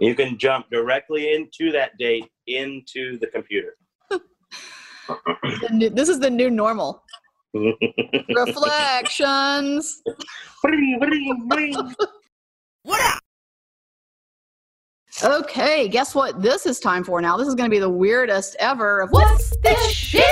you 0.00 0.14
can 0.16 0.36
jump 0.36 0.68
directly 0.70 1.32
into 1.32 1.70
that 1.72 1.96
date 1.98 2.28
into 2.48 3.18
the 3.20 3.28
computer. 3.28 3.76
The 4.08 5.68
new- 5.72 5.90
This 5.90 6.08
is 6.08 6.18
the 6.18 6.30
new 6.30 6.50
normal. 6.50 7.04
Reflections. 8.34 10.02
Okay, 15.22 15.88
guess 15.88 16.14
what 16.14 16.40
this 16.40 16.64
is 16.66 16.78
time 16.78 17.02
for 17.02 17.20
now? 17.20 17.36
This 17.36 17.48
is 17.48 17.54
going 17.54 17.68
to 17.68 17.74
be 17.74 17.80
the 17.80 17.90
weirdest 17.90 18.54
ever 18.60 19.00
of 19.00 19.10
what's 19.10 19.56
this 19.62 19.90
shit? 19.90 20.24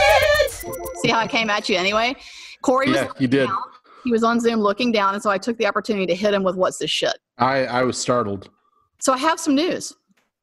See 1.02 1.08
how 1.08 1.18
I 1.18 1.26
came 1.26 1.50
at 1.50 1.68
you 1.68 1.76
anyway? 1.76 2.14
Corey 2.62 2.88
was 2.90 2.96
Yeah, 2.98 3.08
you 3.18 3.26
did. 3.26 3.46
down. 3.48 3.58
he 4.04 4.12
was 4.12 4.22
on 4.22 4.38
Zoom 4.40 4.60
looking 4.60 4.92
down, 4.92 5.14
and 5.14 5.22
so 5.22 5.30
I 5.30 5.38
took 5.38 5.56
the 5.58 5.66
opportunity 5.66 6.06
to 6.06 6.14
hit 6.14 6.32
him 6.32 6.42
with 6.44 6.54
what's 6.56 6.78
this 6.78 6.90
shit. 6.90 7.18
I 7.38 7.66
I 7.66 7.82
was 7.82 7.98
startled. 7.98 8.48
So 9.00 9.12
I 9.12 9.18
have 9.18 9.40
some 9.40 9.54
news. 9.54 9.92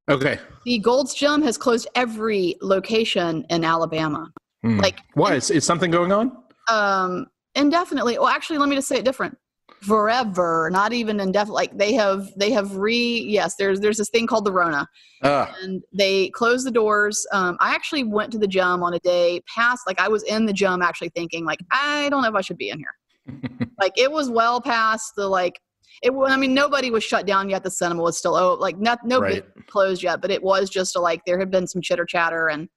Okay. 0.10 0.38
The 0.66 0.80
Gold's 0.80 1.14
Gym 1.14 1.42
has 1.44 1.58
closed 1.58 1.88
every 1.96 2.56
location 2.62 3.46
in 3.50 3.64
Alabama. 3.64 4.32
Hmm. 4.62 4.80
Like 4.80 5.00
Why 5.14 5.36
is, 5.36 5.50
is 5.52 5.64
something 5.66 5.90
going 5.92 6.12
on? 6.12 6.38
um 6.70 7.28
indefinitely. 7.56 8.18
Well, 8.20 8.28
actually, 8.28 8.58
let 8.58 8.68
me 8.70 8.76
just 8.76 8.88
say 8.90 8.98
it 8.98 9.06
different. 9.06 9.38
Forever, 9.86 10.70
not 10.72 10.94
even 10.94 11.20
indefinite. 11.20 11.54
Like 11.54 11.78
they 11.78 11.94
have, 11.94 12.30
they 12.38 12.52
have 12.52 12.76
re. 12.76 13.20
Yes, 13.28 13.56
there's 13.56 13.80
there's 13.80 13.98
this 13.98 14.10
thing 14.10 14.28
called 14.28 14.46
the 14.46 14.52
Rona, 14.52 14.88
Ah, 15.24 15.54
and 15.62 15.82
they 15.94 16.30
closed 16.30 16.66
the 16.66 16.72
doors. 16.72 17.26
Um, 17.32 17.58
I 17.60 17.74
actually 17.74 18.04
went 18.04 18.32
to 18.34 18.38
the 18.38 18.48
gym 18.48 18.84
on 18.84 18.94
a 18.94 19.00
day 19.00 19.42
past. 19.54 19.84
Like 19.88 20.00
I 20.00 20.08
was 20.08 20.24
in 20.24 20.46
the 20.46 20.54
gym 20.54 20.82
actually 20.82 21.10
thinking, 21.10 21.46
like 21.46 21.60
I 21.72 22.10
don't 22.10 22.22
know 22.22 22.30
if 22.30 22.36
I 22.36 22.42
should 22.42 22.58
be 22.58 22.70
in 22.70 22.80
here. 22.80 23.40
like 23.80 23.94
it 23.98 24.12
was 24.12 24.30
well 24.30 24.62
past 24.62 25.14
the 25.16 25.28
like. 25.28 25.60
It. 26.02 26.12
I 26.12 26.36
mean, 26.36 26.54
nobody 26.54 26.90
was 26.90 27.04
shut 27.04 27.26
down 27.26 27.50
yet. 27.50 27.64
The 27.64 27.72
cinema 27.72 28.04
was 28.04 28.18
still 28.18 28.36
oh, 28.36 28.56
like 28.56 28.78
not 28.80 29.00
no 29.06 29.20
right. 29.20 29.44
closed 29.68 30.04
yet, 30.04 30.22
but 30.22 30.32
it 30.32 30.44
was 30.44 30.70
just 30.70 30.96
a, 30.96 31.00
like 31.00 31.22
there 31.26 31.40
had 31.40 31.52
been 31.52 31.68
some 31.68 31.82
chitter 31.82 32.06
chatter 32.06 32.50
and 32.50 32.68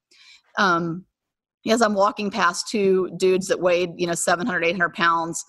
um 0.59 1.05
as 1.71 1.83
I'm 1.83 1.95
walking 1.95 2.31
past 2.31 2.69
two 2.69 3.11
dudes 3.17 3.49
that 3.49 3.61
weighed, 3.61 3.91
you 3.97 4.07
know, 4.07 4.15
700, 4.15 4.65
800 4.65 4.95
pounds, 4.95 5.45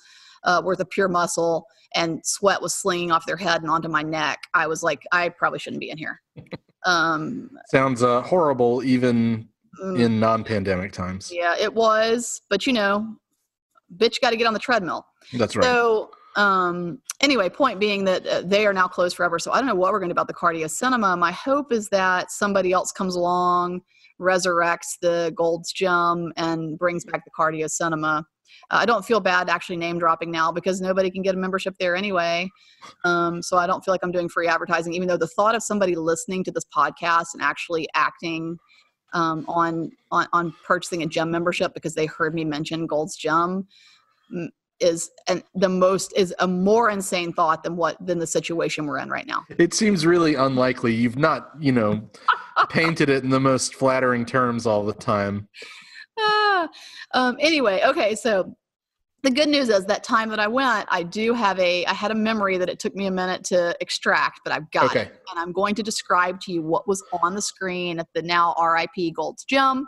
uh, 0.47 0.61
worth 0.63 0.79
of 0.79 0.89
pure 0.89 1.07
muscle, 1.07 1.67
and 1.93 2.21
sweat 2.25 2.61
was 2.61 2.73
slinging 2.73 3.11
off 3.11 3.25
their 3.27 3.37
head 3.37 3.61
and 3.61 3.69
onto 3.69 3.87
my 3.87 4.01
neck. 4.01 4.39
I 4.53 4.65
was 4.65 4.81
like, 4.81 5.03
I 5.11 5.29
probably 5.29 5.59
shouldn't 5.59 5.81
be 5.81 5.91
in 5.91 5.97
here. 5.97 6.21
Um, 6.85 7.49
Sounds 7.69 8.01
uh, 8.01 8.21
horrible, 8.21 8.81
even 8.81 9.49
mm, 9.83 9.99
in 9.99 10.21
non-pandemic 10.21 10.93
times. 10.93 11.29
yeah, 11.33 11.53
it 11.59 11.73
was, 11.73 12.39
but 12.49 12.65
you 12.65 12.71
know, 12.71 13.17
bitch, 13.97 14.21
got 14.21 14.29
to 14.29 14.37
get 14.37 14.47
on 14.47 14.53
the 14.53 14.59
treadmill. 14.59 15.05
That's 15.33 15.57
right. 15.57 15.65
So, 15.65 16.11
um, 16.37 17.01
anyway, 17.19 17.49
point 17.49 17.81
being 17.81 18.05
that 18.05 18.25
uh, 18.25 18.41
they 18.45 18.65
are 18.65 18.71
now 18.71 18.87
closed 18.87 19.17
forever. 19.17 19.37
So 19.37 19.51
I 19.51 19.57
don't 19.57 19.67
know 19.67 19.75
what 19.75 19.91
we're 19.91 19.99
going 19.99 20.09
to 20.09 20.13
do 20.13 20.21
about 20.21 20.27
the 20.27 20.33
cardio 20.33 20.69
cinema. 20.69 21.17
My 21.17 21.31
hope 21.33 21.73
is 21.73 21.89
that 21.89 22.31
somebody 22.31 22.71
else 22.71 22.93
comes 22.93 23.15
along, 23.15 23.81
resurrects 24.21 24.97
the 25.01 25.33
Gold's 25.35 25.73
Gym, 25.73 26.31
and 26.37 26.77
brings 26.77 27.03
back 27.03 27.25
the 27.25 27.31
cardio 27.37 27.69
cinema. 27.69 28.25
I 28.69 28.85
don't 28.85 29.05
feel 29.05 29.19
bad 29.19 29.49
actually 29.49 29.77
name 29.77 29.97
dropping 29.97 30.31
now 30.31 30.51
because 30.51 30.81
nobody 30.81 31.09
can 31.09 31.21
get 31.21 31.35
a 31.35 31.37
membership 31.37 31.75
there 31.79 31.95
anyway. 31.95 32.49
Um, 33.05 33.41
so 33.41 33.57
I 33.57 33.67
don't 33.67 33.83
feel 33.83 33.93
like 33.93 34.01
I'm 34.03 34.11
doing 34.11 34.29
free 34.29 34.47
advertising, 34.47 34.93
even 34.93 35.07
though 35.07 35.17
the 35.17 35.27
thought 35.27 35.55
of 35.55 35.63
somebody 35.63 35.95
listening 35.95 36.43
to 36.45 36.51
this 36.51 36.65
podcast 36.75 37.27
and 37.33 37.41
actually 37.41 37.87
acting 37.95 38.57
um, 39.13 39.45
on, 39.47 39.91
on 40.11 40.27
on 40.33 40.53
purchasing 40.65 41.03
a 41.03 41.05
gem 41.05 41.31
membership 41.31 41.73
because 41.73 41.95
they 41.95 42.05
heard 42.05 42.33
me 42.33 42.43
mention 42.43 42.85
Gold's 42.87 43.15
Gym 43.15 43.67
mm, 44.33 44.47
is 44.79 45.09
and 45.27 45.43
the 45.55 45.69
most 45.69 46.13
is 46.15 46.35
a 46.39 46.47
more 46.47 46.89
insane 46.89 47.33
thought 47.33 47.63
than 47.63 47.75
what 47.77 47.95
than 48.05 48.19
the 48.19 48.27
situation 48.27 48.85
we're 48.85 48.99
in 48.99 49.09
right 49.09 49.25
now. 49.25 49.43
it 49.57 49.73
seems 49.73 50.05
really 50.05 50.35
unlikely. 50.35 50.93
You've 50.93 51.17
not, 51.17 51.51
you 51.59 51.71
know, 51.71 52.01
painted 52.69 53.09
it 53.09 53.23
in 53.23 53.29
the 53.29 53.39
most 53.39 53.75
flattering 53.75 54.25
terms 54.25 54.65
all 54.65 54.85
the 54.85 54.93
time. 54.93 55.47
Ah, 56.19 56.69
um, 57.13 57.37
anyway, 57.39 57.81
okay, 57.85 58.15
so 58.15 58.55
the 59.23 59.31
good 59.31 59.49
news 59.49 59.69
is 59.69 59.85
that 59.85 60.03
time 60.03 60.29
that 60.29 60.39
I 60.39 60.47
went, 60.47 60.87
I 60.91 61.03
do 61.03 61.33
have 61.33 61.59
a 61.59 61.85
I 61.85 61.93
had 61.93 62.11
a 62.11 62.15
memory 62.15 62.57
that 62.57 62.69
it 62.69 62.79
took 62.79 62.95
me 62.95 63.07
a 63.07 63.11
minute 63.11 63.43
to 63.45 63.75
extract, 63.81 64.41
but 64.43 64.53
I've 64.53 64.69
got 64.71 64.91
Okay. 64.91 65.01
it, 65.01 65.21
and 65.29 65.39
I'm 65.39 65.51
going 65.51 65.75
to 65.75 65.83
describe 65.83 66.39
to 66.41 66.51
you 66.51 66.61
what 66.61 66.87
was 66.87 67.03
on 67.21 67.35
the 67.35 67.41
screen 67.41 67.99
at 67.99 68.07
the 68.13 68.21
now 68.21 68.55
RIP 68.61 69.13
Gold's 69.15 69.43
Gym. 69.43 69.87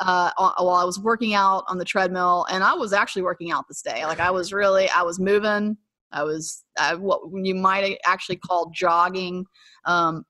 Uh, 0.00 0.30
while 0.36 0.54
while 0.58 0.76
I 0.76 0.84
was 0.84 0.98
working 0.98 1.34
out 1.34 1.64
on 1.68 1.78
the 1.78 1.84
treadmill, 1.84 2.46
and 2.50 2.64
I 2.64 2.72
was 2.72 2.92
actually 2.92 3.22
working 3.22 3.52
out 3.52 3.66
this 3.68 3.82
day. 3.82 4.04
Like 4.06 4.20
I 4.20 4.30
was 4.30 4.52
really, 4.52 4.88
I 4.88 5.02
was 5.02 5.20
moving. 5.20 5.76
I 6.12 6.24
was 6.24 6.64
I, 6.78 6.94
what 6.94 7.20
you 7.32 7.54
might 7.54 7.98
actually 8.04 8.36
call 8.36 8.70
jogging 8.74 9.44
um, 9.84 10.24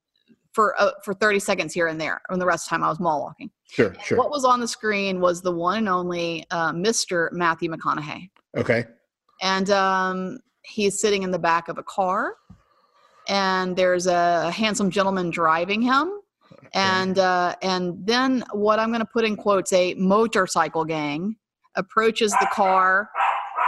for 0.53 0.81
uh, 0.81 0.93
for 1.05 1.15
30 1.15 1.39
seconds 1.39 1.75
here 1.75 1.87
and 1.87 2.01
there, 2.01 2.21
and 2.29 2.41
the 2.41 2.47
rest 2.47 2.67
of 2.67 2.71
the 2.71 2.77
time 2.77 2.85
I 2.85 2.89
was 2.89 3.01
mall 3.01 3.21
walking. 3.23 3.51
Sure, 3.71 3.95
sure. 4.05 4.19
What 4.19 4.31
was 4.31 4.45
on 4.45 4.61
the 4.61 4.69
screen 4.69 5.21
was 5.21 5.43
the 5.43 5.53
one 5.53 5.79
and 5.79 5.89
only 5.89 6.45
uh, 6.51 6.73
Mr. 6.73 7.33
Matthew 7.33 7.71
McConaughey. 7.71 8.29
Okay. 8.57 8.85
And 9.41 9.71
um, 9.71 10.39
he's 10.63 11.01
sitting 11.01 11.23
in 11.23 11.31
the 11.31 11.39
back 11.39 11.69
of 11.69 11.79
a 11.79 11.83
car, 11.83 12.37
and 13.29 13.77
there's 13.77 14.07
a 14.07 14.51
handsome 14.51 14.91
gentleman 14.91 15.31
driving 15.31 15.83
him. 15.83 16.19
And 16.75 17.19
uh, 17.19 17.55
and 17.63 18.07
then 18.07 18.45
what 18.53 18.79
I'm 18.79 18.89
going 18.89 19.01
to 19.01 19.07
put 19.07 19.25
in 19.25 19.37
quotes 19.37 19.73
a 19.73 19.95
motorcycle 19.95 20.85
gang 20.85 21.37
approaches 21.77 22.33
the 22.33 22.49
car. 22.53 23.11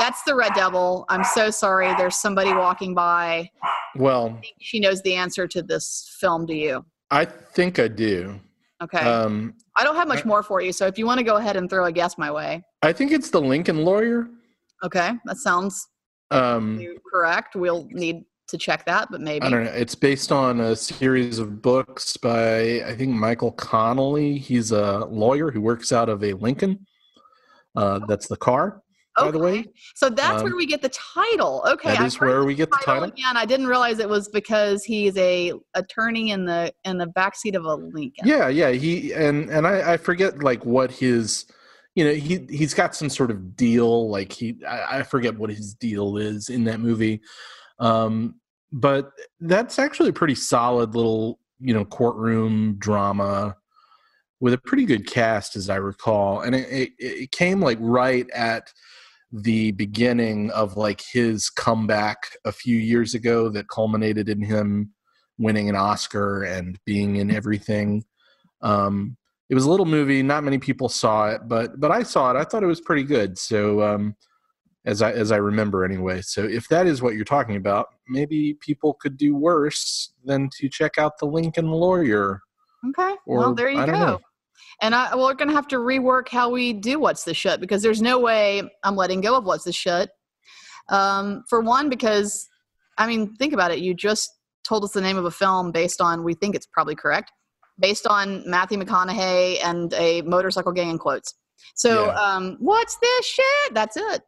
That's 0.04 0.22
the 0.24 0.34
Red 0.34 0.52
Devil. 0.52 1.06
I'm 1.08 1.24
so 1.24 1.48
sorry. 1.50 1.94
There's 1.94 2.16
somebody 2.16 2.52
walking 2.52 2.94
by. 2.94 3.50
Well, 3.96 4.38
She 4.60 4.78
knows 4.78 5.00
the 5.00 5.14
answer 5.14 5.48
to 5.48 5.62
this 5.62 6.14
film. 6.20 6.44
Do 6.44 6.52
you? 6.52 6.84
I 7.10 7.24
think 7.24 7.78
I 7.78 7.88
do. 7.88 8.38
Okay. 8.82 8.98
Um, 8.98 9.54
I 9.78 9.82
don't 9.82 9.96
have 9.96 10.06
much 10.06 10.26
more 10.26 10.42
for 10.42 10.60
you. 10.60 10.72
So 10.72 10.86
if 10.86 10.98
you 10.98 11.06
want 11.06 11.20
to 11.20 11.24
go 11.24 11.36
ahead 11.36 11.56
and 11.56 11.70
throw 11.70 11.86
a 11.86 11.92
guess 11.92 12.18
my 12.18 12.30
way. 12.30 12.62
I 12.82 12.92
think 12.92 13.12
it's 13.12 13.30
the 13.30 13.40
Lincoln 13.40 13.82
Lawyer. 13.86 14.28
Okay, 14.84 15.12
that 15.24 15.38
sounds 15.38 15.88
Um, 16.30 16.86
correct. 17.10 17.56
We'll 17.56 17.88
need 17.90 18.26
to 18.48 18.58
check 18.58 18.84
that, 18.84 19.08
but 19.10 19.22
maybe. 19.22 19.46
I 19.46 19.48
don't 19.48 19.64
know. 19.64 19.70
It's 19.70 19.94
based 19.94 20.30
on 20.30 20.60
a 20.60 20.76
series 20.76 21.38
of 21.38 21.62
books 21.62 22.18
by 22.18 22.82
I 22.84 22.94
think 22.94 23.12
Michael 23.14 23.52
Connelly. 23.52 24.36
He's 24.36 24.70
a 24.70 25.06
lawyer 25.06 25.50
who 25.50 25.62
works 25.62 25.92
out 25.92 26.10
of 26.10 26.22
a 26.22 26.34
Lincoln. 26.34 26.86
Uh, 27.74 28.00
that's 28.06 28.28
the 28.28 28.36
car, 28.36 28.82
by 29.16 29.30
the 29.30 29.38
way. 29.38 29.64
So 29.94 30.08
that's 30.08 30.38
Um, 30.38 30.44
where 30.44 30.56
we 30.56 30.66
get 30.66 30.82
the 30.82 30.88
title. 30.90 31.62
Okay, 31.68 31.94
that 31.96 32.04
is 32.06 32.18
where 32.20 32.44
we 32.44 32.54
get 32.54 32.70
the 32.70 32.78
title. 32.84 33.04
again. 33.04 33.36
I 33.36 33.44
didn't 33.44 33.66
realize 33.66 33.98
it 33.98 34.08
was 34.08 34.28
because 34.28 34.84
he's 34.84 35.16
a 35.16 35.52
attorney 35.74 36.30
in 36.30 36.44
the 36.44 36.72
in 36.84 36.98
the 36.98 37.06
backseat 37.06 37.54
of 37.54 37.64
a 37.64 37.74
Lincoln. 37.74 38.26
Yeah, 38.26 38.48
yeah. 38.48 38.70
He 38.70 39.12
and 39.12 39.48
and 39.50 39.66
I, 39.66 39.92
I 39.92 39.96
forget 39.96 40.42
like 40.42 40.64
what 40.66 40.90
his, 40.90 41.46
you 41.94 42.04
know, 42.04 42.12
he 42.12 42.46
he's 42.50 42.74
got 42.74 42.94
some 42.94 43.08
sort 43.08 43.30
of 43.30 43.56
deal. 43.56 44.10
Like 44.10 44.32
he, 44.32 44.56
I, 44.68 44.98
I 44.98 45.02
forget 45.04 45.38
what 45.38 45.50
his 45.50 45.74
deal 45.74 46.16
is 46.16 46.48
in 46.48 46.64
that 46.64 46.80
movie. 46.80 47.20
Um, 47.78 48.36
but 48.72 49.12
that's 49.40 49.78
actually 49.78 50.08
a 50.08 50.12
pretty 50.12 50.34
solid 50.34 50.96
little, 50.96 51.38
you 51.60 51.72
know, 51.72 51.84
courtroom 51.84 52.74
drama 52.78 53.56
with 54.40 54.52
a 54.52 54.58
pretty 54.58 54.84
good 54.84 55.06
cast, 55.06 55.54
as 55.56 55.70
I 55.70 55.76
recall. 55.76 56.40
And 56.40 56.54
it 56.56 56.68
it, 56.68 56.92
it 56.98 57.30
came 57.30 57.60
like 57.60 57.78
right 57.80 58.28
at 58.30 58.72
the 59.34 59.72
beginning 59.72 60.50
of 60.52 60.76
like 60.76 61.02
his 61.02 61.50
comeback 61.50 62.36
a 62.44 62.52
few 62.52 62.78
years 62.78 63.14
ago 63.14 63.48
that 63.48 63.68
culminated 63.68 64.28
in 64.28 64.40
him 64.40 64.92
winning 65.38 65.68
an 65.68 65.74
Oscar 65.74 66.44
and 66.44 66.78
being 66.84 67.16
in 67.16 67.34
everything. 67.34 68.04
Um, 68.62 69.16
it 69.50 69.54
was 69.56 69.64
a 69.64 69.70
little 69.70 69.86
movie. 69.86 70.22
Not 70.22 70.44
many 70.44 70.58
people 70.58 70.88
saw 70.88 71.30
it, 71.30 71.42
but 71.48 71.80
but 71.80 71.90
I 71.90 72.04
saw 72.04 72.30
it. 72.30 72.36
I 72.36 72.44
thought 72.44 72.62
it 72.62 72.66
was 72.66 72.80
pretty 72.80 73.02
good. 73.02 73.36
So 73.36 73.82
um, 73.82 74.14
as 74.84 75.02
I 75.02 75.10
as 75.10 75.32
I 75.32 75.36
remember 75.36 75.84
anyway. 75.84 76.20
So 76.22 76.44
if 76.44 76.68
that 76.68 76.86
is 76.86 77.02
what 77.02 77.14
you're 77.14 77.24
talking 77.24 77.56
about, 77.56 77.88
maybe 78.08 78.54
people 78.60 78.94
could 78.94 79.16
do 79.16 79.34
worse 79.34 80.12
than 80.24 80.48
to 80.58 80.68
check 80.68 80.96
out 80.96 81.18
the 81.18 81.26
Lincoln 81.26 81.70
Lawyer. 81.70 82.40
Okay. 82.88 83.16
Or 83.26 83.38
well, 83.38 83.54
there 83.54 83.70
you 83.70 83.84
go. 83.84 83.92
know. 83.92 84.20
And 84.80 84.94
I, 84.94 85.14
we're 85.16 85.34
going 85.34 85.48
to 85.48 85.54
have 85.54 85.68
to 85.68 85.76
rework 85.76 86.28
how 86.28 86.50
we 86.50 86.72
do 86.72 86.98
what's 86.98 87.24
the 87.24 87.34
shit 87.34 87.60
because 87.60 87.82
there's 87.82 88.02
no 88.02 88.18
way 88.18 88.62
I'm 88.82 88.96
letting 88.96 89.20
go 89.20 89.36
of 89.36 89.44
what's 89.44 89.64
the 89.64 89.72
shit. 89.72 90.10
Um, 90.88 91.44
for 91.48 91.60
one, 91.60 91.88
because 91.88 92.48
I 92.98 93.06
mean, 93.06 93.34
think 93.36 93.52
about 93.52 93.70
it. 93.72 93.78
You 93.78 93.94
just 93.94 94.30
told 94.64 94.84
us 94.84 94.92
the 94.92 95.00
name 95.00 95.16
of 95.16 95.24
a 95.24 95.30
film 95.30 95.72
based 95.72 96.00
on 96.00 96.24
we 96.24 96.34
think 96.34 96.54
it's 96.54 96.66
probably 96.66 96.94
correct, 96.94 97.32
based 97.78 98.06
on 98.06 98.48
Matthew 98.48 98.78
McConaughey 98.78 99.58
and 99.64 99.92
a 99.94 100.22
motorcycle 100.22 100.72
gang 100.72 100.90
in 100.90 100.98
quotes. 100.98 101.34
So, 101.74 102.06
Yeah. 102.06 102.12
um, 102.12 102.56
what's 102.60 102.96
this 102.96 103.26
shit? 103.26 103.74
That's 103.74 103.96
it. 103.96 104.22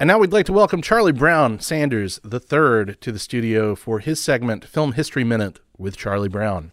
And 0.00 0.08
now 0.08 0.18
we'd 0.18 0.32
like 0.32 0.46
to 0.46 0.52
welcome 0.52 0.80
Charlie 0.80 1.12
Brown 1.12 1.60
Sanders 1.60 2.20
III 2.24 2.94
to 3.00 3.12
the 3.12 3.18
studio 3.18 3.74
for 3.74 3.98
his 3.98 4.18
segment 4.22 4.64
Film 4.64 4.92
History 4.92 5.24
Minute 5.24 5.60
with 5.76 5.96
Charlie 5.96 6.28
Brown. 6.30 6.72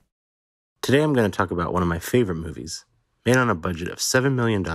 Today 0.88 1.03
I'm 1.03 1.11
going 1.11 1.29
to 1.29 1.38
talk 1.38 1.51
about 1.51 1.73
one 1.73 1.81
of 1.81 1.89
my 1.89 1.99
favorite 1.99 2.38
movies. 2.38 2.85
Made 3.25 3.35
on 3.35 3.49
a 3.49 3.55
budget 3.55 3.89
of 3.89 3.97
$7 3.97 4.33
million, 4.33 4.65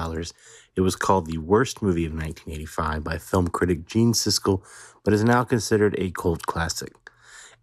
it 0.77 0.83
was 0.83 0.95
called 0.95 1.25
the 1.25 1.39
worst 1.39 1.81
movie 1.81 2.05
of 2.05 2.13
1985 2.13 3.03
by 3.03 3.17
film 3.17 3.49
critic 3.49 3.87
Gene 3.87 4.13
Siskel, 4.13 4.63
but 5.05 5.15
is 5.15 5.25
now 5.25 5.43
considered 5.43 5.95
a 5.97 6.11
cult 6.11 6.43
classic. 6.43 6.93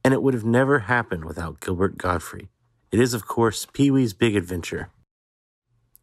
And 0.04 0.16
it 0.16 0.24
would 0.24 0.34
have 0.34 0.46
never 0.46 0.80
happened 0.80 1.26
without 1.26 1.60
Gilbert 1.60 2.00
Gottfried. 2.00 2.48
It 2.92 3.00
is, 3.00 3.14
of 3.14 3.28
course, 3.28 3.68
Pee 3.72 3.92
Wee's 3.92 4.16
Big 4.16 4.36
Adventure. 4.36 4.90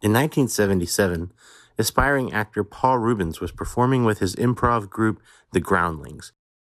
In 0.01 0.13
1977, 0.13 1.33
aspiring 1.79 2.33
actor 2.33 2.63
Paul 2.63 2.99
Reubens 2.99 3.41
was 3.41 3.51
performing 3.51 4.05
with 4.05 4.21
his 4.21 4.37
improv 4.37 4.89
group, 4.89 5.21
The 5.51 5.59
Groundlings, 5.59 6.31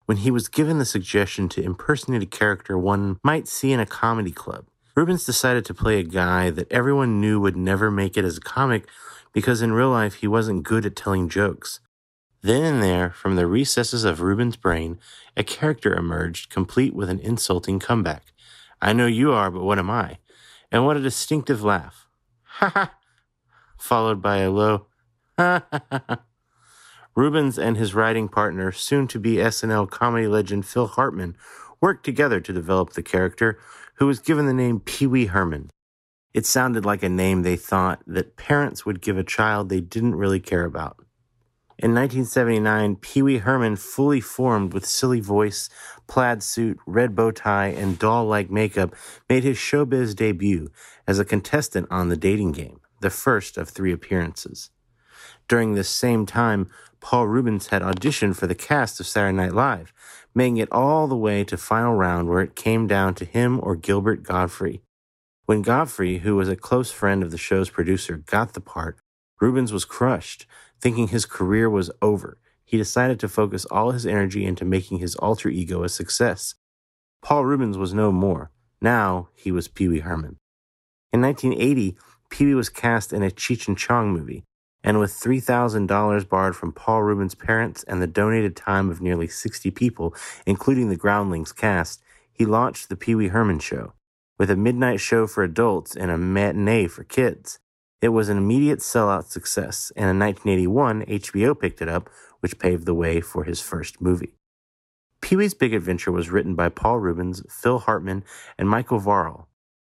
when 0.05 0.17
he 0.17 0.31
was 0.31 0.49
given 0.49 0.79
the 0.79 0.85
suggestion 0.85 1.47
to 1.47 1.63
impersonate 1.63 2.23
a 2.23 2.25
character 2.25 2.77
one 2.77 3.19
might 3.23 3.47
see 3.47 3.71
in 3.71 3.79
a 3.79 3.85
comedy 3.85 4.31
club. 4.31 4.65
Reubens 4.95 5.25
decided 5.25 5.65
to 5.65 5.73
play 5.73 5.99
a 5.99 6.03
guy 6.03 6.49
that 6.49 6.71
everyone 6.71 7.21
knew 7.21 7.39
would 7.39 7.55
never 7.55 7.89
make 7.89 8.17
it 8.17 8.25
as 8.25 8.37
a 8.37 8.41
comic 8.41 8.87
because 9.31 9.61
in 9.61 9.71
real 9.71 9.89
life 9.89 10.15
he 10.15 10.27
wasn't 10.27 10.63
good 10.63 10.85
at 10.85 10.95
telling 10.95 11.29
jokes. 11.29 11.79
Then 12.41 12.63
and 12.63 12.83
there, 12.83 13.11
from 13.11 13.35
the 13.35 13.47
recesses 13.47 14.03
of 14.03 14.19
Reubens' 14.19 14.57
brain, 14.57 14.99
a 15.37 15.43
character 15.43 15.93
emerged, 15.93 16.49
complete 16.49 16.93
with 16.93 17.09
an 17.09 17.19
insulting 17.19 17.79
comeback. 17.79 18.33
I 18.81 18.93
know 18.93 19.05
you 19.05 19.31
are, 19.31 19.51
but 19.51 19.63
what 19.63 19.79
am 19.79 19.89
I? 19.89 20.17
And 20.71 20.85
what 20.85 20.97
a 20.97 21.01
distinctive 21.01 21.63
laugh. 21.63 22.07
Ha 22.43 22.69
ha! 22.69 22.95
Followed 23.77 24.21
by 24.21 24.37
a 24.37 24.51
low 24.51 24.87
ha 25.37 25.63
ha 25.71 25.81
ha. 25.89 26.19
Reubens 27.15 27.59
and 27.59 27.77
his 27.77 27.93
writing 27.93 28.27
partner, 28.27 28.71
soon 28.71 29.07
to 29.07 29.19
be 29.19 29.35
SNL 29.35 29.89
comedy 29.89 30.27
legend 30.27 30.65
Phil 30.65 30.87
Hartman, 30.87 31.35
worked 31.81 32.05
together 32.05 32.39
to 32.39 32.53
develop 32.53 32.93
the 32.93 33.03
character, 33.03 33.59
who 34.01 34.07
was 34.07 34.17
given 34.17 34.47
the 34.47 34.53
name 34.53 34.79
Pee 34.79 35.05
Wee 35.05 35.27
Herman. 35.27 35.69
It 36.33 36.47
sounded 36.47 36.83
like 36.85 37.03
a 37.03 37.07
name 37.07 37.43
they 37.43 37.55
thought 37.55 38.01
that 38.07 38.35
parents 38.35 38.83
would 38.83 38.99
give 38.99 39.15
a 39.15 39.23
child 39.23 39.69
they 39.69 39.79
didn't 39.79 40.15
really 40.15 40.39
care 40.39 40.65
about. 40.65 40.97
In 41.77 41.93
1979, 41.93 42.95
Pee 42.95 43.21
Wee 43.21 43.37
Herman, 43.37 43.75
fully 43.75 44.19
formed 44.19 44.73
with 44.73 44.87
silly 44.87 45.19
voice, 45.19 45.69
plaid 46.07 46.41
suit, 46.41 46.79
red 46.87 47.15
bow 47.15 47.29
tie, 47.29 47.67
and 47.67 47.99
doll 47.99 48.25
like 48.25 48.49
makeup, 48.49 48.95
made 49.29 49.43
his 49.43 49.57
showbiz 49.57 50.15
debut 50.15 50.71
as 51.05 51.19
a 51.19 51.23
contestant 51.23 51.87
on 51.91 52.09
The 52.09 52.17
Dating 52.17 52.53
Game, 52.53 52.79
the 53.01 53.11
first 53.11 53.55
of 53.55 53.69
three 53.69 53.93
appearances. 53.93 54.71
During 55.47 55.75
this 55.75 55.89
same 55.89 56.25
time, 56.25 56.71
Paul 57.01 57.27
Reubens 57.27 57.67
had 57.67 57.81
auditioned 57.81 58.37
for 58.37 58.45
the 58.47 58.55
cast 58.55 58.99
of 58.99 59.07
Saturday 59.07 59.35
Night 59.35 59.53
Live, 59.53 59.91
making 60.35 60.57
it 60.57 60.71
all 60.71 61.07
the 61.07 61.17
way 61.17 61.43
to 61.43 61.57
final 61.57 61.95
round 61.95 62.29
where 62.29 62.41
it 62.41 62.55
came 62.55 62.87
down 62.87 63.15
to 63.15 63.25
him 63.25 63.59
or 63.61 63.75
Gilbert 63.75 64.23
Gottfried. 64.23 64.81
When 65.45 65.63
Gottfried, 65.63 66.21
who 66.21 66.35
was 66.35 66.47
a 66.47 66.55
close 66.55 66.91
friend 66.91 67.23
of 67.23 67.31
the 67.31 67.37
show's 67.37 67.71
producer, 67.71 68.17
got 68.17 68.53
the 68.53 68.61
part, 68.61 68.99
Reubens 69.41 69.73
was 69.73 69.83
crushed, 69.83 70.45
thinking 70.79 71.07
his 71.07 71.25
career 71.25 71.69
was 71.69 71.89
over. 72.01 72.37
He 72.63 72.77
decided 72.77 73.19
to 73.19 73.27
focus 73.27 73.65
all 73.65 73.91
his 73.91 74.05
energy 74.05 74.45
into 74.45 74.63
making 74.63 74.99
his 74.99 75.15
alter 75.15 75.49
ego 75.49 75.83
a 75.83 75.89
success. 75.89 76.53
Paul 77.21 77.45
Reubens 77.45 77.77
was 77.77 77.93
no 77.93 78.11
more. 78.11 78.51
Now 78.79 79.29
he 79.33 79.51
was 79.51 79.67
Pee 79.67 79.87
Wee 79.87 79.99
Herman. 79.99 80.37
In 81.11 81.21
1980, 81.21 81.97
Pee 82.29 82.45
Wee 82.45 82.53
was 82.53 82.69
cast 82.69 83.11
in 83.11 83.23
a 83.23 83.31
Cheech 83.31 83.67
and 83.67 83.77
Chong 83.77 84.13
movie, 84.13 84.43
and 84.83 84.99
with 84.99 85.11
$3,000 85.11 86.27
borrowed 86.29 86.55
from 86.55 86.71
Paul 86.71 87.03
Reubens' 87.03 87.35
parents 87.35 87.83
and 87.83 88.01
the 88.01 88.07
donated 88.07 88.55
time 88.55 88.89
of 88.89 89.01
nearly 89.01 89.27
60 89.27 89.69
people, 89.71 90.15
including 90.45 90.89
the 90.89 90.95
Groundlings 90.95 91.51
cast, 91.51 92.01
he 92.33 92.45
launched 92.45 92.89
the 92.89 92.95
Pee 92.95 93.15
Wee 93.15 93.27
Herman 93.27 93.59
Show, 93.59 93.93
with 94.39 94.49
a 94.49 94.55
midnight 94.55 94.99
show 94.99 95.27
for 95.27 95.43
adults 95.43 95.95
and 95.95 96.09
a 96.09 96.17
matinee 96.17 96.87
for 96.87 97.03
kids. 97.03 97.59
It 98.01 98.09
was 98.09 98.29
an 98.29 98.37
immediate 98.37 98.79
sellout 98.79 99.25
success, 99.25 99.91
and 99.95 100.09
in 100.09 100.17
1981, 100.17 101.05
HBO 101.05 101.59
picked 101.59 101.81
it 101.81 101.89
up, 101.89 102.09
which 102.39 102.57
paved 102.57 102.87
the 102.87 102.95
way 102.95 103.21
for 103.21 103.43
his 103.43 103.61
first 103.61 104.01
movie. 104.01 104.33
Pee 105.21 105.35
Wee's 105.35 105.53
Big 105.53 105.75
Adventure 105.75 106.11
was 106.11 106.31
written 106.31 106.55
by 106.55 106.69
Paul 106.69 106.97
Reubens, 106.97 107.43
Phil 107.47 107.77
Hartman, 107.77 108.23
and 108.57 108.67
Michael 108.67 108.99
Varhol. 108.99 109.45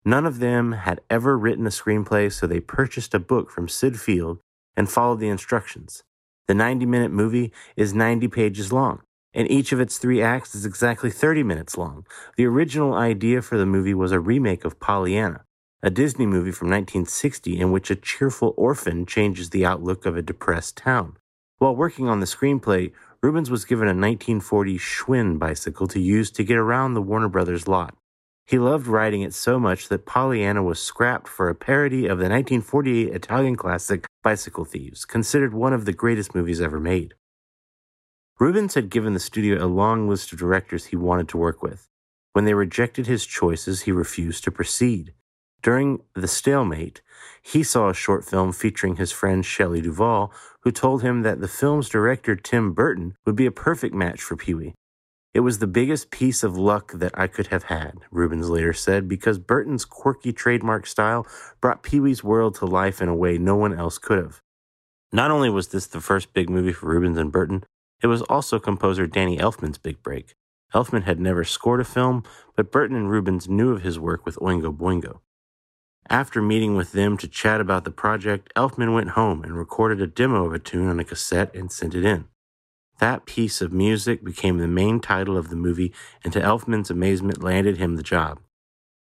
None 0.04 0.26
of 0.26 0.40
them 0.40 0.72
had 0.72 1.00
ever 1.12 1.38
written 1.38 1.68
a 1.68 1.70
screenplay, 1.70 2.34
so 2.34 2.48
they 2.48 2.60
purchased 2.60 3.14
a 3.14 3.20
book 3.20 3.52
from 3.52 3.68
Syd 3.68 4.00
Field 4.00 4.40
and 4.76 4.90
follow 4.90 5.16
the 5.16 5.30
instructions. 5.30 6.04
The 6.48 6.54
90 6.54 6.86
minute 6.86 7.12
movie 7.12 7.52
is 7.76 7.94
90 7.94 8.28
pages 8.28 8.74
long, 8.74 9.02
and 9.34 9.50
each 9.50 9.72
of 9.72 9.80
its 9.80 9.98
three 9.98 10.22
acts 10.22 10.56
is 10.56 10.66
exactly 10.66 11.10
30 11.10 11.44
minutes 11.44 11.78
long. 11.78 12.06
The 12.38 12.46
original 12.46 12.94
idea 12.94 13.42
for 13.42 13.58
the 13.58 13.66
movie 13.66 13.94
was 13.94 14.12
a 14.12 14.20
remake 14.20 14.66
of 14.66 14.80
Pollyanna, 14.80 15.46
a 15.84 15.90
Disney 15.90 16.26
movie 16.26 16.52
from 16.52 16.70
1960 16.70 17.60
in 17.60 17.72
which 17.72 17.90
a 17.90 17.96
cheerful 17.96 18.54
orphan 18.58 19.06
changes 19.06 19.50
the 19.50 19.66
outlook 19.66 20.06
of 20.06 20.18
a 20.18 20.22
depressed 20.22 20.78
town. 20.78 21.18
While 21.60 21.76
working 21.76 22.10
on 22.10 22.20
the 22.20 22.26
screenplay, 22.26 22.92
Reubens 23.22 23.52
was 23.52 23.66
given 23.66 23.88
a 23.88 23.94
1940 23.94 24.80
Schwinn 24.80 25.38
bicycle 25.38 25.88
to 25.88 26.00
use 26.00 26.32
to 26.32 26.44
get 26.44 26.58
around 26.58 26.96
the 26.96 27.02
Warner 27.02 27.30
Brothers 27.30 27.68
lot. 27.68 27.96
He 28.46 28.60
loved 28.60 28.88
writing 28.88 29.22
it 29.22 29.34
so 29.34 29.60
much 29.60 29.88
that 29.88 30.06
Pollyanna 30.06 30.64
was 30.64 30.82
scrapped 30.82 31.28
for 31.28 31.48
a 31.48 31.56
parody 31.56 32.06
of 32.06 32.18
the 32.18 32.30
1948 32.30 33.14
Italian 33.14 33.56
classic 33.56 34.06
Bicycle 34.24 34.66
Thieves, 34.66 35.06
considered 35.06 35.54
one 35.54 35.74
of 35.74 35.86
the 35.86 35.94
greatest 35.94 36.36
movies 36.36 36.60
ever 36.60 36.80
made. 36.80 37.14
Reubens 38.40 38.74
had 38.74 38.90
given 38.90 39.14
the 39.14 39.20
studio 39.20 39.64
a 39.64 39.68
long 39.68 40.10
list 40.10 40.34
of 40.34 40.40
directors 40.40 40.86
he 40.86 40.96
wanted 40.96 41.30
to 41.30 41.38
work 41.38 41.62
with. 41.62 41.88
When 42.34 42.46
they 42.46 42.54
rejected 42.54 43.08
his 43.08 43.26
choices, 43.26 43.82
he 43.82 43.92
refused 43.92 44.44
to 44.46 44.52
proceed. 44.52 45.14
During 45.62 46.02
the 46.16 46.28
stalemate, 46.28 47.02
he 47.42 47.62
saw 47.62 47.90
a 47.90 47.94
short 47.94 48.26
film 48.26 48.52
featuring 48.52 48.96
his 48.96 49.12
friend 49.12 49.46
Shelley 49.46 49.82
Duvall, 49.82 50.34
who 50.62 50.72
told 50.72 51.04
him 51.04 51.22
that 51.22 51.40
the 51.40 51.48
film's 51.48 51.88
director 51.88 52.36
Tim 52.36 52.74
Burton 52.74 53.16
would 53.26 53.36
be 53.36 53.46
a 53.46 53.52
perfect 53.52 53.94
match 53.94 54.22
for 54.22 54.36
Pee 54.36 54.56
Wee. 54.56 54.74
It 55.34 55.40
was 55.42 55.60
the 55.60 55.68
biggest 55.68 56.12
piece 56.12 56.44
of 56.44 56.58
luck 56.58 56.92
that 56.94 57.18
I 57.18 57.28
could 57.28 57.48
have 57.48 57.64
had, 57.64 58.00
Reubens 58.12 58.50
later 58.50 58.74
said, 58.74 59.08
because 59.08 59.40
Burton's 59.40 59.86
quirky 59.86 60.34
trademark 60.34 60.86
style 60.86 61.26
brought 61.62 61.84
Pee 61.84 62.02
Wee's 62.02 62.24
world 62.24 62.56
to 62.56 62.66
life 62.66 63.02
in 63.02 63.08
a 63.08 63.16
way 63.16 63.38
no 63.38 63.56
one 63.56 63.74
else 63.74 63.98
could 63.98 64.18
have. 64.18 64.42
Not 65.14 65.32
only 65.32 65.50
was 65.50 65.70
this 65.70 65.88
the 65.88 66.02
first 66.02 66.34
big 66.34 66.50
movie 66.50 66.74
for 66.74 66.88
Reubens 66.88 67.18
and 67.18 67.32
Burton, 67.32 67.64
it 68.02 68.08
was 68.08 68.22
also 68.24 68.60
composer 68.60 69.08
Danny 69.08 69.38
Elfman's 69.38 69.78
big 69.78 70.04
break. 70.04 70.36
Elfman 70.74 71.04
had 71.04 71.20
never 71.20 71.46
scored 71.46 71.80
a 71.80 71.86
film, 71.86 72.24
but 72.58 72.72
Burton 72.72 72.98
and 72.98 73.10
Reubens 73.10 73.48
knew 73.48 73.72
of 73.72 73.84
his 73.84 74.00
work 74.00 74.26
with 74.26 74.36
Oingo 74.38 74.76
Boingo. 74.76 75.20
After 76.10 76.42
meeting 76.42 76.76
with 76.76 76.92
them 76.92 77.16
to 77.18 77.28
chat 77.28 77.62
about 77.62 77.86
the 77.86 77.92
project, 77.92 78.52
Elfman 78.56 78.94
went 78.94 79.12
home 79.12 79.44
and 79.44 79.56
recorded 79.56 80.02
a 80.02 80.08
demo 80.08 80.46
of 80.46 80.54
a 80.54 80.60
tune 80.60 80.90
on 80.90 81.00
a 81.00 81.06
cassette 81.06 81.56
and 81.56 81.72
sent 81.72 81.96
it 81.96 82.04
in. 82.04 82.26
That 83.02 83.26
piece 83.26 83.62
of 83.64 83.74
music 83.74 84.24
became 84.24 84.60
the 84.60 84.68
main 84.68 85.00
title 85.00 85.36
of 85.36 85.50
the 85.50 85.56
movie, 85.56 85.92
and 86.24 86.32
to 86.34 86.40
Elfman's 86.40 86.92
amazement, 86.92 87.42
landed 87.42 87.78
him 87.78 87.96
the 87.96 88.04
job. 88.04 88.40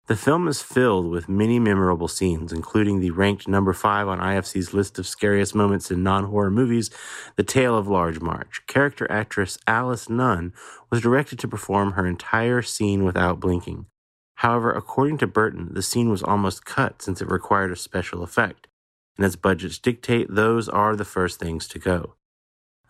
The 0.07 0.15
film 0.15 0.47
is 0.47 0.63
filled 0.63 1.11
with 1.11 1.29
many 1.29 1.59
memorable 1.59 2.07
scenes, 2.07 2.53
including 2.53 3.01
the 3.01 3.11
ranked 3.11 3.49
number 3.49 3.73
five 3.73 4.07
on 4.07 4.21
IFC's 4.21 4.73
list 4.73 5.01
of 5.01 5.09
scariest 5.09 5.57
moments 5.57 5.91
in 5.91 6.05
non 6.05 6.27
horror 6.27 6.53
movies, 6.53 6.91
The 7.35 7.43
Tale 7.43 7.77
of 7.77 7.89
Large 7.89 8.21
Marge. 8.21 8.63
Character 8.69 9.11
actress 9.11 9.59
Alice 9.67 10.09
Nunn 10.09 10.53
was 10.89 11.01
directed 11.01 11.41
to 11.41 11.49
perform 11.49 11.93
her 11.93 12.07
entire 12.07 12.63
scene 12.63 13.05
without 13.05 13.41
blinking. 13.41 13.87
However, 14.37 14.71
according 14.73 15.19
to 15.19 15.27
Burton, 15.27 15.75
the 15.75 15.83
scene 15.83 16.11
was 16.11 16.23
almost 16.23 16.65
cut 16.65 17.03
since 17.03 17.21
it 17.21 17.29
required 17.29 17.73
a 17.73 17.77
special 17.77 18.23
effect, 18.23 18.69
and 19.17 19.27
as 19.27 19.35
budgets 19.35 19.79
dictate, 19.79 20.33
those 20.33 20.69
are 20.69 20.95
the 20.95 21.05
first 21.05 21.41
things 21.41 21.67
to 21.67 21.81
go. 21.81 22.15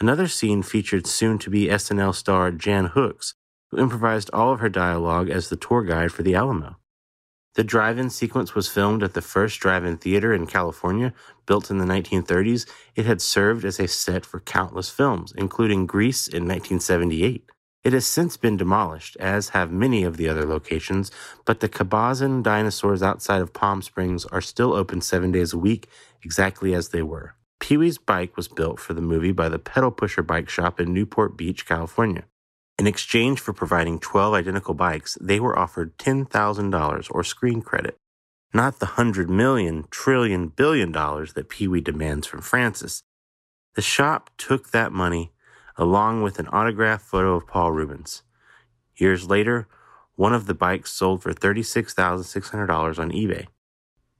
Another 0.01 0.29
scene 0.29 0.63
featured 0.63 1.07
soon 1.07 1.39
to 1.41 1.51
be 1.51 1.67
SNL 1.67 2.15
star 2.15 2.51
Jan 2.51 2.87
Hooks, 2.87 3.35
who 3.71 3.77
improvised 3.77 4.31
all 4.33 4.51
of 4.51 4.61
her 4.61 4.71
dialogue 4.71 5.29
as 5.29 5.51
the 5.51 5.57
tour 5.57 5.83
guide 5.83 6.11
for 6.11 6.23
the 6.23 6.35
Alamo. 6.35 6.77
The 7.55 7.65
drive 7.65 7.99
in 7.99 8.09
sequence 8.09 8.55
was 8.55 8.67
filmed 8.67 9.03
at 9.03 9.13
the 9.13 9.21
first 9.21 9.61
drive 9.61 9.85
in 9.85 9.99
theater 9.99 10.33
in 10.33 10.47
California, 10.47 11.13
built 11.45 11.71
in 11.71 11.77
the 11.77 11.85
1930s. 11.85 12.67
It 12.95 13.05
had 13.05 13.21
served 13.21 13.63
as 13.67 13.79
a 13.79 13.89
set 13.89 14.25
for 14.25 14.41
countless 14.41 14.89
films, 14.89 15.35
including 15.37 15.85
Grease 15.85 16.27
in 16.27 16.45
1978. 16.45 17.51
It 17.85 17.93
has 17.93 18.07
since 18.07 18.39
been 18.39 18.57
demolished, 18.57 19.19
as 19.21 19.51
have 19.51 19.71
many 19.71 20.05
of 20.05 20.17
the 20.17 20.31
other 20.31 20.47
locations, 20.47 21.11
but 21.45 21.61
the 21.61 21.69
Cabazon 21.69 22.43
dinosaurs 22.43 23.03
outside 23.03 23.43
of 23.43 23.53
Palm 23.53 23.83
Springs 23.83 24.25
are 24.27 24.41
still 24.41 24.73
open 24.73 25.03
seven 25.03 25.31
days 25.31 25.53
a 25.53 25.59
week, 25.59 25.89
exactly 26.23 26.73
as 26.73 26.89
they 26.89 27.03
were. 27.03 27.35
Pee 27.61 27.77
Wee's 27.77 27.99
bike 27.99 28.37
was 28.37 28.49
built 28.49 28.81
for 28.81 28.95
the 28.95 29.03
movie 29.03 29.33
by 29.33 29.49
the 29.49 29.59
Pedal 29.59 29.91
Pusher 29.91 30.23
Bike 30.23 30.49
Shop 30.49 30.81
in 30.81 30.93
Newport 30.93 31.37
Beach, 31.37 31.67
California. 31.67 32.25
In 32.79 32.87
exchange 32.87 33.39
for 33.39 33.53
providing 33.53 34.01
12 34.01 34.33
identical 34.35 34.75
bikes, 34.75 35.19
they 35.21 35.39
were 35.39 35.59
offered 35.59 35.97
$10,000 35.99 37.07
or 37.11 37.23
screen 37.23 37.61
credit, 37.61 37.97
not 38.55 38.81
the 38.81 38.87
hundred 38.87 39.29
million, 39.29 39.85
trillion, 39.91 40.49
billion 40.49 40.91
dollars 40.91 41.35
that 41.35 41.51
Pee 41.51 41.69
Wee 41.69 41.83
demands 41.83 42.27
from 42.27 42.41
Francis. 42.41 43.03
The 43.75 43.83
shop 43.83 44.31
took 44.39 44.71
that 44.71 44.93
money 44.93 45.31
along 45.77 46.23
with 46.23 46.39
an 46.39 46.49
autographed 46.49 47.05
photo 47.05 47.37
of 47.37 47.47
Paul 47.47 47.73
Reubens. 47.73 48.23
Years 48.97 49.29
later, 49.29 49.69
one 50.17 50.35
of 50.35 50.47
the 50.47 50.55
bikes 50.55 50.91
sold 50.91 51.23
for 51.23 51.33
$36,600 51.33 52.99
on 52.99 53.13
eBay. 53.13 53.47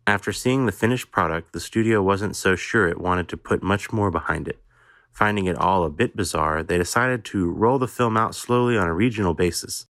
After 0.07 0.33
seeing 0.33 0.67
the 0.67 0.73
finished 0.73 1.11
product, 1.11 1.53
the 1.53 1.61
studio 1.61 2.03
wasn't 2.03 2.37
so 2.37 2.57
sure 2.57 2.89
it 2.89 3.01
wanted 3.01 3.29
to 3.29 3.37
put 3.37 3.63
much 3.63 3.93
more 3.93 4.11
behind 4.11 4.49
it. 4.49 4.59
Finding 5.13 5.47
it 5.47 5.57
all 5.57 5.85
a 5.85 5.91
bit 5.91 6.17
bizarre, 6.17 6.63
they 6.63 6.79
decided 6.79 7.25
to 7.27 7.51
roll 7.51 7.79
the 7.79 7.89
film 7.89 8.17
out 8.17 8.35
slowly 8.35 8.77
on 8.77 8.89
a 8.89 8.95
regional 8.95 9.35
basis. 9.35 9.87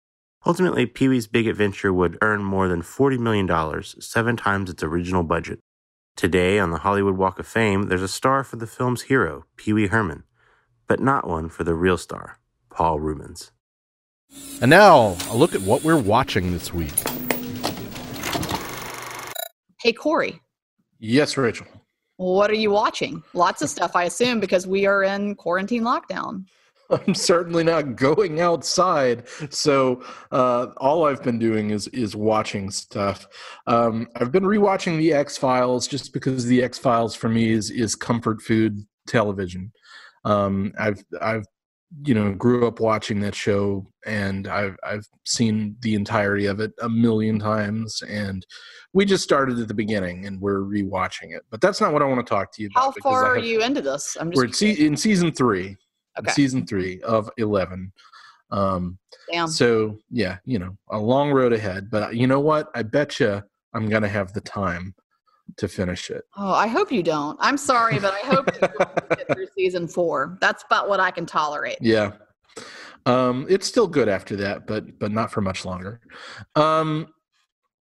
Ultimately, 0.46 0.86
Pee 0.86 1.08
Wee's 1.08 1.26
Big 1.26 1.46
Adventure 1.46 1.92
would 1.92 2.18
earn 2.22 2.42
more 2.42 2.68
than 2.68 2.82
$40 2.82 3.18
million, 3.18 3.82
seven 4.00 4.36
times 4.36 4.70
its 4.70 4.82
original 4.82 5.22
budget. 5.22 5.58
Today, 6.16 6.58
on 6.58 6.70
the 6.70 6.78
Hollywood 6.78 7.16
Walk 7.16 7.38
of 7.38 7.46
Fame, 7.46 7.84
there's 7.84 8.02
a 8.02 8.08
star 8.08 8.42
for 8.42 8.56
the 8.56 8.66
film's 8.66 9.02
hero, 9.02 9.44
Pee 9.56 9.72
Wee 9.72 9.88
Herman, 9.88 10.24
but 10.86 11.00
not 11.00 11.28
one 11.28 11.48
for 11.48 11.64
the 11.64 11.74
real 11.74 11.98
star, 11.98 12.38
Paul 12.70 12.98
Reubens. 12.98 13.52
And 14.60 14.70
now, 14.70 15.16
a 15.30 15.36
look 15.36 15.54
at 15.54 15.60
what 15.62 15.84
we're 15.84 15.96
watching 15.96 16.52
this 16.52 16.72
week. 16.72 16.94
Hey, 19.80 19.92
Corey, 19.92 20.40
Yes, 20.98 21.36
Rachel. 21.36 21.66
what 22.16 22.50
are 22.50 22.54
you 22.54 22.70
watching? 22.70 23.22
Lots 23.32 23.62
of 23.62 23.70
stuff, 23.70 23.94
I 23.94 24.04
assume, 24.04 24.40
because 24.40 24.66
we 24.66 24.86
are 24.86 25.04
in 25.04 25.36
quarantine 25.36 25.82
lockdown. 25.84 26.44
I'm 26.90 27.14
certainly 27.14 27.62
not 27.64 27.96
going 27.96 28.40
outside, 28.40 29.28
so 29.50 30.02
uh, 30.32 30.68
all 30.78 31.06
I've 31.06 31.22
been 31.22 31.38
doing 31.38 31.70
is 31.70 31.86
is 31.88 32.16
watching 32.16 32.70
stuff. 32.70 33.26
Um, 33.66 34.08
I've 34.16 34.32
been 34.32 34.42
rewatching 34.44 34.96
the 34.96 35.12
X 35.12 35.36
Files 35.36 35.86
just 35.86 36.12
because 36.14 36.46
the 36.46 36.62
X 36.62 36.78
Files 36.78 37.14
for 37.14 37.28
me 37.28 37.50
is 37.50 37.70
is 37.70 37.94
comfort 37.94 38.40
food 38.40 38.80
television. 39.06 39.70
Um, 40.24 40.72
I've 40.78 41.04
I've 41.20 41.44
you 42.04 42.14
know 42.14 42.32
grew 42.34 42.66
up 42.66 42.80
watching 42.80 43.20
that 43.20 43.34
show, 43.34 43.86
and 44.06 44.46
I've 44.46 44.76
I've 44.84 45.06
seen 45.24 45.76
the 45.80 45.94
entirety 45.94 46.46
of 46.46 46.60
it 46.60 46.72
a 46.82 46.88
million 46.88 47.38
times, 47.38 48.02
and 48.08 48.44
we 48.92 49.04
just 49.04 49.24
started 49.24 49.58
at 49.58 49.68
the 49.68 49.74
beginning, 49.74 50.26
and 50.26 50.40
we're 50.40 50.60
rewatching 50.60 51.34
it. 51.36 51.42
But 51.50 51.60
that's 51.60 51.80
not 51.80 51.92
what 51.92 52.02
I 52.02 52.04
want 52.06 52.24
to 52.24 52.28
talk 52.28 52.52
to 52.54 52.62
you 52.62 52.68
about. 52.74 52.94
How 52.94 53.02
far 53.02 53.26
I 53.26 53.30
are 53.30 53.38
you 53.38 53.62
into 53.62 53.80
this? 53.80 54.16
I'm 54.20 54.30
We're 54.30 54.46
just 54.46 54.58
se- 54.58 54.84
in 54.84 54.96
season 54.96 55.32
three 55.32 55.76
Okay. 56.18 56.32
season 56.32 56.66
three 56.66 57.00
of 57.02 57.30
11 57.36 57.92
um 58.50 58.98
damn. 59.30 59.46
so 59.46 59.96
yeah 60.10 60.38
you 60.44 60.58
know 60.58 60.76
a 60.90 60.98
long 60.98 61.30
road 61.30 61.52
ahead 61.52 61.88
but 61.92 62.16
you 62.16 62.26
know 62.26 62.40
what 62.40 62.70
i 62.74 62.82
bet 62.82 63.20
you 63.20 63.40
i'm 63.74 63.88
gonna 63.88 64.08
have 64.08 64.32
the 64.32 64.40
time 64.40 64.92
to 65.56 65.68
finish 65.68 66.10
it. 66.10 66.24
Oh, 66.36 66.52
I 66.52 66.66
hope 66.66 66.92
you 66.92 67.02
don't. 67.02 67.38
I'm 67.40 67.56
sorry, 67.56 67.98
but 67.98 68.14
I 68.14 68.26
hope 68.26 68.46
you 68.54 68.60
don't 68.60 69.08
get 69.10 69.34
through 69.34 69.46
season 69.56 69.88
four. 69.88 70.38
That's 70.40 70.62
about 70.64 70.88
what 70.88 71.00
I 71.00 71.10
can 71.10 71.26
tolerate. 71.26 71.78
Yeah. 71.80 72.12
Um, 73.06 73.46
it's 73.48 73.66
still 73.66 73.86
good 73.86 74.08
after 74.08 74.36
that, 74.36 74.66
but 74.66 74.98
but 74.98 75.12
not 75.12 75.32
for 75.32 75.40
much 75.40 75.64
longer. 75.64 76.00
Um, 76.54 77.08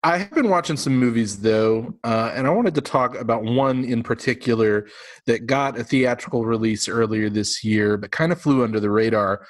I 0.03 0.17
have 0.17 0.31
been 0.31 0.49
watching 0.49 0.79
some 0.79 0.97
movies 0.97 1.41
though, 1.41 1.95
uh, 2.05 2.33
and 2.35 2.47
I 2.47 2.51
wanted 2.51 2.75
to 2.77 2.81
talk 2.81 3.15
about 3.17 3.45
one 3.45 3.85
in 3.85 4.03
particular 4.03 4.87
that 5.27 5.47
got 5.47 5.79
a 5.79 5.85
theatrical 5.85 6.47
release 6.47 6.89
earlier 6.89 7.29
this 7.29 7.63
year, 7.63 7.99
but 7.99 8.11
kind 8.11 8.33
of 8.33 8.41
flew 8.41 8.65
under 8.65 8.81
the 8.81 8.91
radar 8.91 9.47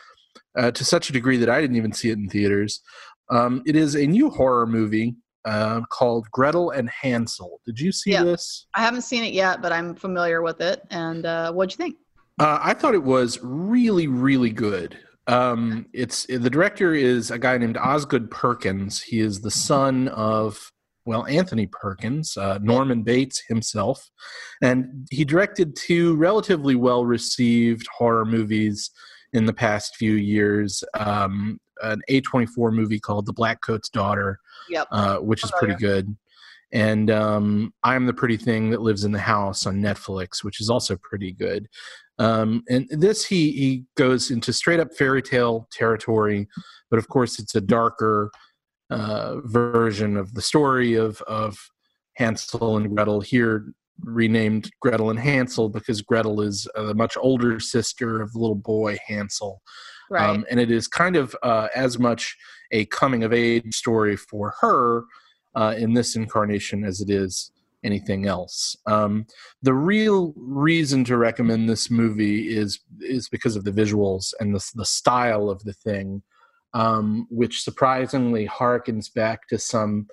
uh, 0.59 0.73
to 0.73 0.85
such 0.85 1.09
a 1.09 1.13
degree 1.13 1.37
that 1.37 1.49
I 1.49 1.61
didn't 1.61 1.77
even 1.77 1.93
see 1.93 2.11
it 2.11 2.19
in 2.19 2.29
theaters. 2.29 2.81
Um, 3.31 3.63
it 3.65 3.77
is 3.77 3.95
a 3.95 4.07
new 4.07 4.29
horror 4.29 4.67
movie 4.67 5.15
uh, 5.45 5.81
called 5.91 6.31
Gretel 6.31 6.71
and 6.71 6.89
Hansel. 6.91 7.61
Did 7.65 7.79
you 7.81 7.93
see 7.93 8.13
Yeah. 8.13 8.25
this? 8.25 8.67
I 8.75 8.81
haven't 8.81 9.03
seen 9.03 9.25
it 9.25 9.33
yet, 9.33 9.63
but 9.63 9.73
I'm 9.73 9.95
familiar 9.95 10.43
with 10.43 10.61
it. 10.61 10.83
And 10.91 11.25
uh, 11.27 11.53
what'd 11.53 11.73
you 11.73 11.83
think? 11.83 11.97
Uh, 12.39 12.59
I 12.63 12.75
thought 12.75 12.95
it 12.95 13.03
was 13.03 13.39
really, 13.43 14.07
really 14.07 14.51
good. 14.51 14.99
Um, 15.27 15.87
it's 15.93 16.27
the 16.27 16.51
director 16.51 16.95
is 16.95 17.31
a 17.31 17.39
guy 17.39 17.57
named 17.59 17.77
Osgood 17.77 18.31
Perkins. 18.31 19.01
He 19.03 19.21
is 19.21 19.41
the 19.41 19.51
son 19.51 20.09
of 20.09 20.73
well 21.05 21.27
Anthony 21.27 21.67
Perkins, 21.67 22.37
uh, 22.37 22.59
Norman 22.63 23.03
Bates 23.03 23.43
himself, 23.49 24.11
and 24.63 25.07
he 25.11 25.25
directed 25.25 25.77
two 25.77 26.17
relatively 26.17 26.75
well 26.75 27.05
received 27.05 27.87
horror 27.97 28.25
movies 28.25 28.91
in 29.33 29.47
the 29.47 29.53
past 29.53 29.97
few 29.97 30.15
years. 30.15 30.83
Um, 30.95 31.61
an 31.83 32.01
A24 32.11 32.73
movie 32.73 33.01
called 33.01 33.27
The 33.27 33.33
Black 33.33 33.61
Coat's 33.63 33.89
Daughter, 33.89 34.39
Yep. 34.71 34.87
uh, 34.91 35.17
which 35.19 35.45
is 35.45 35.53
pretty 35.59 35.75
good. 35.75 36.17
And 36.73 37.11
um, 37.11 37.75
I'm 37.83 38.07
the 38.07 38.13
Pretty 38.13 38.37
Thing 38.37 38.71
That 38.71 38.81
Lives 38.81 39.05
in 39.05 39.13
the 39.13 39.19
House 39.19 39.67
on 39.67 39.83
Netflix, 39.83 40.45
which 40.45 40.61
is 40.61 40.71
also 40.71 40.97
pretty 41.03 41.33
good. 41.33 41.69
Um, 42.19 42.63
and 42.69 42.87
this, 42.91 43.25
he, 43.25 43.51
he 43.53 43.85
goes 43.97 44.31
into 44.31 44.53
straight 44.53 44.79
up 44.79 44.95
fairy 44.95 45.23
tale 45.23 45.67
territory, 45.73 46.47
but 46.91 46.99
of 46.99 47.09
course, 47.09 47.39
it's 47.39 47.55
a 47.55 47.61
darker 47.61 48.31
uh, 48.91 49.37
version 49.45 50.17
of 50.17 50.35
the 50.35 50.43
story 50.43 50.95
of, 50.95 51.21
of 51.23 51.59
Hansel 52.17 52.77
and 52.77 52.95
Gretel, 52.95 53.21
here 53.21 53.73
renamed 54.03 54.71
Gretel 54.81 55.11
and 55.11 55.19
Hansel 55.19 55.69
because 55.69 56.03
Gretel 56.03 56.41
is 56.41 56.69
a 56.77 56.95
much 56.95 57.17
older 57.21 57.61
sister 57.61 58.21
of 58.21 58.33
the 58.33 58.39
little 58.39 58.55
boy 58.55 58.99
Hansel. 59.07 59.61
Right. 60.11 60.29
Um, 60.29 60.45
and 60.51 60.59
it 60.59 60.71
is 60.71 60.89
kind 60.89 61.15
of 61.15 61.37
uh, 61.43 61.69
as 61.75 61.99
much 61.99 62.37
a 62.73 62.85
coming 62.87 63.23
of 63.23 63.33
age 63.33 63.75
story 63.75 64.17
for 64.17 64.55
her 64.61 65.05
uh, 65.55 65.75
in 65.79 65.95
this 65.95 66.17
incarnation 66.17 66.85
as 66.85 67.01
it 67.01 67.11
is 67.11 67.53
anything 67.83 68.27
else. 68.27 68.77
Um, 68.87 69.27
the 69.63 69.75
real 69.75 70.35
reason 70.37 71.05
to 71.05 71.17
recommend 71.17 71.69
this 71.69 71.91
movie 71.91 72.55
is 72.55 72.81
is 73.01 73.29
because 73.29 73.57
of 73.57 73.65
the 73.65 73.73
visuals 73.73 74.35
and 74.41 74.55
the 74.55 74.71
the 74.75 74.85
style 74.85 75.49
of 75.49 75.63
the 75.65 75.73
thing, 75.73 76.23
um, 76.75 77.27
which 77.31 77.63
surprisingly 77.63 78.47
harkens 78.47 79.13
back 79.13 79.49
to 79.49 79.59
some. 79.59 80.07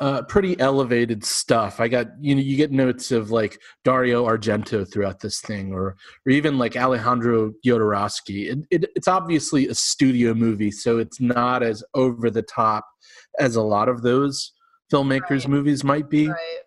Uh, 0.00 0.22
pretty 0.22 0.58
elevated 0.60 1.22
stuff. 1.22 1.78
I 1.78 1.86
got 1.86 2.06
you 2.20 2.34
know 2.34 2.40
you 2.40 2.56
get 2.56 2.72
notes 2.72 3.12
of 3.12 3.30
like 3.30 3.60
Dario 3.84 4.24
Argento 4.26 4.90
throughout 4.90 5.20
this 5.20 5.40
thing, 5.42 5.74
or 5.74 5.94
or 6.26 6.30
even 6.32 6.56
like 6.56 6.74
Alejandro 6.74 7.52
Jodorowsky. 7.66 8.50
It, 8.50 8.58
it, 8.70 8.90
it's 8.96 9.08
obviously 9.08 9.68
a 9.68 9.74
studio 9.74 10.32
movie, 10.32 10.70
so 10.70 10.98
it's 10.98 11.20
not 11.20 11.62
as 11.62 11.84
over 11.94 12.30
the 12.30 12.40
top 12.42 12.86
as 13.38 13.56
a 13.56 13.62
lot 13.62 13.88
of 13.90 14.00
those 14.02 14.52
filmmakers' 14.90 15.30
Right. 15.40 15.48
movies 15.48 15.84
might 15.84 16.08
be 16.10 16.28
right. 16.28 16.58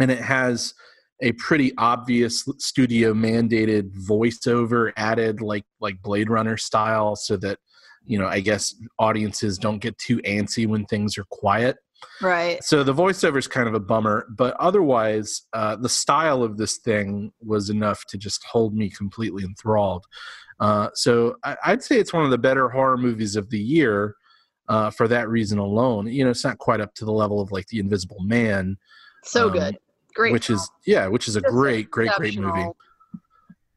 and 0.00 0.10
it 0.10 0.20
has 0.20 0.72
a 1.20 1.32
pretty 1.32 1.72
obvious 1.78 2.48
studio 2.58 3.12
mandated 3.12 3.90
voiceover 4.08 4.92
added 4.96 5.40
like 5.42 5.64
like 5.80 6.00
blade 6.00 6.30
runner 6.30 6.56
style 6.56 7.16
so 7.16 7.36
that 7.36 7.58
you 8.06 8.18
know 8.18 8.26
i 8.26 8.40
guess 8.40 8.74
audiences 8.98 9.58
don't 9.58 9.80
get 9.82 9.98
too 9.98 10.18
antsy 10.18 10.66
when 10.66 10.86
things 10.86 11.18
are 11.18 11.26
quiet 11.30 11.76
Right. 12.22 12.62
so 12.62 12.82
the 12.82 12.94
voiceover 12.94 13.38
is 13.38 13.48
kind 13.48 13.68
of 13.68 13.74
a 13.74 13.80
bummer 13.80 14.26
but 14.30 14.54
otherwise 14.60 15.42
uh, 15.52 15.76
the 15.76 15.88
style 15.88 16.42
of 16.42 16.56
this 16.56 16.78
thing 16.78 17.32
was 17.40 17.70
enough 17.70 18.04
to 18.06 18.18
just 18.18 18.44
hold 18.44 18.74
me 18.74 18.88
completely 18.90 19.44
enthralled 19.44 20.04
uh, 20.60 20.88
so 20.94 21.36
I, 21.44 21.56
i'd 21.66 21.82
say 21.82 21.98
it's 21.98 22.12
one 22.12 22.24
of 22.24 22.30
the 22.30 22.38
better 22.38 22.68
horror 22.68 22.96
movies 22.96 23.36
of 23.36 23.50
the 23.50 23.58
year 23.60 24.14
uh, 24.68 24.90
for 24.90 25.08
that 25.08 25.28
reason 25.28 25.58
alone 25.58 26.06
you 26.06 26.24
know 26.24 26.30
it's 26.30 26.44
not 26.44 26.58
quite 26.58 26.80
up 26.80 26.94
to 26.94 27.04
the 27.04 27.12
level 27.12 27.40
of 27.40 27.50
like 27.52 27.66
the 27.68 27.78
invisible 27.78 28.20
man 28.20 28.76
So 29.24 29.46
Um, 29.46 29.52
good. 29.52 29.78
Great. 30.14 30.32
which 30.32 30.50
is 30.50 30.68
yeah 30.86 31.06
which 31.06 31.28
is 31.28 31.36
a 31.36 31.40
great 31.40 31.90
great 31.90 32.10
great 32.16 32.36
movie 32.38 32.68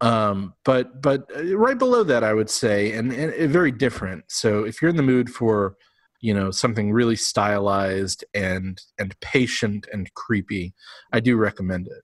um 0.01 0.53
but 0.65 1.01
but 1.01 1.29
uh, 1.35 1.55
right 1.55 1.77
below 1.77 2.03
that 2.03 2.23
i 2.23 2.33
would 2.33 2.49
say 2.49 2.93
and, 2.93 3.11
and 3.13 3.31
uh, 3.33 3.47
very 3.47 3.71
different 3.71 4.23
so 4.27 4.63
if 4.63 4.81
you're 4.81 4.89
in 4.89 4.95
the 4.95 5.03
mood 5.03 5.29
for 5.29 5.75
you 6.21 6.33
know 6.33 6.51
something 6.51 6.91
really 6.91 7.15
stylized 7.15 8.23
and 8.33 8.81
and 8.99 9.19
patient 9.19 9.87
and 9.91 10.13
creepy 10.13 10.73
i 11.11 11.19
do 11.19 11.35
recommend 11.35 11.87
it 11.87 12.03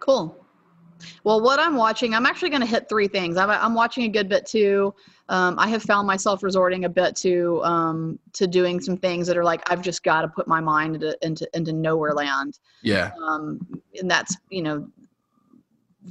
Cool. 0.00 0.36
Well, 1.24 1.42
what 1.42 1.60
I'm 1.60 1.76
watching, 1.76 2.14
I'm 2.14 2.24
actually 2.24 2.48
going 2.48 2.62
to 2.62 2.66
hit 2.66 2.88
three 2.88 3.06
things. 3.06 3.36
I'm, 3.36 3.50
I'm 3.50 3.74
watching 3.74 4.04
a 4.04 4.08
good 4.08 4.28
bit 4.28 4.46
too. 4.46 4.94
Um, 5.28 5.58
I 5.58 5.68
have 5.68 5.82
found 5.82 6.06
myself 6.06 6.42
resorting 6.42 6.84
a 6.84 6.88
bit 6.88 7.14
to 7.16 7.62
um, 7.64 8.18
to 8.32 8.46
doing 8.46 8.80
some 8.80 8.96
things 8.96 9.26
that 9.26 9.36
are 9.36 9.44
like 9.44 9.70
I've 9.70 9.82
just 9.82 10.02
got 10.04 10.22
to 10.22 10.28
put 10.28 10.46
my 10.48 10.60
mind 10.60 10.94
into 10.94 11.18
into, 11.22 11.48
into 11.52 11.72
nowhere 11.72 12.12
land, 12.12 12.60
yeah 12.82 13.10
um, 13.22 13.60
and 13.98 14.10
that's 14.10 14.36
you 14.50 14.62
know 14.62 14.88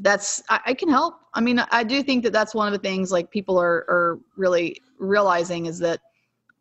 that's 0.02 0.44
I, 0.50 0.60
I 0.68 0.74
can 0.74 0.90
help. 0.90 1.16
I 1.34 1.40
mean, 1.40 1.60
I 1.72 1.84
do 1.84 2.04
think 2.04 2.24
that 2.24 2.34
that's 2.34 2.54
one 2.54 2.68
of 2.68 2.74
the 2.74 2.80
things 2.80 3.12
like 3.12 3.32
people 3.32 3.58
are 3.58 3.86
are 3.88 4.20
really 4.36 4.82
realizing 5.00 5.66
is 5.66 5.80
that 5.80 6.02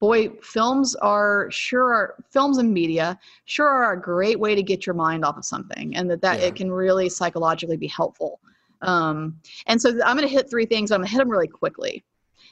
boy, 0.04 0.28
films 0.42 0.94
are 0.96 1.48
sure 1.50 1.94
are, 1.94 2.14
films 2.30 2.58
and 2.58 2.72
media 2.72 3.18
sure 3.46 3.68
are 3.68 3.92
a 3.94 4.00
great 4.00 4.38
way 4.38 4.54
to 4.54 4.62
get 4.62 4.84
your 4.86 4.94
mind 4.94 5.24
off 5.24 5.38
of 5.38 5.44
something, 5.46 5.96
and 5.96 6.10
that 6.10 6.20
that 6.20 6.40
Yeah. 6.40 6.46
it 6.48 6.56
can 6.56 6.70
really 6.70 7.08
psychologically 7.08 7.78
be 7.78 7.86
helpful. 7.86 8.40
Um, 8.82 9.40
and 9.66 9.80
so 9.80 9.88
I'm 10.04 10.16
going 10.16 10.28
to 10.28 10.34
hit 10.38 10.50
three 10.50 10.66
things. 10.66 10.90
I'm 10.92 10.98
going 11.00 11.06
to 11.06 11.12
hit 11.12 11.18
them 11.18 11.30
really 11.30 11.48
quickly. 11.48 12.04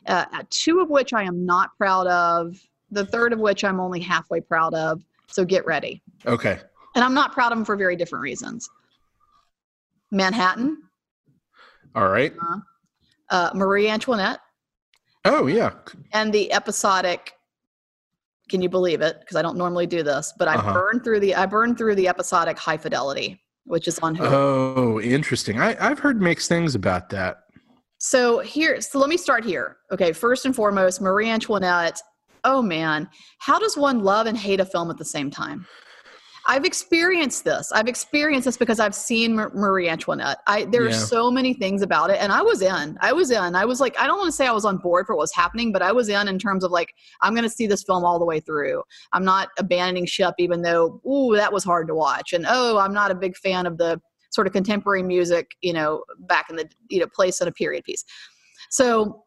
Uh, 0.07 0.25
two 0.49 0.81
of 0.81 0.89
which 0.89 1.13
I 1.13 1.23
am 1.25 1.45
not 1.45 1.77
proud 1.77 2.07
of. 2.07 2.59
The 2.91 3.05
third 3.05 3.35
of 3.35 3.39
which 3.39 3.65
I'm 3.65 3.81
only 3.81 4.01
halfway 4.01 4.41
proud 4.41 4.73
of. 4.73 5.03
So 5.27 5.45
get 5.45 5.67
ready. 5.67 6.03
okay 6.27 6.59
And 6.95 7.05
I'm 7.05 7.15
not 7.15 7.33
proud 7.33 7.53
of 7.53 7.59
them 7.59 7.65
for 7.67 7.77
very 7.77 7.97
different 7.97 8.23
reasons. 8.23 8.71
Manhattan, 10.11 10.79
all 11.95 12.09
right 12.09 12.33
uh, 13.31 13.51
Marie 13.55 13.89
Antoinette, 13.89 14.41
oh 15.27 15.47
yeah 15.47 15.73
and 16.13 16.33
the 16.33 16.51
episodic. 16.53 17.33
Can 18.49 18.61
you 18.61 18.69
believe 18.69 19.01
it? 19.01 19.21
Because 19.21 19.37
I 19.37 19.43
don't 19.43 19.57
normally 19.57 19.87
do 19.87 20.03
this, 20.03 20.33
but 20.39 20.49
I 20.49 20.55
Uh-huh. 20.57 20.73
burned 20.73 21.05
through 21.05 21.21
the 21.21 21.35
I 21.35 21.47
burned 21.47 21.79
through 21.79 21.95
the 21.95 22.09
episodic 22.09 22.59
High 22.59 22.77
Fidelity, 22.77 23.41
which 23.65 23.87
is 23.89 23.99
on 24.01 24.17
Hulu. 24.17 24.31
oh 24.33 25.01
interesting 25.01 25.61
i 25.61 25.77
i've 25.81 25.99
heard 26.01 26.21
mixed 26.21 26.49
things 26.49 26.75
about 26.75 27.09
that 27.11 27.39
So 27.99 28.41
here, 28.41 28.81
so 28.81 28.99
let 28.99 29.09
me 29.09 29.17
start 29.17 29.45
here. 29.45 29.77
Okay, 29.93 30.11
first 30.13 30.45
and 30.45 30.55
foremost, 30.57 31.01
Marie 31.01 31.31
Antoinette. 31.31 32.01
Oh 32.43 32.61
man, 32.61 33.09
how 33.39 33.61
does 33.61 33.77
one 33.77 34.03
love 34.03 34.27
and 34.27 34.37
hate 34.37 34.59
a 34.59 34.65
film 34.65 34.91
at 34.91 34.99
the 34.99 35.05
same 35.05 35.31
time? 35.31 35.65
I've 36.47 36.65
experienced 36.65 37.45
this. 37.45 37.71
I've 37.73 37.87
experienced 37.87 38.47
this 38.47 38.57
because 38.57 38.81
I've 38.81 38.95
seen 38.95 39.37
Mar- 39.37 39.53
Marie 39.55 39.89
Antoinette. 39.89 40.39
I 40.47 40.65
there 40.65 40.89
Yeah. 40.89 40.97
are 40.97 41.07
so 41.07 41.31
many 41.31 41.55
things 41.55 41.83
about 41.83 42.11
it, 42.11 42.19
and 42.21 42.33
I 42.33 42.43
was 42.43 42.63
in. 42.63 42.99
I 43.01 43.13
was 43.13 43.31
in. 43.31 43.55
I 43.55 43.65
was 43.65 43.81
like, 43.81 43.99
I 43.99 44.07
don't 44.07 44.19
want 44.19 44.29
to 44.29 44.33
say 44.37 44.47
I 44.47 44.53
was 44.53 44.65
on 44.65 44.79
board 44.79 45.07
for 45.07 45.15
what 45.15 45.23
was 45.23 45.35
happening, 45.35 45.73
but 45.73 45.83
I 45.83 45.93
was 45.93 46.09
in 46.09 46.27
in 46.29 46.39
terms 46.39 46.65
of 46.65 46.71
like, 46.71 46.95
I'm 47.21 47.35
going 47.35 47.45
to 47.45 47.51
see 47.51 47.67
this 47.67 47.85
film 47.85 48.05
all 48.05 48.19
the 48.19 48.25
way 48.25 48.41
through. 48.41 48.83
I'm 49.13 49.25
not 49.25 49.51
abandoning 49.59 50.07
ship, 50.07 50.35
even 50.39 50.63
though 50.63 51.01
ooh, 51.07 51.37
that 51.37 51.53
was 51.53 51.63
hard 51.65 51.87
to 51.89 51.95
watch, 51.95 52.33
and 52.33 52.45
oh, 52.49 52.79
I'm 52.79 52.93
not 52.93 53.11
a 53.11 53.15
big 53.15 53.37
fan 53.37 53.67
of 53.67 53.79
the 53.79 54.01
sort 54.31 54.47
of 54.47 54.53
contemporary 54.53 55.03
music, 55.03 55.53
you 55.61 55.73
know, 55.73 56.03
back 56.21 56.51
in 56.51 56.57
the 56.57 56.69
you 56.89 56.99
know 57.01 57.07
place 57.15 57.41
in 57.41 57.49
a 57.49 57.53
period 57.53 57.85
piece. 57.85 58.05
So, 58.71 59.25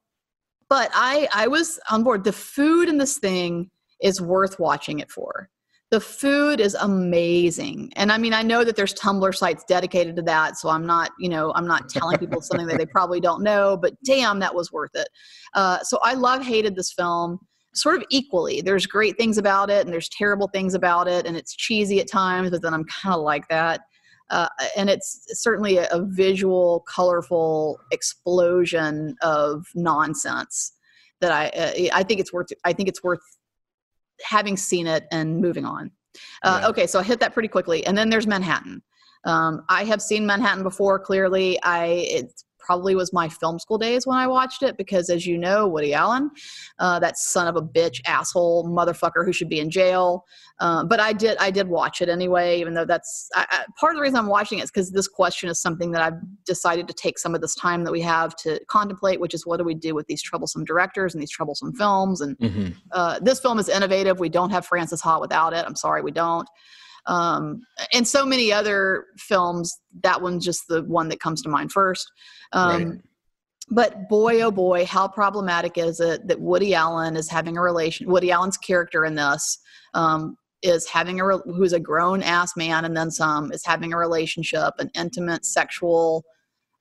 but 0.67 0.89
I 0.93 1.29
I 1.33 1.47
was 1.47 1.79
on 1.89 2.03
board. 2.03 2.23
The 2.25 2.33
food 2.33 2.89
in 2.89 2.97
this 2.97 3.17
thing 3.19 3.69
is 4.01 4.19
worth 4.19 4.59
watching 4.59 4.99
it 4.99 5.09
for. 5.09 5.49
The 5.95 6.01
food 6.01 6.59
is 6.59 6.73
amazing. 6.73 7.93
And 7.95 8.11
I 8.11 8.17
mean, 8.17 8.33
I 8.33 8.41
know 8.41 8.65
that 8.65 8.75
there's 8.75 8.93
Tumblr 8.95 9.33
sites 9.33 9.63
dedicated 9.63 10.17
to 10.17 10.21
that, 10.23 10.57
so 10.57 10.67
I'm 10.67 10.85
not, 10.85 11.11
you 11.17 11.29
know, 11.29 11.53
I'm 11.55 11.65
not 11.65 11.87
telling 11.87 12.17
people 12.17 12.41
something 12.41 12.67
that 12.67 12.77
they 12.77 12.85
probably 12.97 13.21
don't 13.21 13.41
know, 13.41 13.77
but 13.77 13.93
damn, 14.03 14.39
that 14.39 14.53
was 14.53 14.73
worth 14.73 14.93
it. 14.93 15.07
Uh, 15.53 15.79
so 15.83 15.97
I 16.03 16.13
love 16.15 16.43
hated 16.43 16.75
this 16.75 16.91
film 16.91 17.39
sort 17.73 17.95
of 17.95 18.03
equally. 18.09 18.59
There's 18.59 18.85
great 18.85 19.15
things 19.15 19.37
about 19.37 19.69
it 19.69 19.85
and 19.85 19.93
there's 19.93 20.09
terrible 20.09 20.49
things 20.49 20.73
about 20.73 21.07
it, 21.07 21.25
and 21.25 21.37
it's 21.37 21.55
cheesy 21.55 22.01
at 22.01 22.11
times, 22.11 22.49
but 22.49 22.61
then 22.61 22.73
I'm 22.73 22.83
kind 22.83 23.15
of 23.15 23.21
like 23.21 23.47
that. 23.47 23.79
Uh, 24.29 24.49
and 24.75 24.89
it's 24.89 25.23
certainly 25.29 25.77
a, 25.77 25.87
a 25.93 26.03
visual, 26.05 26.83
colorful 26.93 27.79
explosion 27.93 29.15
of 29.21 29.65
nonsense 29.75 30.73
that 31.21 31.31
I 31.31 31.47
uh, 31.57 31.97
I 31.97 32.03
think 32.03 32.19
it's 32.19 32.33
worth 32.33 32.47
I 32.65 32.73
think 32.73 32.89
it's 32.89 33.01
worth 33.01 33.21
having 34.23 34.57
seen 34.57 34.87
it 34.87 35.05
and 35.11 35.39
moving 35.39 35.65
on. 35.65 35.91
Uh, 36.43 36.59
Yeah. 36.61 36.69
Okay, 36.69 36.87
so 36.87 36.99
I 36.99 37.03
hit 37.03 37.19
that 37.19 37.33
pretty 37.33 37.49
quickly, 37.49 37.85
and 37.85 37.97
then 37.97 38.09
there's 38.09 38.27
Manhattan. 38.27 38.81
Um, 39.25 39.63
I 39.69 39.83
have 39.85 40.01
seen 40.01 40.25
Manhattan 40.25 40.63
before. 40.63 40.99
Clearly, 40.99 41.59
I 41.63 41.85
it 41.85 42.43
probably 42.65 42.95
was 42.95 43.13
my 43.13 43.29
film 43.29 43.59
school 43.59 43.77
days 43.77 44.07
when 44.07 44.17
I 44.17 44.27
watched 44.27 44.63
it 44.63 44.77
because, 44.77 45.09
as 45.09 45.25
you 45.25 45.37
know, 45.37 45.67
Woody 45.67 45.93
Allen, 45.93 46.31
uh, 46.79 46.99
that 46.99 47.17
son 47.17 47.47
of 47.47 47.55
a 47.55 47.61
bitch, 47.61 48.01
asshole, 48.07 48.65
motherfucker 48.67 49.23
who 49.23 49.31
should 49.31 49.49
be 49.49 49.59
in 49.59 49.69
jail. 49.69 50.25
Uh, 50.59 50.83
but 50.83 50.99
I 50.99 51.13
did, 51.13 51.37
I 51.37 51.51
did 51.51 51.67
watch 51.67 52.01
it 52.01 52.09
anyway, 52.09 52.59
even 52.59 52.73
though 52.73 52.85
that's 52.85 53.29
I, 53.35 53.45
I, 53.49 53.65
part 53.79 53.93
of 53.93 53.97
the 53.97 54.01
reason 54.01 54.17
I'm 54.17 54.27
watching 54.27 54.59
it 54.59 54.63
is 54.63 54.71
because 54.71 54.91
this 54.91 55.07
question 55.07 55.49
is 55.49 55.61
something 55.61 55.91
that 55.91 56.01
I've 56.01 56.19
decided 56.45 56.87
to 56.87 56.93
take 56.93 57.19
some 57.19 57.35
of 57.35 57.41
this 57.41 57.55
time 57.55 57.83
that 57.83 57.91
we 57.91 58.01
have 58.01 58.35
to 58.37 58.59
contemplate, 58.67 59.19
which 59.19 59.33
is 59.33 59.45
what 59.45 59.57
do 59.57 59.63
we 59.63 59.75
do 59.75 59.93
with 59.93 60.07
these 60.07 60.21
troublesome 60.21 60.65
directors 60.65 61.13
and 61.13 61.21
these 61.21 61.31
troublesome 61.31 61.73
films? 61.73 62.21
And 62.21 62.35
hmm 62.39 62.69
uh, 62.91 63.19
this 63.19 63.39
film 63.39 63.59
is 63.59 63.67
innovative. 63.67 64.19
We 64.19 64.29
don't 64.29 64.51
have 64.51 64.65
Frances 64.65 65.01
Ha 65.01 65.19
without 65.19 65.53
it. 65.53 65.65
I'm 65.65 65.75
sorry, 65.75 66.01
we 66.01 66.11
don't. 66.11 66.47
Um, 67.07 67.61
and 67.93 68.07
so 68.07 68.25
many 68.25 68.51
other 68.51 69.05
films. 69.17 69.79
That 70.01 70.21
one's 70.21 70.43
just 70.43 70.67
the 70.67 70.83
one 70.83 71.09
that 71.09 71.19
comes 71.19 71.41
to 71.43 71.49
mind 71.49 71.71
first. 71.71 72.11
Um, 72.51 72.85
Right. 72.85 73.01
But 73.69 74.07
boy, 74.09 74.41
oh 74.41 74.51
boy, 74.51 74.85
how 74.85 75.07
problematic 75.07 75.77
is 75.77 75.99
it 75.99 76.27
that 76.27 76.39
Woody 76.39 76.75
Allen 76.75 77.15
is 77.15 77.29
having 77.29 77.57
a 77.57 77.61
relation? 77.61 78.09
Woody 78.09 78.31
Allen's 78.31 78.57
character 78.57 79.05
in 79.05 79.15
this 79.15 79.57
um, 79.95 80.37
is 80.61 80.87
having 80.87 81.19
a 81.19 81.25
re- 81.25 81.41
who's 81.45 81.73
a 81.73 81.79
grown 81.79 82.21
ass 82.21 82.55
man 82.55 82.85
and 82.85 82.95
then 82.95 83.09
some 83.09 83.51
is 83.51 83.65
having 83.65 83.91
a 83.91 83.97
relationship, 83.97 84.75
an 84.77 84.91
intimate 84.93 85.45
sexual 85.45 86.23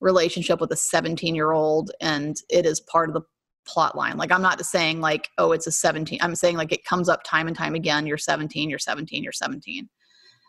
relationship 0.00 0.60
with 0.60 0.72
a 0.72 0.76
17 0.76 1.34
year 1.34 1.52
old, 1.52 1.90
and 2.02 2.36
it 2.50 2.66
is 2.66 2.80
part 2.80 3.08
of 3.08 3.14
the 3.14 3.22
plot 3.66 3.96
line. 3.96 4.18
Like 4.18 4.30
I'm 4.30 4.42
not 4.42 4.64
saying 4.64 5.00
like, 5.00 5.30
oh, 5.38 5.52
it's 5.52 5.66
a 5.66 5.72
17. 5.72 6.18
I'm 6.20 6.34
saying 6.34 6.58
like 6.58 6.72
it 6.72 6.84
comes 6.84 7.08
up 7.08 7.22
time 7.24 7.46
and 7.46 7.56
time 7.56 7.74
again. 7.74 8.06
You're 8.06 8.18
17, 8.18 8.68
you're 8.68 8.78
17, 8.78 9.22
you're 9.22 9.32
17. 9.32 9.88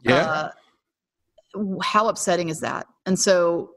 Yeah. 0.04 0.52
Uh, 1.56 1.80
how 1.82 2.08
upsetting 2.10 2.50
is 2.50 2.60
that? 2.62 2.86
And 3.06 3.18
so 3.18 3.72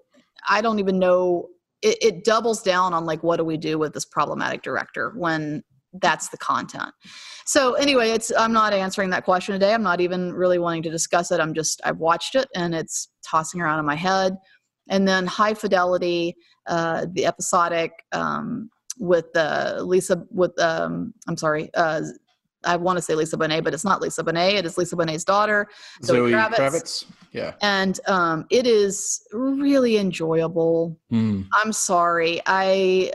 I 0.49 0.61
don't 0.61 0.79
even 0.79 0.99
know. 0.99 1.49
It, 1.83 1.99
it 2.03 2.25
doubles 2.25 2.63
down 2.63 2.93
on 2.93 3.05
like, 3.05 3.23
what 3.23 3.37
do 3.37 3.45
we 3.45 3.57
do 3.57 3.79
with 3.79 3.93
this 3.93 4.05
problematic 4.05 4.63
director 4.63 5.13
when 5.17 5.63
that's 5.93 6.29
the 6.29 6.37
content? 6.39 6.93
So 7.47 7.75
anyway, 7.75 8.11
it's 8.11 8.33
I'm 8.37 8.53
not 8.53 8.73
answering 8.73 9.11
that 9.11 9.25
question 9.25 9.53
today. 9.53 9.73
I'm 9.73 9.83
not 9.83 10.01
even 10.01 10.33
really 10.33 10.59
wanting 10.59 10.83
to 10.85 10.91
discuss 10.91 11.31
it. 11.31 11.41
I'm 11.41 11.55
just 11.55 11.81
I've 11.85 11.99
watched 11.99 12.35
it 12.35 12.49
and 12.55 12.75
it's 12.75 13.09
tossing 13.25 13.61
around 13.61 13.79
in 13.79 13.87
my 13.87 13.95
head. 13.95 14.37
And 14.91 15.07
then 15.07 15.27
High 15.27 15.55
Fidelity, 15.55 16.35
uh, 16.67 17.07
the 17.13 17.27
episodic 17.27 17.93
um, 18.13 18.71
with 18.99 19.27
uh, 19.37 19.77
Lisa 19.81 20.25
with 20.31 20.59
um, 20.61 21.15
I'm 21.29 21.37
sorry. 21.37 21.71
Uh, 21.75 22.03
I 22.65 22.77
want 22.77 22.97
to 22.99 23.03
say 23.03 23.15
Lisa 23.15 23.37
Bonet, 23.37 23.63
but 23.65 23.73
it's 23.73 23.85
not 23.85 24.01
Lisa 24.01 24.25
Bonet. 24.25 24.55
It 24.55 24.67
is 24.67 24.77
Lisa 24.77 24.97
Bonet's 24.97 25.25
daughter. 25.25 25.69
Zoe 26.03 26.17
Zoe 26.17 26.33
Kravitz. 26.33 26.57
Kravitz. 26.57 27.05
Yeah. 27.33 27.55
and 27.63 28.01
um, 28.09 28.47
it 28.51 28.67
is 28.67 29.23
really 29.33 29.97
enjoyable. 29.99 30.99
Mm. 31.13 31.47
I'm 31.53 31.73
sorry. 31.73 32.41
I 32.47 33.13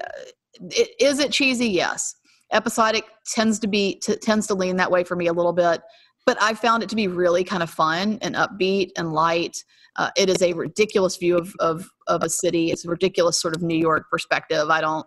it, 0.62 0.90
is 1.00 1.20
it 1.20 1.32
cheesy? 1.32 1.68
Yes. 1.68 2.16
Episodic 2.52 3.06
tends 3.26 3.60
to 3.60 3.68
be 3.68 3.96
t- 3.96 4.16
tends 4.18 4.48
to 4.48 4.54
lean 4.54 4.76
that 4.78 4.92
way 4.92 5.04
for 5.04 5.16
me 5.16 5.28
a 5.28 5.34
little 5.34 5.54
bit, 5.54 5.82
but 6.26 6.38
I 6.42 6.54
found 6.54 6.84
it 6.84 6.90
to 6.90 6.96
be 6.96 7.08
really 7.08 7.44
kind 7.44 7.64
of 7.64 7.70
fun 7.70 8.20
and 8.22 8.36
upbeat 8.36 8.92
and 8.96 9.14
light. 9.14 9.58
Uh, 9.96 10.10
it 10.16 10.30
is 10.30 10.42
a 10.42 10.54
ridiculous 10.54 11.18
view 11.18 11.38
of, 11.38 11.54
of 11.60 11.90
of 12.08 12.24
a 12.24 12.30
city. 12.30 12.72
It's 12.72 12.86
a 12.86 12.90
ridiculous 12.90 13.42
sort 13.42 13.56
of 13.56 13.62
New 13.62 13.78
York 13.78 14.10
perspective. 14.10 14.70
I 14.70 14.82
don't. 14.82 15.06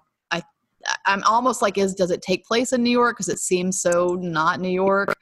I'm 1.07 1.23
almost 1.25 1.63
like 1.63 1.79
is 1.79 1.95
does 1.95 2.11
it 2.11 2.23
take 2.23 2.45
place 2.45 2.73
in 2.73 2.83
New 2.83 2.91
York? 2.91 3.17
Because 3.17 3.29
it 3.29 3.39
seems 3.39 3.81
so 3.81 4.17
not 4.21 4.61
New 4.61 4.69
York. 4.71 5.15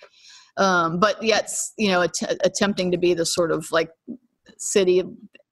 Um, 0.57 1.01
but 1.01 1.23
yet 1.23 1.51
you 1.79 1.89
know 1.89 2.03
att- 2.03 2.39
attempting 2.45 2.91
to 2.93 2.99
be 2.99 3.13
the 3.15 3.27
sort 3.27 3.51
of 3.51 3.71
like 3.73 3.91
city 4.59 5.03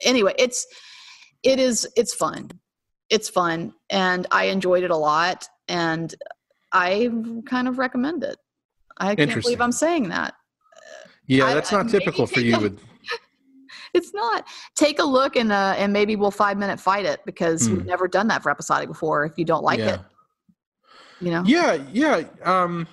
anyway 0.02 0.32
it's 0.38 0.64
it 1.42 1.58
is 1.58 1.88
it's 1.96 2.14
fun. 2.14 2.50
It's 3.10 3.28
fun 3.28 3.74
and 3.90 4.26
i 4.30 4.44
enjoyed 4.44 4.84
it 4.84 4.90
a 4.90 4.96
lot 4.96 5.46
and 5.68 6.14
i 6.72 7.10
kind 7.46 7.68
of 7.68 7.78
recommend 7.78 8.22
it. 8.24 8.36
I 8.98 9.14
can't 9.16 9.42
believe 9.42 9.60
i'm 9.60 9.72
saying 9.72 10.08
that. 10.10 10.34
Yeah, 11.26 11.52
that's 11.54 11.72
I- 11.72 11.82
not 11.82 11.90
typical 11.90 12.26
for 12.26 12.40
you. 12.40 12.58
With 12.58 12.80
it's 13.94 14.14
not 14.14 14.46
take 14.76 14.98
a 14.98 15.04
look 15.04 15.36
and 15.36 15.52
uh 15.52 15.74
and 15.76 15.92
maybe 15.92 16.16
we'll 16.16 16.30
five 16.30 16.56
minute 16.58 16.80
fight 16.80 17.04
it 17.04 17.20
because 17.26 17.66
Hmm. 17.66 17.76
we've 17.76 17.86
never 17.86 18.08
done 18.08 18.28
that 18.28 18.42
for 18.42 18.50
episodic 18.50 18.88
before 18.88 19.24
if 19.24 19.32
you 19.36 19.44
don't 19.44 19.64
like 19.64 19.78
yeah. 19.78 19.94
it 19.94 20.00
you 21.20 21.30
know 21.30 21.42
Yeah, 21.46 21.74
yeah. 21.92 22.24
Um, 22.44 22.86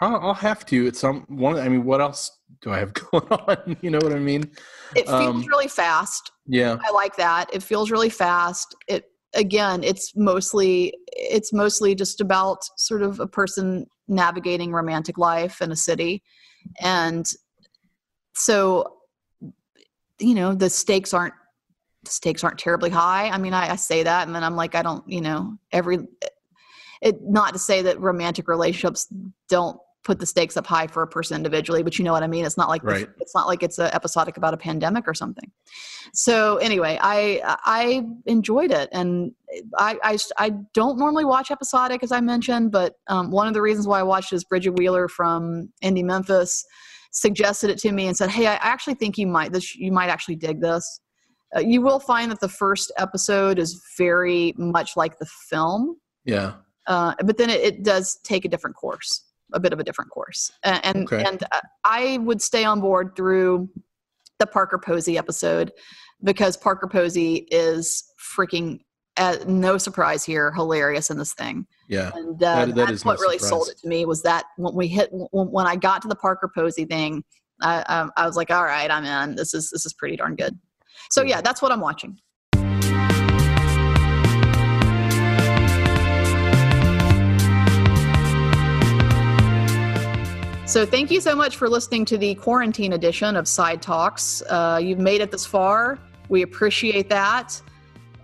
I'll, 0.00 0.16
I'll 0.16 0.34
have 0.34 0.64
to 0.66 0.86
at 0.86 0.96
some 0.96 1.26
one. 1.28 1.56
I 1.58 1.68
mean, 1.68 1.84
what 1.84 2.00
else 2.00 2.30
do 2.62 2.70
I 2.72 2.78
have 2.78 2.92
going 3.10 3.26
on? 3.28 3.76
You 3.82 3.90
know 3.90 3.98
what 4.02 4.12
I 4.14 4.18
mean? 4.18 4.50
it 4.96 5.06
feels 5.06 5.26
um, 5.36 5.44
really 5.46 5.68
fast 5.68 6.30
Yeah. 6.46 6.78
I 6.82 6.90
like 6.92 7.16
that. 7.16 7.52
It 7.52 7.62
feels 7.62 7.90
really 7.90 8.08
fast. 8.08 8.74
It 8.88 9.04
again, 9.34 9.84
it's 9.84 10.16
mostly 10.16 10.94
it's 11.08 11.52
mostly 11.52 11.94
just 11.94 12.20
about 12.20 12.58
sort 12.76 13.02
of 13.02 13.20
a 13.20 13.26
person 13.26 13.86
navigating 14.08 14.72
romantic 14.72 15.18
life 15.18 15.60
in 15.60 15.70
a 15.70 15.76
city. 15.76 16.22
And 16.80 17.30
so 18.34 18.96
you 20.20 20.34
know, 20.34 20.54
the 20.54 20.70
stakes 20.70 21.14
aren't 21.14 21.34
the 22.04 22.10
stakes 22.10 22.42
aren't 22.44 22.58
terribly 22.58 22.90
high. 22.90 23.28
I 23.28 23.38
mean, 23.38 23.52
I, 23.52 23.72
I 23.72 23.76
say 23.76 24.02
that 24.04 24.26
and 24.26 24.34
then 24.34 24.42
I'm 24.42 24.56
like, 24.56 24.74
I 24.74 24.82
don't, 24.82 25.06
you 25.08 25.20
know, 25.20 25.58
every 25.72 25.98
it 27.02 27.16
not 27.22 27.52
to 27.52 27.58
say 27.58 27.82
that 27.82 28.00
romantic 28.00 28.48
relationships 28.48 29.06
don't 29.48 29.78
put 30.02 30.18
the 30.18 30.24
stakes 30.24 30.56
up 30.56 30.66
high 30.66 30.86
for 30.86 31.02
a 31.02 31.06
person 31.06 31.36
individually, 31.36 31.82
but 31.82 31.98
you 31.98 32.04
know 32.06 32.12
what 32.12 32.22
I 32.22 32.26
mean? 32.26 32.46
It's 32.46 32.56
not 32.56 32.68
like 32.70 32.82
the- 32.82 32.88
it's 33.20 33.34
not 33.34 33.46
like 33.46 33.62
it's 33.62 33.78
a 33.78 33.94
episodic 33.94 34.38
about 34.38 34.54
a 34.54 34.56
pandemic 34.56 35.06
or 35.06 35.12
something. 35.12 35.50
So 36.14 36.56
anyway, 36.56 36.98
I 37.00 37.40
I 37.64 38.06
enjoyed 38.26 38.70
it, 38.70 38.88
and 38.92 39.32
I 39.76 39.98
I, 40.02 40.18
I 40.38 40.50
don't 40.72 40.98
normally 40.98 41.26
watch 41.26 41.50
episodic 41.50 42.02
as 42.02 42.12
I 42.12 42.20
mentioned, 42.20 42.72
but 42.72 42.94
um, 43.08 43.30
one 43.30 43.46
of 43.46 43.52
the 43.54 43.60
reasons 43.62 43.86
why 43.86 44.00
I 44.00 44.04
watched 44.04 44.32
is 44.32 44.42
Bridget 44.42 44.70
Wheeler 44.70 45.06
from 45.06 45.70
Indie 45.84 46.04
Memphis 46.04 46.64
suggested 47.10 47.70
it 47.70 47.78
to 47.78 47.92
me 47.92 48.06
and 48.06 48.16
said, 48.16 48.30
"Hey, 48.30 48.46
I 48.46 48.54
actually 48.56 48.94
think 48.94 49.18
you 49.18 49.26
might 49.26 49.52
this 49.52 49.74
you 49.76 49.92
might 49.92 50.08
actually 50.10 50.36
dig 50.36 50.60
this." 50.60 51.00
Uh, 51.56 51.60
you 51.60 51.80
will 51.80 51.98
find 51.98 52.30
that 52.30 52.38
the 52.40 52.48
first 52.48 52.92
episode 52.96 53.58
is 53.58 53.82
very 53.98 54.54
much 54.56 54.96
like 54.96 55.18
the 55.18 55.26
film, 55.48 55.96
Yeah. 56.24 56.52
uh, 56.86 57.14
but 57.24 57.38
then 57.38 57.50
it, 57.50 57.60
it 57.60 57.82
does 57.82 58.20
take 58.22 58.44
a 58.44 58.48
different 58.48 58.76
course, 58.76 59.24
a 59.52 59.58
bit 59.58 59.72
of 59.72 59.80
a 59.80 59.84
different 59.84 60.12
course, 60.12 60.52
and 60.62 61.10
Okay. 61.12 61.24
and 61.24 61.42
uh, 61.50 61.60
I 61.84 62.18
would 62.18 62.40
stay 62.40 62.64
on 62.64 62.80
board 62.80 63.16
through 63.16 63.68
the 64.38 64.46
Parker 64.46 64.78
Posey 64.78 65.18
episode 65.18 65.72
because 66.22 66.56
Parker 66.56 66.86
Posey 66.86 67.48
is 67.50 68.04
freaking. 68.18 68.80
Uh, 69.20 69.36
no 69.46 69.76
surprise 69.76 70.24
here, 70.24 70.50
hilarious 70.52 71.10
in 71.10 71.18
this 71.18 71.34
thing, 71.34 71.66
Yeah. 71.88 72.10
and 72.14 72.42
uh, 72.42 72.64
That- 72.64 72.66
that 72.68 72.74
that's 72.74 72.90
is 72.92 73.04
no 73.04 73.10
what 73.10 73.20
really 73.20 73.36
surprise. 73.38 73.50
sold 73.50 73.68
it 73.68 73.76
to 73.82 73.86
me 73.88 74.06
was 74.06 74.22
that 74.22 74.46
when 74.56 74.74
we 74.74 74.88
hit 74.88 75.10
when, 75.12 75.48
when 75.48 75.66
I 75.66 75.76
got 75.76 76.00
to 76.02 76.08
the 76.08 76.14
Parker 76.16 76.50
Posey 76.54 76.86
thing, 76.86 77.22
I, 77.60 77.84
I, 77.86 78.08
I 78.22 78.26
was 78.26 78.36
like, 78.36 78.50
all 78.50 78.64
right, 78.64 78.90
I'm 78.90 79.04
in. 79.04 79.36
This 79.36 79.52
is 79.52 79.68
this 79.68 79.84
is 79.84 79.92
pretty 79.92 80.16
darn 80.16 80.36
good. 80.36 80.58
So 81.10 81.22
yeah, 81.22 81.42
that's 81.42 81.60
what 81.60 81.70
I'm 81.70 81.80
watching. 81.80 82.16
So 90.66 90.86
thank 90.86 91.10
you 91.10 91.20
so 91.20 91.34
much 91.34 91.56
for 91.56 91.68
listening 91.68 92.04
to 92.06 92.16
the 92.16 92.36
quarantine 92.36 92.92
edition 92.92 93.34
of 93.34 93.48
Side 93.48 93.82
Talks. 93.82 94.40
Uh, 94.48 94.78
you've 94.80 95.00
made 95.00 95.20
it 95.20 95.32
this 95.32 95.44
far. 95.44 95.98
We 96.28 96.42
appreciate 96.42 97.08
that. 97.08 97.60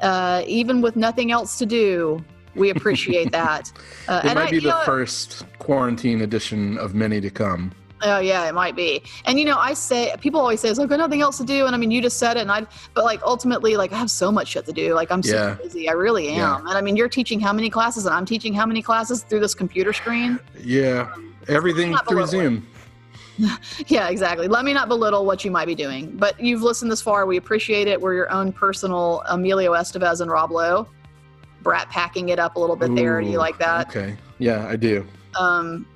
Uh, 0.00 0.42
even 0.46 0.80
with 0.82 0.96
nothing 0.96 1.32
else 1.32 1.58
to 1.58 1.66
do, 1.66 2.24
we 2.54 2.70
appreciate 2.70 3.32
that. 3.40 3.72
Uh, 4.08 4.20
It 4.24 4.34
might 4.34 4.48
I- 4.48 4.50
be 4.50 4.58
the 4.60 4.68
know- 4.70 4.82
first 4.84 5.44
quarantine 5.58 6.20
edition 6.22 6.78
of 6.78 6.94
many 6.94 7.20
to 7.20 7.30
come. 7.30 7.72
Oh 8.02 8.18
yeah, 8.18 8.46
it 8.46 8.54
might 8.54 8.76
be. 8.76 9.02
And 9.24 9.38
you 9.38 9.46
know, 9.46 9.56
I 9.56 9.72
say 9.72 10.14
people 10.20 10.38
always 10.38 10.60
say, 10.60 10.68
"Is 10.68 10.78
like 10.78 10.90
got 10.90 10.98
nothing 10.98 11.22
else 11.22 11.38
to 11.38 11.44
do," 11.44 11.64
and 11.64 11.74
I 11.74 11.78
mean, 11.78 11.90
you 11.90 12.02
just 12.02 12.18
said 12.18 12.36
it, 12.36 12.40
and 12.40 12.52
I. 12.52 12.66
But 12.92 13.04
like 13.06 13.22
ultimately, 13.22 13.78
like 13.78 13.90
I 13.90 13.96
have 13.96 14.10
so 14.10 14.30
much 14.30 14.48
shit 14.48 14.66
to 14.66 14.72
do. 14.72 14.92
Like 14.94 15.10
I'm 15.10 15.22
so 15.22 15.34
Yeah. 15.34 15.54
busy. 15.54 15.88
I 15.88 15.92
really 15.92 16.28
am. 16.28 16.36
Yeah. 16.36 16.58
And 16.58 16.68
I 16.76 16.82
mean, 16.82 16.94
you're 16.96 17.08
teaching 17.08 17.40
how 17.40 17.54
many 17.54 17.70
classes, 17.70 18.04
and 18.04 18.14
I'm 18.14 18.26
teaching 18.26 18.52
how 18.52 18.66
many 18.66 18.82
classes 18.82 19.22
through 19.22 19.40
this 19.40 19.54
computer 19.54 19.94
screen. 19.94 20.38
Yeah. 20.62 21.08
Everything 21.48 21.96
through. 22.06 22.26
Zoom. 22.26 22.66
Yeah, 23.86 24.08
exactly. 24.08 24.48
Let 24.48 24.64
me 24.64 24.72
not 24.72 24.88
belittle 24.88 25.24
what 25.26 25.44
you 25.44 25.50
might 25.50 25.66
be 25.66 25.74
doing, 25.74 26.10
but 26.16 26.38
you've 26.40 26.62
listened 26.62 26.90
this 26.90 27.02
far. 27.02 27.26
We 27.26 27.36
appreciate 27.36 27.86
it. 27.88 28.00
We're 28.00 28.14
your 28.14 28.30
own 28.32 28.52
personal 28.52 29.22
Emilio 29.28 29.72
Estevez 29.72 30.20
and 30.20 30.30
Rob 30.30 30.50
Lowe. 30.50 30.88
Brat 31.62 31.88
packing 31.90 32.28
it 32.30 32.38
up 32.38 32.56
a 32.56 32.60
little 32.60 32.76
bit 32.76 32.94
there. 32.94 33.20
Do 33.20 33.26
you 33.28 33.38
like 33.38 33.58
that? 33.58 33.88
Okay. 33.88 34.16
Yeah, 34.38 34.66
I 34.66 34.76
do. 34.76 35.06
um 35.38 35.86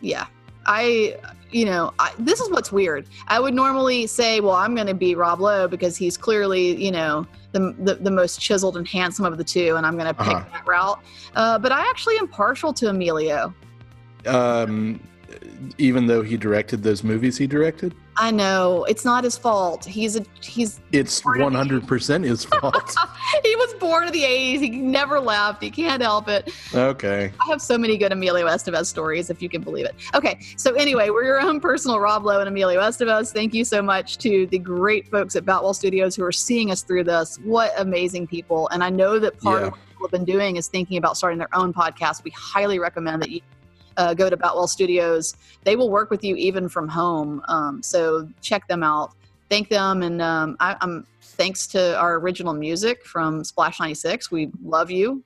yeah 0.00 0.26
i 0.66 1.16
you 1.50 1.64
know 1.64 1.92
I, 1.98 2.12
this 2.20 2.40
is 2.40 2.48
what's 2.50 2.70
weird 2.70 3.06
i 3.26 3.40
would 3.40 3.52
normally 3.54 4.06
say 4.06 4.38
well 4.40 4.54
i'm 4.54 4.74
going 4.76 4.86
to 4.86 4.94
be 4.94 5.14
rob 5.16 5.40
lowe 5.40 5.66
because 5.66 5.96
he's 5.96 6.16
clearly 6.16 6.76
you 6.84 6.92
know 6.92 7.26
the, 7.52 7.74
the, 7.80 7.94
the 7.96 8.10
most 8.10 8.38
chiseled 8.40 8.76
and 8.76 8.86
handsome 8.86 9.24
of 9.24 9.38
the 9.38 9.42
two 9.44 9.74
and 9.76 9.84
i'm 9.86 9.96
going 9.96 10.06
to 10.06 10.14
pick 10.14 10.26
Uh-huh. 10.34 10.44
that 10.52 10.66
route 10.68 11.00
uh, 11.34 11.58
but 11.58 11.72
i 11.72 11.80
actually 11.90 12.16
am 12.18 12.28
partial 12.28 12.72
to 12.74 12.88
emilio 12.90 13.52
Um, 14.26 15.00
even 15.78 16.06
though 16.06 16.22
he 16.22 16.36
directed 16.36 16.82
those 16.82 17.02
movies 17.04 17.36
he 17.38 17.46
directed. 17.46 17.94
I 18.20 18.32
know 18.32 18.84
it's 18.88 19.04
not 19.04 19.22
his 19.22 19.38
fault. 19.38 19.84
He's 19.84 20.16
a 20.16 20.24
he's 20.40 20.80
It's 20.90 21.20
100% 21.22 22.24
his 22.24 22.44
fault. 22.44 22.94
he 23.44 23.54
was 23.56 23.74
born 23.74 24.06
in 24.08 24.12
the 24.12 24.22
80s. 24.22 24.58
He 24.60 24.70
never 24.70 25.20
left. 25.20 25.62
He 25.62 25.70
can't 25.70 26.02
help 26.02 26.28
it. 26.28 26.52
okay. 26.74 27.32
I 27.40 27.46
have 27.50 27.62
so 27.62 27.78
many 27.78 27.96
good 27.96 28.10
Emilio 28.12 28.46
Estevez 28.46 28.86
stories, 28.86 29.30
if 29.30 29.40
you 29.40 29.48
can 29.48 29.62
believe 29.62 29.86
it. 29.86 29.94
Okay, 30.14 30.40
so 30.56 30.74
anyway, 30.74 31.10
we're 31.10 31.24
your 31.24 31.40
own 31.40 31.60
personal 31.60 32.00
Rob 32.00 32.24
Lowe 32.24 32.40
and 32.40 32.48
Emilio 32.48 32.80
Estevez. 32.80 33.32
Thank 33.32 33.54
you 33.54 33.64
so 33.64 33.80
much 33.82 34.18
to 34.18 34.46
the 34.48 34.58
great 34.58 35.08
folks 35.10 35.36
at 35.36 35.44
Batwell 35.44 35.74
Studios 35.74 36.16
who 36.16 36.24
are 36.24 36.32
seeing 36.32 36.70
us 36.72 36.82
through 36.82 37.04
this. 37.04 37.38
What 37.44 37.72
amazing 37.78 38.26
people. 38.26 38.68
And 38.72 38.82
I 38.82 38.90
know 38.90 39.18
that 39.20 39.38
part 39.40 39.60
Yeah. 39.60 39.66
of 39.68 39.72
what 39.74 39.80
people 39.88 40.06
have 40.06 40.10
been 40.12 40.24
doing 40.24 40.56
is 40.56 40.66
thinking 40.66 40.96
about 40.98 41.16
starting 41.16 41.38
their 41.38 41.54
own 41.54 41.72
podcast. 41.72 42.24
We 42.24 42.32
highly 42.32 42.78
recommend 42.80 43.22
that 43.22 43.30
you 43.30 43.42
uh, 43.98 44.14
go 44.14 44.30
to 44.30 44.36
Batwell 44.36 44.68
Studios. 44.68 45.34
They 45.64 45.76
will 45.76 45.90
work 45.90 46.10
with 46.10 46.24
you 46.24 46.36
even 46.36 46.68
from 46.68 46.88
home. 46.88 47.42
Um, 47.48 47.82
so 47.82 48.28
check 48.40 48.66
them 48.68 48.82
out. 48.82 49.12
Thank 49.50 49.68
them. 49.68 50.02
And 50.02 50.22
um, 50.22 50.56
I, 50.60 50.76
I'm 50.80 51.06
thanks 51.20 51.66
to 51.68 51.98
our 51.98 52.16
original 52.16 52.54
music 52.54 53.04
from 53.04 53.44
Splash 53.44 53.80
96. 53.80 54.30
We 54.30 54.50
love 54.62 54.90
you. 54.90 55.22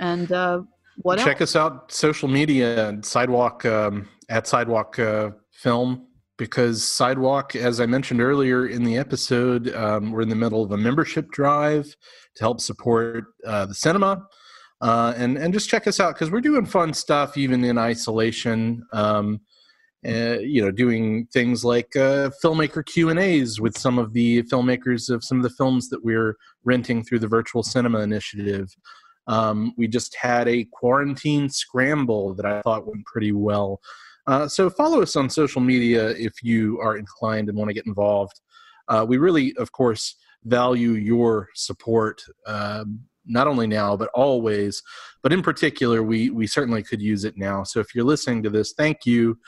And 0.00 0.30
uh, 0.32 0.62
what 0.98 1.18
Check 1.18 1.40
else? 1.40 1.54
us 1.54 1.56
out 1.56 1.92
social 1.92 2.28
media 2.28 2.88
and 2.88 3.04
Sidewalk 3.04 3.64
um, 3.64 4.08
at 4.28 4.46
Sidewalk 4.46 4.98
uh, 4.98 5.30
Film 5.52 6.06
because 6.36 6.86
Sidewalk, 6.86 7.56
as 7.56 7.80
I 7.80 7.86
mentioned 7.86 8.20
earlier 8.20 8.66
in 8.66 8.84
the 8.84 8.96
episode, 8.96 9.74
um, 9.74 10.12
we're 10.12 10.22
in 10.22 10.28
the 10.28 10.36
middle 10.36 10.62
of 10.62 10.70
a 10.70 10.76
membership 10.76 11.30
drive 11.30 11.94
to 12.36 12.44
help 12.44 12.60
support 12.60 13.24
uh, 13.46 13.66
the 13.66 13.74
cinema. 13.74 14.24
Uh, 14.80 15.12
and 15.16 15.36
and 15.36 15.52
just 15.52 15.68
check 15.68 15.86
us 15.86 15.98
out 15.98 16.14
because 16.14 16.30
we're 16.30 16.40
doing 16.40 16.64
fun 16.64 16.94
stuff 16.94 17.36
even 17.36 17.64
in 17.64 17.78
isolation. 17.78 18.84
Um, 18.92 19.40
uh, 20.06 20.38
you 20.38 20.62
know, 20.62 20.70
doing 20.70 21.26
things 21.32 21.64
like 21.64 21.96
uh, 21.96 22.30
filmmaker 22.42 22.86
Q 22.86 23.10
and 23.10 23.18
A's 23.18 23.60
with 23.60 23.76
some 23.76 23.98
of 23.98 24.12
the 24.12 24.44
filmmakers 24.44 25.10
of 25.10 25.24
some 25.24 25.38
of 25.38 25.42
the 25.42 25.50
films 25.50 25.88
that 25.88 26.04
we're 26.04 26.36
renting 26.64 27.02
through 27.02 27.18
the 27.18 27.26
Virtual 27.26 27.64
Cinema 27.64 27.98
Initiative. 28.00 28.68
Um, 29.26 29.74
we 29.76 29.88
just 29.88 30.14
had 30.14 30.46
a 30.48 30.68
quarantine 30.72 31.48
scramble 31.48 32.34
that 32.34 32.46
I 32.46 32.62
thought 32.62 32.86
went 32.86 33.04
pretty 33.06 33.32
well. 33.32 33.80
Uh, 34.28 34.46
so 34.46 34.70
follow 34.70 35.02
us 35.02 35.16
on 35.16 35.28
social 35.28 35.60
media 35.60 36.10
if 36.10 36.42
you 36.42 36.78
are 36.80 36.96
inclined 36.96 37.48
and 37.48 37.58
want 37.58 37.68
to 37.68 37.74
get 37.74 37.86
involved. 37.86 38.40
Uh, 38.86 39.04
we 39.06 39.18
really, 39.18 39.54
of 39.56 39.72
course, 39.72 40.14
value 40.44 40.92
your 40.92 41.48
support, 41.54 42.22
um, 42.46 43.00
not 43.28 43.46
only 43.46 43.66
now 43.66 43.96
but 43.96 44.10
always. 44.14 44.82
But 45.22 45.32
in 45.32 45.42
particular, 45.42 46.02
we 46.02 46.30
we 46.30 46.46
certainly 46.46 46.82
could 46.82 47.02
use 47.02 47.24
it 47.24 47.36
now. 47.36 47.62
So 47.62 47.80
if 47.80 47.94
you're 47.94 48.04
listening 48.04 48.42
to 48.44 48.50
this, 48.50 48.72
thank 48.72 49.06
you 49.06 49.38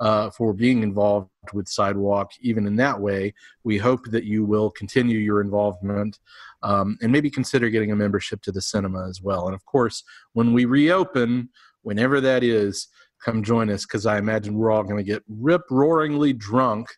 uh, 0.00 0.30
for 0.30 0.52
being 0.52 0.82
involved 0.82 1.28
with 1.52 1.68
Sidewalk, 1.68 2.32
even 2.40 2.66
in 2.66 2.76
that 2.76 2.98
way. 2.98 3.34
We 3.64 3.78
hope 3.78 4.06
that 4.06 4.24
you 4.24 4.44
will 4.44 4.70
continue 4.70 5.18
your 5.18 5.40
involvement 5.40 6.18
um, 6.62 6.98
and 7.02 7.12
maybe 7.12 7.30
consider 7.30 7.68
getting 7.68 7.92
a 7.92 7.96
membership 7.96 8.42
to 8.42 8.52
the 8.52 8.62
cinema 8.62 9.08
as 9.08 9.20
well. 9.20 9.46
And 9.46 9.54
of 9.54 9.64
course, 9.66 10.02
when 10.32 10.52
we 10.52 10.64
reopen, 10.64 11.50
whenever 11.82 12.20
that 12.22 12.42
is, 12.42 12.88
come 13.22 13.42
join 13.42 13.70
us 13.70 13.84
because 13.84 14.06
I 14.06 14.18
imagine 14.18 14.54
we're 14.54 14.70
all 14.70 14.82
going 14.82 14.96
to 14.96 15.02
get 15.02 15.22
rip 15.28 15.62
roaringly 15.70 16.36
drunk 16.36 16.88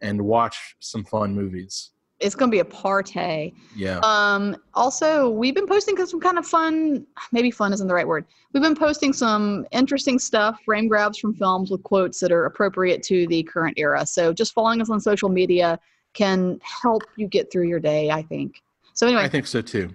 and 0.00 0.22
watch 0.22 0.76
some 0.80 1.04
fun 1.04 1.34
movies. 1.34 1.90
It's 2.20 2.34
going 2.34 2.50
to 2.50 2.54
be 2.54 2.58
a 2.58 2.64
party. 2.64 3.54
Yeah. 3.76 4.00
Um, 4.02 4.56
also, 4.74 5.30
we've 5.30 5.54
been 5.54 5.66
posting 5.66 5.96
some 6.04 6.20
kind 6.20 6.36
of 6.36 6.46
fun, 6.46 7.06
maybe 7.30 7.50
fun 7.50 7.72
isn't 7.72 7.86
the 7.86 7.94
right 7.94 8.06
word. 8.06 8.24
We've 8.52 8.62
been 8.62 8.74
posting 8.74 9.12
some 9.12 9.66
interesting 9.70 10.18
stuff, 10.18 10.60
frame 10.64 10.88
grabs 10.88 11.18
from 11.18 11.34
films 11.34 11.70
with 11.70 11.82
quotes 11.84 12.18
that 12.20 12.32
are 12.32 12.46
appropriate 12.46 13.02
to 13.04 13.26
the 13.28 13.42
current 13.44 13.78
era. 13.78 14.04
So 14.04 14.32
just 14.32 14.52
following 14.52 14.80
us 14.80 14.90
on 14.90 15.00
social 15.00 15.28
media 15.28 15.78
can 16.14 16.58
help 16.62 17.02
you 17.16 17.28
get 17.28 17.52
through 17.52 17.68
your 17.68 17.80
day, 17.80 18.10
I 18.10 18.22
think. 18.22 18.62
So 18.94 19.06
anyway, 19.06 19.22
I 19.22 19.28
think 19.28 19.46
so 19.46 19.60
too. 19.62 19.90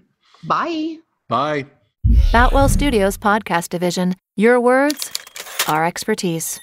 bye. 0.46 0.98
Bye. 1.28 1.66
Batwell 2.32 2.70
Studios 2.70 3.18
podcast 3.18 3.70
division. 3.70 4.16
Your 4.36 4.60
words, 4.60 5.12
our 5.68 5.86
expertise. 5.86 6.60